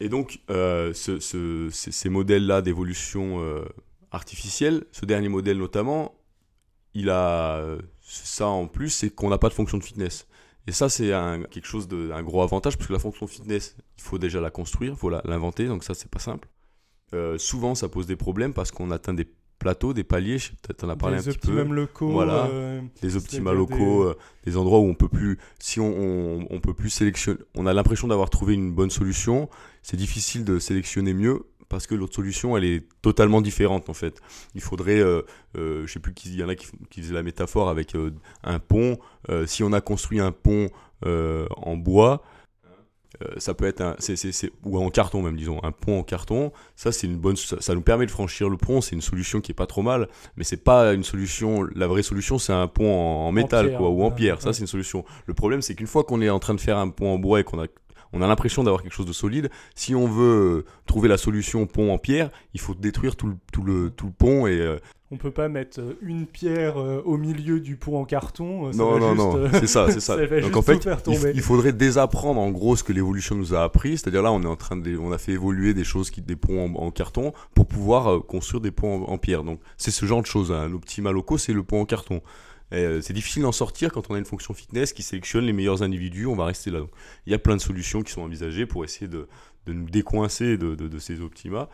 Et 0.00 0.08
donc, 0.08 0.40
ce, 0.48 1.68
ces 1.70 2.08
modèles-là 2.08 2.62
d'évolution 2.62 3.38
artificielle, 4.10 4.84
ce 4.92 5.04
dernier 5.04 5.28
modèle 5.28 5.58
notamment, 5.58 6.14
il 6.94 7.10
a 7.10 7.78
ça 8.00 8.46
en 8.46 8.66
plus, 8.66 8.90
c'est 8.90 9.10
qu'on 9.10 9.28
n'a 9.28 9.38
pas 9.38 9.48
de 9.48 9.54
fonction 9.54 9.78
de 9.78 9.84
fitness. 9.84 10.26
Et 10.66 10.72
ça, 10.72 10.88
c'est 10.88 11.10
quelque 11.50 11.66
chose 11.66 11.88
d'un 11.88 12.22
gros 12.22 12.42
avantage, 12.42 12.76
parce 12.76 12.86
que 12.86 12.92
la 12.92 12.98
fonction 12.98 13.26
fitness, 13.26 13.76
il 13.96 14.02
faut 14.02 14.18
déjà 14.18 14.40
la 14.40 14.50
construire, 14.50 14.92
il 14.92 14.98
faut 14.98 15.10
l'inventer, 15.10 15.66
donc 15.66 15.84
ça, 15.84 15.94
c'est 15.94 16.10
pas 16.10 16.18
simple. 16.18 16.48
Euh, 17.12 17.38
souvent, 17.38 17.74
ça 17.74 17.88
pose 17.88 18.06
des 18.06 18.16
problèmes 18.16 18.54
parce 18.54 18.70
qu'on 18.70 18.90
atteint 18.90 19.14
des 19.14 19.28
plateaux, 19.60 19.92
des 19.92 20.02
paliers, 20.02 20.38
peut-être 20.62 20.82
en 20.82 20.88
as 20.88 20.96
parlé 20.96 21.18
un 21.18 21.22
petit 21.22 21.38
peu. 21.38 21.62
locaux. 21.62 22.10
Voilà, 22.10 22.46
euh, 22.46 22.80
des 23.00 23.16
optima 23.16 23.52
locaux, 23.52 24.02
euh, 24.02 24.16
des... 24.44 24.56
endroits 24.56 24.80
où 24.80 24.86
on 24.86 24.94
peut 24.94 25.08
plus, 25.08 25.38
si 25.60 25.78
on, 25.78 26.46
on 26.50 26.60
peut 26.60 26.74
plus 26.74 26.90
sélectionner, 26.90 27.38
on 27.54 27.66
a 27.66 27.72
l'impression 27.72 28.08
d'avoir 28.08 28.30
trouvé 28.30 28.54
une 28.54 28.72
bonne 28.72 28.90
solution, 28.90 29.48
c'est 29.82 29.96
difficile 29.96 30.44
de 30.44 30.58
sélectionner 30.58 31.14
mieux 31.14 31.44
parce 31.70 31.86
que 31.86 31.94
l'autre 31.94 32.16
solution, 32.16 32.56
elle 32.56 32.64
est 32.64 32.82
totalement 33.00 33.40
différente 33.40 33.88
en 33.88 33.94
fait. 33.94 34.20
Il 34.54 34.60
faudrait, 34.60 34.98
euh, 34.98 35.22
euh, 35.56 35.86
je 35.86 35.92
sais 35.92 36.00
plus 36.00 36.12
qu'il 36.12 36.34
y 36.34 36.42
en 36.42 36.48
a 36.48 36.56
qui, 36.56 36.66
qui 36.90 37.00
faisaient 37.00 37.14
la 37.14 37.22
métaphore 37.22 37.70
avec 37.70 37.94
euh, 37.94 38.10
un 38.42 38.58
pont. 38.58 38.98
Euh, 39.30 39.46
si 39.46 39.62
on 39.62 39.72
a 39.72 39.80
construit 39.80 40.20
un 40.20 40.32
pont 40.32 40.68
euh, 41.06 41.46
en 41.56 41.76
bois, 41.76 42.22
euh, 43.22 43.34
ça 43.38 43.54
peut 43.54 43.66
être 43.66 43.80
un, 43.80 43.96
c'est- 43.98 44.52
ou 44.64 44.78
en 44.78 44.88
carton 44.90 45.22
même, 45.22 45.36
disons, 45.36 45.60
un 45.62 45.72
pont 45.72 45.98
en 45.98 46.02
carton. 46.02 46.52
Ça, 46.76 46.92
c'est 46.92 47.06
une 47.06 47.16
bonne, 47.16 47.36
ça, 47.36 47.74
nous 47.74 47.82
permet 47.82 48.06
de 48.06 48.10
franchir 48.10 48.48
le 48.48 48.56
pont. 48.56 48.80
C'est 48.80 48.94
une 48.94 49.02
solution 49.02 49.40
qui 49.40 49.52
est 49.52 49.54
pas 49.54 49.66
trop 49.66 49.82
mal, 49.82 50.08
mais 50.36 50.44
c'est 50.44 50.62
pas 50.62 50.92
une 50.94 51.04
solution. 51.04 51.62
La 51.74 51.86
vraie 51.86 52.02
solution, 52.02 52.38
c'est 52.38 52.52
un 52.52 52.66
pont 52.68 52.90
en, 52.92 53.28
en 53.28 53.32
métal, 53.32 53.66
pierre, 53.66 53.78
quoi, 53.78 53.88
ou 53.90 54.02
en 54.02 54.08
ouais, 54.08 54.14
pierre. 54.14 54.40
Ça, 54.40 54.52
c'est 54.52 54.60
une 54.62 54.66
solution. 54.66 55.04
Le 55.26 55.34
problème, 55.34 55.60
c'est 55.62 55.74
qu'une 55.74 55.86
fois 55.86 56.04
qu'on 56.04 56.20
est 56.22 56.30
en 56.30 56.38
train 56.38 56.54
de 56.54 56.60
faire 56.60 56.78
un 56.78 56.88
pont 56.88 57.12
en 57.12 57.18
bois 57.18 57.40
et 57.40 57.44
qu'on 57.44 57.60
a 57.62 57.66
on 58.12 58.22
a 58.22 58.26
l'impression 58.26 58.64
d'avoir 58.64 58.82
quelque 58.82 58.92
chose 58.94 59.06
de 59.06 59.12
solide. 59.12 59.50
Si 59.74 59.94
on 59.94 60.06
veut 60.06 60.64
euh, 60.64 60.64
trouver 60.86 61.08
la 61.08 61.16
solution 61.16 61.66
pont 61.66 61.92
en 61.92 61.98
pierre, 61.98 62.30
il 62.54 62.60
faut 62.60 62.74
détruire 62.74 63.16
tout 63.16 63.28
le, 63.28 63.36
tout 63.52 63.62
le, 63.62 63.90
tout 63.90 64.06
le 64.06 64.12
pont 64.12 64.46
et 64.46 64.58
euh, 64.60 64.78
On 65.12 65.16
peut 65.16 65.30
pas 65.30 65.48
mettre 65.48 65.80
euh, 65.80 65.94
une 66.02 66.26
pierre 66.26 66.78
euh, 66.80 67.02
au 67.04 67.16
milieu 67.16 67.60
du 67.60 67.76
pont 67.76 68.00
en 68.00 68.04
carton. 68.04 68.72
ça 68.72 68.78
non 68.78 68.92
va 68.92 68.98
non 68.98 69.08
juste, 69.10 69.18
non, 69.18 69.60
c'est 69.60 69.66
ça, 69.66 69.90
c'est 69.90 70.00
ça. 70.00 70.16
Donc 70.40 70.56
en 70.56 70.62
fait, 70.62 70.88
il, 71.34 71.40
faudrait 71.40 71.72
désapprendre 71.72 72.40
en 72.40 72.50
gros 72.50 72.74
ce 72.76 72.82
que 72.82 72.92
l'évolution 72.92 73.36
nous 73.36 73.54
a 73.54 73.62
appris. 73.62 73.98
C'est-à-dire 73.98 74.22
là, 74.22 74.32
on 74.32 74.42
est 74.42 74.46
en 74.46 74.56
train 74.56 74.76
de, 74.76 74.96
on 74.98 75.12
a 75.12 75.18
fait 75.18 75.32
évoluer 75.32 75.74
des 75.74 75.84
choses 75.84 76.10
qui 76.10 76.20
des 76.20 76.36
ponts 76.36 76.64
en, 76.76 76.86
en 76.86 76.90
carton 76.90 77.32
pour 77.54 77.66
pouvoir 77.66 78.24
construire 78.26 78.60
des 78.60 78.70
ponts 78.72 79.04
en, 79.04 79.12
en 79.12 79.18
pierre. 79.18 79.44
Donc 79.44 79.60
c'est 79.76 79.90
ce 79.92 80.04
genre 80.06 80.20
de 80.20 80.26
choses. 80.26 80.50
hein. 80.52 80.62
Un 80.62 80.72
optimal 80.72 81.14
loco, 81.14 81.38
c'est 81.38 81.52
le 81.52 81.62
pont 81.62 81.80
en 81.80 81.84
carton. 81.84 82.22
Euh, 82.72 83.00
c'est 83.00 83.12
difficile 83.12 83.42
d'en 83.42 83.52
sortir 83.52 83.90
quand 83.92 84.10
on 84.10 84.14
a 84.14 84.18
une 84.18 84.24
fonction 84.24 84.54
fitness 84.54 84.92
qui 84.92 85.02
sélectionne 85.02 85.44
les 85.44 85.52
meilleurs 85.52 85.82
individus. 85.82 86.26
On 86.26 86.36
va 86.36 86.44
rester 86.44 86.70
là. 86.70 86.80
Il 87.26 87.32
y 87.32 87.34
a 87.34 87.38
plein 87.38 87.56
de 87.56 87.60
solutions 87.60 88.02
qui 88.02 88.12
sont 88.12 88.22
envisagées 88.22 88.66
pour 88.66 88.84
essayer 88.84 89.08
de, 89.08 89.28
de 89.66 89.72
nous 89.72 89.90
décoincer 89.90 90.56
de, 90.56 90.74
de- 90.74 90.98
ces 90.98 91.20
optima, 91.20 91.68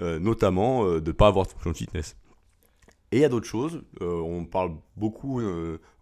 euh, 0.00 0.18
notamment 0.20 0.84
euh, 0.84 1.00
de 1.00 1.08
ne 1.08 1.12
pas 1.12 1.26
avoir 1.26 1.46
de 1.46 1.50
fonction 1.52 1.74
fitness. 1.74 2.16
Et 3.12 3.16
il 3.16 3.20
y 3.22 3.24
a 3.24 3.28
d'autres 3.28 3.46
choses. 3.48 3.82
Euh, 4.02 4.20
on 4.20 4.44
parle 4.44 4.72
beaucoup 4.96 5.40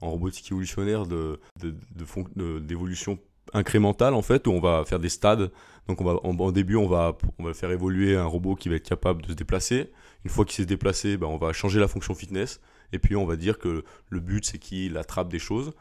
en 0.02 0.10
robotique 0.10 0.50
évolutionnaire 0.52 1.06
de, 1.06 1.40
de, 1.60 1.70
de 1.70 2.04
de- 2.36 2.58
d'évolution 2.58 3.18
incrémentale 3.54 4.12
en 4.12 4.20
fait, 4.20 4.46
où 4.46 4.50
on 4.50 4.60
va 4.60 4.84
faire 4.84 4.98
des 5.00 5.08
stades. 5.08 5.50
Donc 5.86 6.02
on 6.02 6.04
va, 6.04 6.20
en, 6.22 6.52
début, 6.52 6.76
on 6.76 6.86
va, 6.86 7.16
on 7.38 7.44
va 7.44 7.54
faire 7.54 7.70
évoluer 7.70 8.14
un 8.14 8.26
robot 8.26 8.56
qui 8.56 8.68
va 8.68 8.74
être 8.74 8.86
capable 8.86 9.22
de 9.22 9.28
se 9.28 9.32
déplacer. 9.32 9.90
Une 10.24 10.30
fois 10.30 10.44
qu'il 10.44 10.56
s'est 10.56 10.66
déplacé, 10.66 11.16
ben, 11.16 11.28
on 11.28 11.38
va 11.38 11.54
changer 11.54 11.80
la 11.80 11.88
fonction 11.88 12.14
fitness. 12.14 12.60
Et 12.92 12.98
puis 12.98 13.16
on 13.16 13.26
va 13.26 13.36
dire 13.36 13.58
que 13.58 13.84
le 14.08 14.20
but 14.20 14.44
c'est 14.44 14.58
qu'il 14.58 14.96
attrape 14.96 15.28
des 15.28 15.38
choses. 15.38 15.72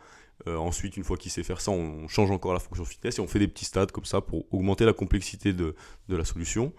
Euh, 0.46 0.56
ensuite, 0.56 0.98
une 0.98 1.04
fois 1.04 1.17
qu'il 1.17 1.32
sait 1.32 1.43
faire 1.43 1.62
ça, 1.62 1.72
on 1.72 2.08
change 2.08 2.30
encore 2.30 2.54
la 2.54 2.60
fonction 2.60 2.86
fitness 2.86 3.17
et 3.17 3.22
on 3.22 3.28
fait 3.28 3.39
des 3.39 3.48
petits 3.48 3.65
stades 3.65 3.91
comme 3.91 4.06
ça 4.06 4.22
pour 4.22 4.46
augmenter 4.54 4.86
la 4.86 4.93
complexité 4.93 5.52
de, 5.52 5.76
de 6.10 6.15
la 6.15 6.26
solution. 6.26 6.74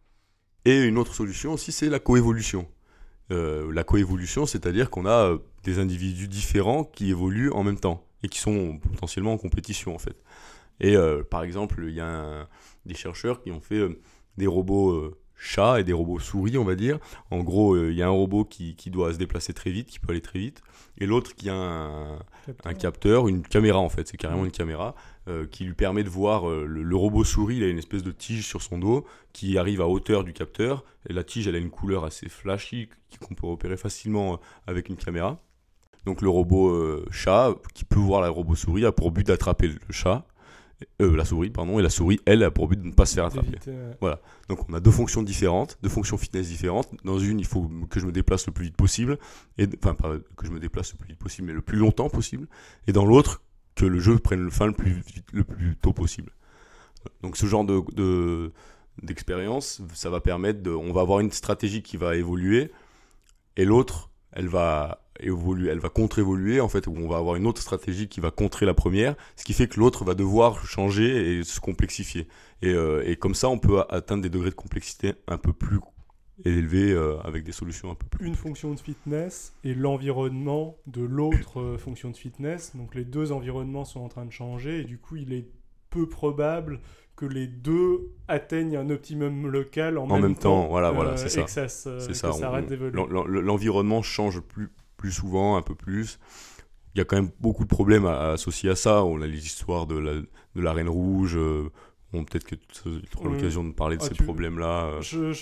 Et 0.65 0.85
une 0.85 0.97
autre 0.97 1.15
solution 1.15 1.55
aussi, 1.55 1.73
c'est 1.73 1.89
la 1.89 1.99
coévolution. 1.99 2.69
Euh, 3.31 3.73
la 3.73 3.85
coévolution, 3.85 4.47
c'est-à-dire 4.47 4.91
qu'on 4.91 5.07
a 5.07 5.31
euh, 5.33 5.39
des 5.65 5.81
individus 5.81 6.29
différents 6.29 6.85
qui 6.85 7.11
évoluent 7.11 7.51
en 7.51 7.65
même 7.65 7.79
temps 7.79 8.07
et 8.23 8.29
qui 8.29 8.39
sont 8.39 8.79
potentiellement 8.79 9.33
en 9.33 9.39
compétition 9.39 9.95
en 9.95 9.99
fait. 9.99 10.17
Et 10.81 10.95
par 11.29 11.43
exemple, 11.43 11.85
il 11.89 11.95
y 11.95 12.01
a 12.01 12.49
des 12.87 12.95
chercheurs 12.95 13.43
qui 13.43 13.51
ont 13.51 13.61
fait 13.61 13.83
des 14.37 14.47
robots 14.47 15.13
chats 15.39 15.81
et 15.81 15.85
des 15.85 15.93
robots 15.93 16.19
souris, 16.19 16.59
on 16.59 16.65
va 16.65 16.75
dire. 16.75 16.99
En 17.31 17.41
gros, 17.43 17.75
euh, 17.75 17.91
il 17.91 17.97
y 17.97 18.03
a 18.03 18.07
un 18.07 18.11
robot 18.11 18.45
qui, 18.45 18.75
qui 18.77 18.91
doit 18.91 19.13
se 19.13 19.19
déplacer 19.19 19.53
très 19.55 19.71
vite, 19.71 19.89
qui 19.89 19.99
peut 19.99 20.11
aller 20.11 20.21
très 20.21 20.39
vite, 20.39 20.63
et 20.99 21.07
l'autre 21.07 21.35
qui 21.35 21.49
a 21.49 21.55
un, 21.55 22.19
un 22.65 22.75
capteur, 22.75 23.29
une 23.29 23.43
caméra 23.43 23.79
en 23.79 23.89
fait, 23.89 24.09
c'est 24.09 24.17
carrément 24.17 24.45
une 24.45 24.51
caméra 24.51 24.95
euh, 25.29 25.47
qui 25.47 25.65
lui 25.65 25.75
permet 25.75 26.03
de 26.03 26.09
voir 26.09 26.49
euh, 26.49 26.65
le, 26.67 26.83
le 26.83 26.97
robot 26.97 27.25
souris, 27.25 27.57
il 27.59 27.63
a 27.63 27.69
une 27.69 27.79
espèce 27.79 28.03
de 28.03 28.11
tige 28.13 28.47
sur 28.47 28.63
son 28.63 28.79
dos 28.79 29.05
qui 29.33 29.59
arrive 29.59 29.81
à 29.81 29.87
hauteur 29.87 30.25
du 30.25 30.33
capteur 30.33 30.85
et 31.09 31.13
la 31.13 31.23
tige 31.23 31.47
elle 31.47 31.55
a 31.55 31.59
une 31.59 31.71
couleur 31.71 32.05
assez 32.05 32.29
flashy 32.29 32.89
qu'on 33.21 33.35
peut 33.35 33.47
repérer 33.47 33.77
facilement 33.77 34.35
euh, 34.35 34.37
avec 34.67 34.89
une 34.89 34.97
caméra. 34.97 35.39
Donc 36.05 36.23
le 36.23 36.29
robot 36.29 36.71
euh, 36.71 37.07
chat 37.11 37.55
qui 37.75 37.85
peut 37.85 37.99
voir 37.99 38.23
la 38.23 38.31
robot 38.31 38.55
souris 38.55 38.85
a 38.87 38.93
pour 38.93 39.11
but 39.11 39.27
d'attraper 39.27 39.69
le 39.69 39.79
chat, 39.91 40.27
euh, 41.03 41.17
la 41.17 41.25
souris 41.25 41.51
pardon, 41.51 41.79
et 41.79 41.83
la 41.83 41.91
souris 41.91 42.21
elle 42.27 42.43
a 42.43 42.51
pour 42.51 42.69
but 42.69 42.81
de 42.81 42.87
ne 42.87 42.93
pas 42.93 43.07
se 43.07 43.15
faire 43.15 43.25
attraper. 43.27 43.59
Euh, 43.69 44.17
Donc 44.49 44.69
on 44.69 44.75
a 44.75 44.81
deux 44.81 44.91
fonctions 44.91 45.23
différentes, 45.23 45.79
deux 45.83 45.89
fonctions 45.89 46.17
fitness 46.17 46.49
différentes. 46.49 46.89
Dans 47.05 47.19
une, 47.19 47.41
il 47.41 47.47
faut 47.47 47.69
que 47.91 47.99
je 48.01 48.07
me 48.07 48.13
déplace 48.13 48.47
le 48.47 48.53
plus 48.53 48.67
vite 48.67 48.77
possible, 48.77 49.19
et 49.59 49.67
enfin 49.79 49.95
pas 49.95 50.17
que 50.37 50.47
je 50.47 50.51
me 50.53 50.61
déplace 50.61 50.93
le 50.93 50.99
plus 50.99 51.09
vite 51.09 51.19
possible, 51.19 51.49
mais 51.49 51.53
le 51.55 51.63
plus 51.63 51.79
longtemps 51.79 52.09
possible. 52.09 52.47
Et 52.87 52.93
dans 52.93 53.05
l'autre, 53.05 53.43
que 53.75 53.85
le 53.87 53.99
jeu 54.01 54.19
prenne 54.19 54.41
le 54.41 54.51
fin 54.51 54.67
le 54.67 54.73
plus 54.73 54.93
vite, 54.93 55.27
le 55.33 55.45
plus 55.45 55.77
tôt 55.77 55.93
possible. 55.93 56.33
Donc 57.23 57.37
ce 57.37 57.47
genre 57.47 57.65
de 57.65 57.81
de- 57.95 58.53
d'expérience, 59.03 59.81
ça 59.95 60.11
va 60.11 60.21
permettre 60.21 60.61
de, 60.63 60.71
on 60.73 60.93
va 60.93 61.03
avoir 61.03 61.21
une 61.21 61.31
stratégie 61.31 61.83
qui 61.83 61.97
va 61.97 62.17
évoluer, 62.17 62.73
et 63.57 63.65
l'autre, 63.65 64.11
elle 64.33 64.49
va 64.49 65.05
évoluer, 65.21 65.69
elle 65.71 65.79
va 65.81 65.89
contre-évoluer 65.89 66.61
en 66.61 66.69
fait, 66.69 66.87
où 66.87 66.95
on 66.97 67.09
va 67.09 67.17
avoir 67.19 67.37
une 67.37 67.47
autre 67.47 67.61
stratégie 67.63 68.09
qui 68.09 68.21
va 68.21 68.31
contrer 68.31 68.67
la 68.67 68.75
première, 68.75 69.15
ce 69.37 69.45
qui 69.45 69.53
fait 69.53 69.69
que 69.69 69.79
l'autre 69.81 70.05
va 70.05 70.15
devoir 70.15 70.65
changer 70.67 71.39
et 71.39 71.45
se 71.45 71.61
complexifier. 71.61 72.27
Et, 72.63 72.73
euh, 72.73 73.03
et 73.07 73.17
comme 73.17 73.35
ça, 73.35 73.49
on 73.49 73.59
peut 73.59 73.81
atteindre 73.89 74.23
des 74.23 74.31
degrés 74.31 74.51
de 74.51 74.55
complexité 74.55 75.15
un 75.27 75.39
peu 75.39 75.53
plus 75.53 75.79
élevés 76.45 76.93
euh, 76.93 77.19
avec 77.25 77.43
des 77.45 77.53
solutions 77.53 77.91
un 77.91 77.95
peu 77.97 78.07
plus. 78.07 78.27
une 78.27 78.35
fonction 78.37 78.73
de 78.73 78.79
fitness 78.79 79.53
et 79.65 79.75
l'environnement 79.75 80.77
de 80.87 81.03
l'autre 81.03 81.61
euh, 81.61 81.79
fonction 81.79 82.11
de 82.11 82.17
fitness. 82.17 82.77
Donc 82.77 82.95
les 82.95 83.05
deux 83.05 83.33
environnements 83.33 83.85
sont 83.85 84.01
en 84.01 84.09
train 84.09 84.25
de 84.25 84.31
changer 84.33 84.81
et 84.81 84.85
du 84.85 84.99
coup 84.99 85.17
il 85.17 85.33
est 85.33 85.49
peu 85.91 86.09
probable 86.09 86.81
que 87.17 87.27
les 87.27 87.49
deux 87.49 88.13
atteignent 88.29 88.77
un 88.77 88.91
optimum 88.91 89.49
local 89.49 89.99
en, 89.99 90.09
En 90.09 90.21
même 90.21 90.37
temps, 90.37 90.69
voilà, 90.69 90.93
voilà, 90.93 91.11
euh, 91.13 91.17
c'est 91.17 91.27
et 91.27 91.47
ça. 91.49 91.67
C'est 91.69 92.07
que 92.07 92.13
ça. 92.15 92.33
ça 92.33 92.39
on- 92.39 92.43
arrête 92.45 92.67
on- 92.67 92.69
d'évoluer. 92.69 92.93
l'en- 92.97 93.07
l'en- 93.09 93.25
L'environnement 93.25 94.03
change 94.03 94.39
plus, 94.41 94.69
plus 94.99 95.13
souvent, 95.13 95.57
un 95.57 95.63
peu 95.63 95.75
plus. 95.75 96.19
Il 96.95 96.99
y 96.99 97.01
a 97.01 97.05
quand 97.05 97.17
même 97.17 97.31
beaucoup 97.41 97.63
de 97.65 97.69
problèmes 97.69 98.05
à- 98.07 98.33
associés 98.33 98.69
à 98.71 98.77
ça. 98.77 99.05
On 99.05 99.23
a 99.23 99.27
les 99.27 99.47
histoires 99.47 99.87
de 99.87 99.97
la, 99.97 100.15
de 100.15 100.61
la 100.61 100.73
Reine 100.75 100.89
Rouge. 100.89 101.37
euh, 101.37 101.71
bon, 102.13 102.25
peut-être 102.25 102.45
que 102.45 102.57
tu 102.57 102.89
auras 103.19 103.31
l'occasion 103.31 103.63
de 103.65 103.73
parler 103.73 103.97
de 103.97 104.03
Ah, 104.03 104.07
ces 104.09 104.15
tu- 104.15 104.25
problèmes-là. 104.25 104.85
euh. 104.87 105.01
Je, 105.01 105.33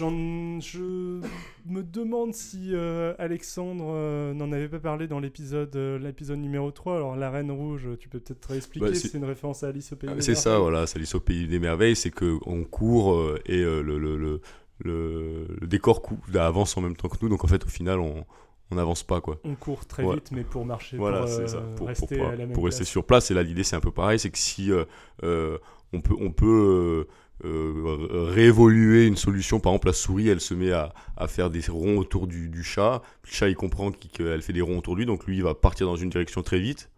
me 1.66 1.82
demande 1.82 2.34
si 2.34 2.70
euh, 2.74 3.14
Alexandre 3.18 3.86
euh, 3.88 4.34
n'en 4.34 4.52
avait 4.52 4.68
pas 4.68 4.80
parlé 4.80 5.06
dans 5.08 5.18
l'épisode 5.20 5.74
euh, 5.76 5.98
l'épisode 5.98 6.38
numéro 6.40 6.70
3. 6.70 6.96
Alors, 6.96 7.16
la 7.16 7.30
Reine 7.30 7.50
Rouge, 7.50 7.88
tu 7.98 8.08
peux 8.08 8.20
peut-être 8.20 8.44
réexpliquer, 8.50 8.86
Bah, 8.86 8.94
c'est- 8.94 9.08
c'est 9.08 9.18
une 9.18 9.24
référence 9.24 9.62
à 9.62 9.68
Alice 9.68 9.92
au 9.92 9.96
Pays 9.96 10.10
Ah, 10.12 10.16
des 10.16 10.22
C'est 10.22 10.34
ça, 10.34 10.58
voilà, 10.58 10.86
ça 10.86 10.98
au 11.14 11.20
pays 11.20 11.46
des 11.48 11.58
merveilles, 11.60 11.96
c'est 11.96 12.10
que 12.10 12.38
on 12.44 12.64
court 12.64 13.16
et 13.46 13.62
le, 13.62 13.80
le, 13.82 13.98
le, 13.98 14.40
le- 14.80 15.46
le 15.60 15.66
décor 15.66 16.02
cou- 16.02 16.18
avance 16.34 16.76
en 16.76 16.82
même 16.82 16.96
temps 16.96 17.08
que 17.08 17.16
nous, 17.22 17.28
donc 17.30 17.44
en 17.44 17.48
fait 17.48 17.64
au 17.64 17.68
final 17.68 17.98
on 18.00 18.26
on 18.70 18.74
n'avance 18.76 19.02
pas 19.04 19.20
quoi. 19.20 19.38
On 19.44 19.54
court 19.54 19.86
très 19.86 20.02
vite, 20.02 20.30
mais 20.32 20.42
pour 20.44 20.64
marcher, 20.66 20.96
Voilà, 20.96 21.20
pour, 21.20 21.28
c'est 21.28 21.42
euh, 21.42 21.46
ça, 21.46 21.60
pour, 21.76 21.86
rester 21.88 22.16
pour- 22.18 22.26
à 22.26 22.30
la 22.32 22.36
même 22.38 22.52
pour 22.52 22.64
rester 22.64 22.80
place. 22.80 22.88
sur 22.88 23.04
place. 23.04 23.30
Et 23.30 23.34
là 23.34 23.42
l'idée 23.42 23.62
c'est 23.64 23.76
un 23.76 23.80
peu 23.80 23.92
pareil, 23.92 24.18
c'est 24.18 24.30
que 24.30 24.38
si 24.38 24.72
euh, 24.72 24.84
euh, 25.22 25.58
on 25.92 26.00
peut 26.00 26.14
on 26.20 26.30
peut 26.32 27.06
réévoluer 27.42 29.06
une 29.06 29.16
solution, 29.16 29.60
par 29.60 29.72
exemple 29.72 29.88
la 29.88 29.92
souris 29.92 30.28
elle 30.28 30.40
se 30.40 30.54
met 30.54 30.72
à, 30.72 30.92
à 31.16 31.28
faire 31.28 31.50
des 31.50 31.60
ronds 31.68 31.98
autour 31.98 32.26
du, 32.26 32.48
du 32.48 32.62
chat, 32.62 33.02
le 33.24 33.30
chat 33.30 33.48
il 33.48 33.56
comprend 33.56 33.90
qu'elle 33.92 34.42
fait 34.42 34.52
des 34.52 34.60
ronds 34.60 34.78
autour 34.78 34.94
de 34.94 35.00
lui, 35.00 35.06
donc 35.06 35.26
lui 35.26 35.36
il 35.36 35.42
va 35.42 35.54
partir 35.54 35.86
dans 35.86 35.96
une 35.96 36.10
direction 36.10 36.42
très 36.42 36.58
vite. 36.60 36.88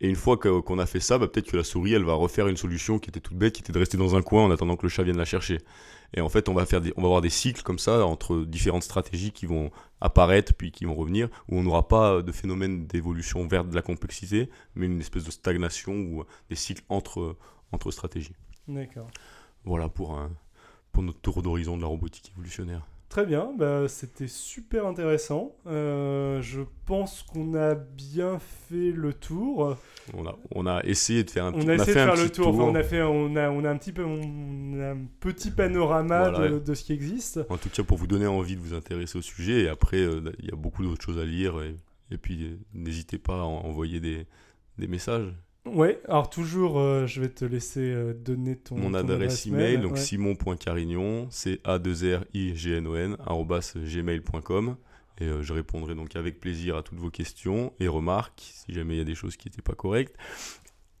Et 0.00 0.08
une 0.08 0.16
fois 0.16 0.36
qu'on 0.36 0.78
a 0.78 0.86
fait 0.86 1.00
ça, 1.00 1.18
bah, 1.18 1.26
peut-être 1.26 1.50
que 1.50 1.56
la 1.56 1.64
souris, 1.64 1.92
elle 1.92 2.04
va 2.04 2.14
refaire 2.14 2.46
une 2.46 2.56
solution 2.56 2.98
qui 2.98 3.10
était 3.10 3.20
toute 3.20 3.36
bête, 3.36 3.54
qui 3.54 3.62
était 3.62 3.72
de 3.72 3.78
rester 3.78 3.96
dans 3.96 4.14
un 4.14 4.22
coin 4.22 4.44
en 4.44 4.50
attendant 4.50 4.76
que 4.76 4.84
le 4.84 4.88
chat 4.88 5.02
vienne 5.02 5.16
la 5.16 5.24
chercher. 5.24 5.58
Et 6.14 6.20
en 6.20 6.28
fait, 6.28 6.48
on 6.48 6.54
va, 6.54 6.64
faire 6.66 6.80
des, 6.80 6.92
on 6.96 7.02
va 7.02 7.08
avoir 7.08 7.20
des 7.20 7.30
cycles 7.30 7.62
comme 7.62 7.78
ça 7.78 8.06
entre 8.06 8.44
différentes 8.44 8.84
stratégies 8.84 9.32
qui 9.32 9.46
vont 9.46 9.70
apparaître 10.00 10.54
puis 10.54 10.70
qui 10.70 10.84
vont 10.84 10.94
revenir, 10.94 11.28
où 11.48 11.58
on 11.58 11.62
n'aura 11.62 11.88
pas 11.88 12.22
de 12.22 12.32
phénomène 12.32 12.86
d'évolution 12.86 13.46
vers 13.46 13.64
de 13.64 13.74
la 13.74 13.82
complexité, 13.82 14.48
mais 14.74 14.86
une 14.86 15.00
espèce 15.00 15.24
de 15.24 15.30
stagnation 15.30 15.92
ou 15.92 16.24
des 16.48 16.56
cycles 16.56 16.84
entre, 16.88 17.36
entre 17.72 17.90
stratégies. 17.90 18.36
D'accord. 18.68 19.10
Voilà 19.64 19.88
pour, 19.88 20.16
un, 20.16 20.30
pour 20.92 21.02
notre 21.02 21.20
tour 21.20 21.42
d'horizon 21.42 21.76
de 21.76 21.82
la 21.82 21.88
robotique 21.88 22.30
évolutionnaire. 22.30 22.86
Très 23.08 23.24
bien, 23.24 23.52
bah, 23.58 23.88
c'était 23.88 24.28
super 24.28 24.86
intéressant. 24.86 25.56
Euh, 25.66 26.42
je 26.42 26.60
pense 26.84 27.22
qu'on 27.22 27.54
a 27.54 27.74
bien 27.74 28.38
fait 28.38 28.90
le 28.92 29.14
tour. 29.14 29.76
On 30.14 30.26
a, 30.26 30.36
on 30.54 30.66
a 30.66 30.82
essayé 30.84 31.24
de 31.24 31.30
faire 31.30 31.46
un 31.46 31.54
On 31.54 31.58
petit 31.60 31.70
a 31.70 31.74
essayé 31.76 31.92
fait 31.94 32.00
de 32.06 32.12
faire 32.12 32.22
le 32.22 32.30
tour. 32.30 32.48
Enfin, 32.48 32.62
on 32.64 32.74
a 32.74 32.82
fait, 32.82 33.00
on 33.02 33.34
a, 33.36 33.48
on 33.48 33.64
a 33.64 33.70
un 33.70 33.78
petit 33.78 33.92
peu, 33.92 34.04
on 34.04 34.78
a 34.80 34.90
un 34.90 34.98
petit 35.20 35.50
panorama 35.50 36.28
Voilà. 36.30 36.48
de, 36.50 36.58
de 36.58 36.74
ce 36.74 36.84
qui 36.84 36.92
existe. 36.92 37.40
En 37.48 37.56
tout 37.56 37.70
cas, 37.70 37.82
pour 37.82 37.96
vous 37.96 38.06
donner 38.06 38.26
envie 38.26 38.56
de 38.56 38.60
vous 38.60 38.74
intéresser 38.74 39.16
au 39.16 39.22
sujet. 39.22 39.62
Et 39.62 39.68
après, 39.68 40.00
euh, 40.00 40.30
il 40.40 40.44
y 40.50 40.52
a 40.52 40.56
beaucoup 40.56 40.82
d'autres 40.84 41.02
choses 41.02 41.18
à 41.18 41.24
lire. 41.24 41.62
Et, 41.62 41.76
et 42.10 42.18
puis, 42.18 42.44
euh, 42.44 42.58
n'hésitez 42.74 43.16
pas 43.16 43.40
à 43.40 43.44
en- 43.44 43.64
envoyer 43.64 44.00
des, 44.00 44.26
des 44.76 44.86
messages. 44.86 45.32
Ouais. 45.66 46.00
Alors 46.08 46.30
toujours, 46.30 46.78
euh, 46.78 47.06
je 47.06 47.20
vais 47.20 47.28
te 47.28 47.44
laisser 47.44 47.80
euh, 47.80 48.14
donner 48.14 48.56
ton. 48.56 48.76
Mon 48.76 48.90
ton 48.90 48.94
adresse 48.94 49.46
email, 49.46 49.78
donc 49.78 49.92
ouais. 49.92 49.98
simon.carignon, 49.98 51.26
c'est 51.30 51.60
a 51.64 51.78
2 51.78 52.16
r 52.16 52.24
i 52.34 52.54
g 52.56 52.76
n 52.76 52.86
o 52.86 52.96
n 52.96 53.16
gmail.com. 53.16 54.76
Et 55.20 55.24
euh, 55.24 55.42
je 55.42 55.52
répondrai 55.52 55.94
donc 55.94 56.14
avec 56.14 56.38
plaisir 56.38 56.76
à 56.76 56.82
toutes 56.82 56.98
vos 56.98 57.10
questions 57.10 57.72
et 57.80 57.88
remarques, 57.88 58.52
si 58.54 58.72
jamais 58.72 58.94
il 58.94 58.98
y 58.98 59.02
a 59.02 59.04
des 59.04 59.16
choses 59.16 59.36
qui 59.36 59.48
n'étaient 59.48 59.62
pas 59.62 59.74
correctes. 59.74 60.16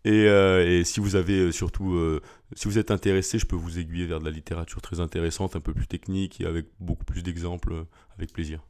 Et, 0.04 0.24
et, 0.24 0.84
si 0.84 1.00
vous 1.00 1.16
avez 1.16 1.52
surtout, 1.52 2.00
si 2.54 2.66
vous 2.66 2.78
êtes 2.78 2.90
intéressé, 2.90 3.38
je 3.38 3.44
peux 3.44 3.56
vous 3.56 3.78
aiguiller 3.78 4.06
vers 4.06 4.20
de 4.20 4.24
la 4.24 4.30
littérature 4.30 4.80
très 4.80 5.00
intéressante, 5.00 5.54
un 5.54 5.60
peu 5.60 5.74
plus 5.74 5.86
technique 5.86 6.40
et 6.40 6.46
avec 6.46 6.66
beaucoup 6.80 7.04
plus 7.04 7.22
d'exemples, 7.22 7.84
avec 8.16 8.32
plaisir. 8.32 8.62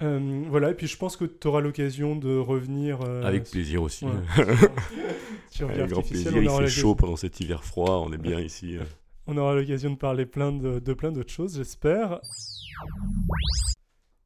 Voilà, 0.00 0.70
et 0.70 0.74
puis 0.74 0.86
je 0.86 0.96
pense 0.96 1.16
que 1.16 1.24
tu 1.24 1.46
auras 1.48 1.60
l'occasion 1.60 2.16
de 2.16 2.36
revenir. 2.36 3.00
avec 3.02 3.50
plaisir 3.50 3.82
aussi. 3.82 4.06
sur, 5.50 5.68
avec 5.70 5.88
grand 5.88 6.02
plaisir, 6.02 6.36
il 6.36 6.48
fait 6.48 6.68
chaud 6.68 6.94
pendant 6.94 7.16
cet 7.16 7.40
hiver 7.40 7.64
froid, 7.64 8.04
on 8.06 8.12
est 8.12 8.18
bien 8.18 8.40
ici. 8.40 8.76
On 9.26 9.36
aura 9.36 9.54
l'occasion 9.54 9.90
de 9.90 9.96
parler 9.96 10.24
plein 10.24 10.52
de, 10.52 10.78
de 10.78 10.92
plein 10.94 11.12
d'autres 11.12 11.32
choses, 11.32 11.56
j'espère. 11.56 12.20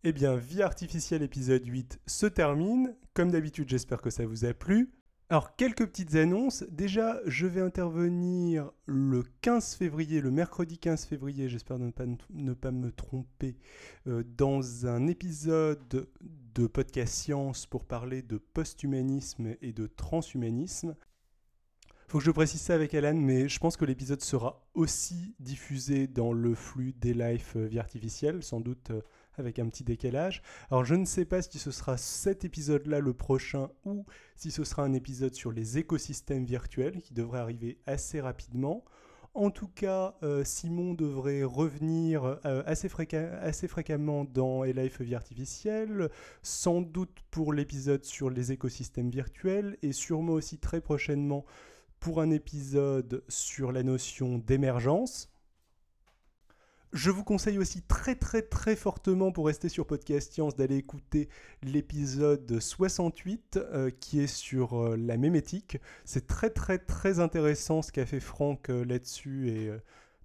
Eh 0.04 0.12
bien, 0.12 0.36
Vie 0.36 0.62
artificielle 0.62 1.22
épisode 1.22 1.64
8 1.64 2.00
se 2.06 2.26
termine. 2.26 2.94
Comme 3.14 3.30
d'habitude, 3.30 3.68
j'espère 3.68 4.02
que 4.02 4.10
ça 4.10 4.26
vous 4.26 4.44
a 4.44 4.52
plu. 4.52 4.90
Alors, 5.28 5.56
quelques 5.56 5.86
petites 5.86 6.14
annonces. 6.14 6.62
Déjà, 6.70 7.20
je 7.26 7.46
vais 7.46 7.62
intervenir 7.62 8.70
le 8.84 9.22
15 9.40 9.76
février, 9.76 10.20
le 10.20 10.30
mercredi 10.30 10.78
15 10.78 11.06
février, 11.06 11.48
j'espère 11.48 11.78
ne 11.78 11.90
pas, 11.90 12.04
ne 12.30 12.52
pas 12.52 12.70
me 12.70 12.92
tromper, 12.92 13.56
euh, 14.06 14.22
dans 14.36 14.86
un 14.86 15.06
épisode 15.06 16.06
de 16.54 16.66
Podcast 16.66 17.14
Science 17.14 17.64
pour 17.64 17.86
parler 17.86 18.20
de 18.20 18.36
post-humanisme 18.36 19.56
et 19.62 19.72
de 19.72 19.86
transhumanisme. 19.86 20.94
Faut 22.08 22.18
que 22.18 22.24
je 22.24 22.30
précise 22.30 22.60
ça 22.60 22.74
avec 22.74 22.92
Alan, 22.92 23.14
mais 23.14 23.48
je 23.48 23.58
pense 23.58 23.78
que 23.78 23.86
l'épisode 23.86 24.20
sera 24.20 24.68
aussi 24.74 25.34
diffusé 25.40 26.06
dans 26.08 26.34
le 26.34 26.54
flux 26.54 26.92
des 26.92 27.14
lives 27.14 27.52
euh, 27.56 27.66
vie 27.66 27.78
artificielle, 27.78 28.42
sans 28.42 28.60
doute 28.60 28.90
euh, 28.90 29.00
avec 29.36 29.58
un 29.58 29.68
petit 29.68 29.84
décalage. 29.84 30.42
Alors 30.70 30.84
je 30.84 30.94
ne 30.94 31.04
sais 31.04 31.24
pas 31.24 31.42
si 31.42 31.58
ce 31.58 31.70
sera 31.70 31.96
cet 31.96 32.44
épisode-là 32.44 33.00
le 33.00 33.12
prochain 33.12 33.70
ou 33.84 34.04
si 34.36 34.50
ce 34.50 34.64
sera 34.64 34.82
un 34.82 34.92
épisode 34.92 35.34
sur 35.34 35.52
les 35.52 35.78
écosystèmes 35.78 36.44
virtuels 36.44 37.00
qui 37.02 37.14
devrait 37.14 37.40
arriver 37.40 37.78
assez 37.86 38.20
rapidement. 38.20 38.84
En 39.34 39.50
tout 39.50 39.68
cas, 39.68 40.14
euh, 40.22 40.44
Simon 40.44 40.92
devrait 40.92 41.42
revenir 41.42 42.38
assez, 42.66 42.90
assez, 43.40 43.66
fréquemment 43.66 44.24
dans 44.24 44.62
Life 44.62 45.00
Vie 45.00 45.14
Artificielle, 45.14 46.10
sans 46.42 46.82
doute 46.82 47.16
pour 47.30 47.54
l'épisode 47.54 48.04
sur 48.04 48.28
les 48.28 48.52
écosystèmes 48.52 49.08
virtuels 49.08 49.78
et 49.80 49.92
sûrement 49.92 50.34
aussi 50.34 50.58
très 50.58 50.82
prochainement 50.82 51.46
pour 51.98 52.20
un 52.20 52.30
épisode 52.30 53.24
sur 53.28 53.72
la 53.72 53.82
notion 53.82 54.36
d'émergence. 54.36 55.31
Je 56.92 57.10
vous 57.10 57.24
conseille 57.24 57.56
aussi 57.56 57.80
très 57.80 58.14
très 58.14 58.42
très 58.42 58.76
fortement 58.76 59.32
pour 59.32 59.46
rester 59.46 59.70
sur 59.70 59.86
Podcast 59.86 60.30
Science 60.30 60.56
d'aller 60.56 60.76
écouter 60.76 61.30
l'épisode 61.62 62.60
68 62.60 63.56
euh, 63.56 63.90
qui 63.98 64.20
est 64.20 64.26
sur 64.26 64.78
euh, 64.78 64.96
la 64.98 65.16
mémétique. 65.16 65.78
C'est 66.04 66.26
très 66.26 66.50
très 66.50 66.76
très 66.76 67.18
intéressant 67.18 67.80
ce 67.80 67.92
qu'a 67.92 68.04
fait 68.04 68.20
Franck 68.20 68.68
euh, 68.68 68.84
là-dessus 68.84 69.48
et 69.48 69.70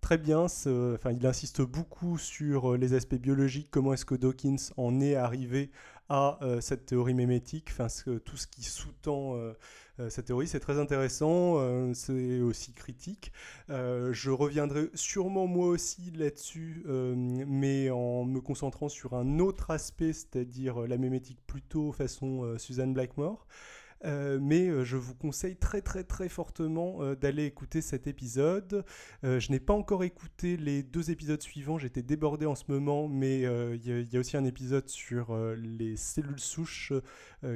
très 0.01 0.17
bien. 0.17 0.39
Enfin, 0.39 1.12
il 1.13 1.25
insiste 1.25 1.62
beaucoup 1.62 2.17
sur 2.17 2.75
les 2.75 2.93
aspects 2.93 3.15
biologiques, 3.15 3.69
comment 3.71 3.93
est-ce 3.93 4.06
que 4.06 4.15
Dawkins 4.15 4.73
en 4.75 4.99
est 4.99 5.15
arrivé 5.15 5.71
à 6.10 6.39
cette 6.62 6.86
théorie 6.86 7.13
mémétique, 7.13 7.69
enfin, 7.71 7.88
tout 8.23 8.38
ce 8.38 8.47
qui 8.47 8.63
sous-tend 8.63 9.36
cette 10.10 10.25
théorie. 10.25 10.47
C'est 10.47 10.60
très 10.60 10.79
intéressant, 10.79 11.55
euh, 11.57 11.93
c'est 11.93 12.39
aussi 12.41 12.73
critique. 12.73 13.31
Euh, 13.69 14.13
je 14.13 14.31
reviendrai 14.31 14.89
sûrement 14.93 15.47
moi 15.47 15.67
aussi 15.67 16.12
là-dessus, 16.12 16.83
mais 16.88 17.89
en 17.89 18.23
me 18.25 18.39
concentrant 18.39 18.89
sur 18.89 19.13
un 19.13 19.39
autre 19.39 19.71
aspect, 19.71 20.13
c'est-à-dire 20.13 20.88
la 20.88 20.97
mémétique 20.97 21.39
plutôt 21.47 21.91
façon 21.91 22.57
Suzanne 22.57 22.93
Blackmore. 22.93 23.47
Euh, 24.05 24.38
mais 24.41 24.67
euh, 24.67 24.83
je 24.83 24.95
vous 24.95 25.15
conseille 25.15 25.55
très 25.55 25.81
très 25.81 26.03
très 26.03 26.29
fortement 26.29 27.01
euh, 27.01 27.15
d'aller 27.15 27.45
écouter 27.45 27.81
cet 27.81 28.07
épisode. 28.07 28.86
je 29.23 29.51
n'ai 29.51 29.60
pas 29.60 29.73
encore 29.73 30.03
écouté 30.03 30.57
les 30.57 30.83
deux 30.83 31.12
épisodes 31.12 31.41
suivants, 31.41 31.77
j'étais 31.77 32.01
débordé 32.01 32.45
en 32.45 32.55
ce 32.55 32.65
moment, 32.67 33.07
mais 33.07 33.41
il 33.41 34.07
y, 34.12 34.17
a 34.17 34.19
aussi 34.19 34.38
un 34.38 34.45
épisode 34.45 34.88
sur 34.89 35.36
les 35.55 35.95
cellules 35.95 36.39
souches 36.39 36.93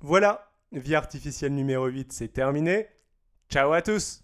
Voilà, 0.00 0.52
vie 0.70 0.94
artificielle 0.94 1.54
numéro 1.54 1.86
8, 1.86 2.12
c'est 2.12 2.28
terminé. 2.28 2.86
Ciao 3.48 3.72
à 3.72 3.82
tous 3.82 4.22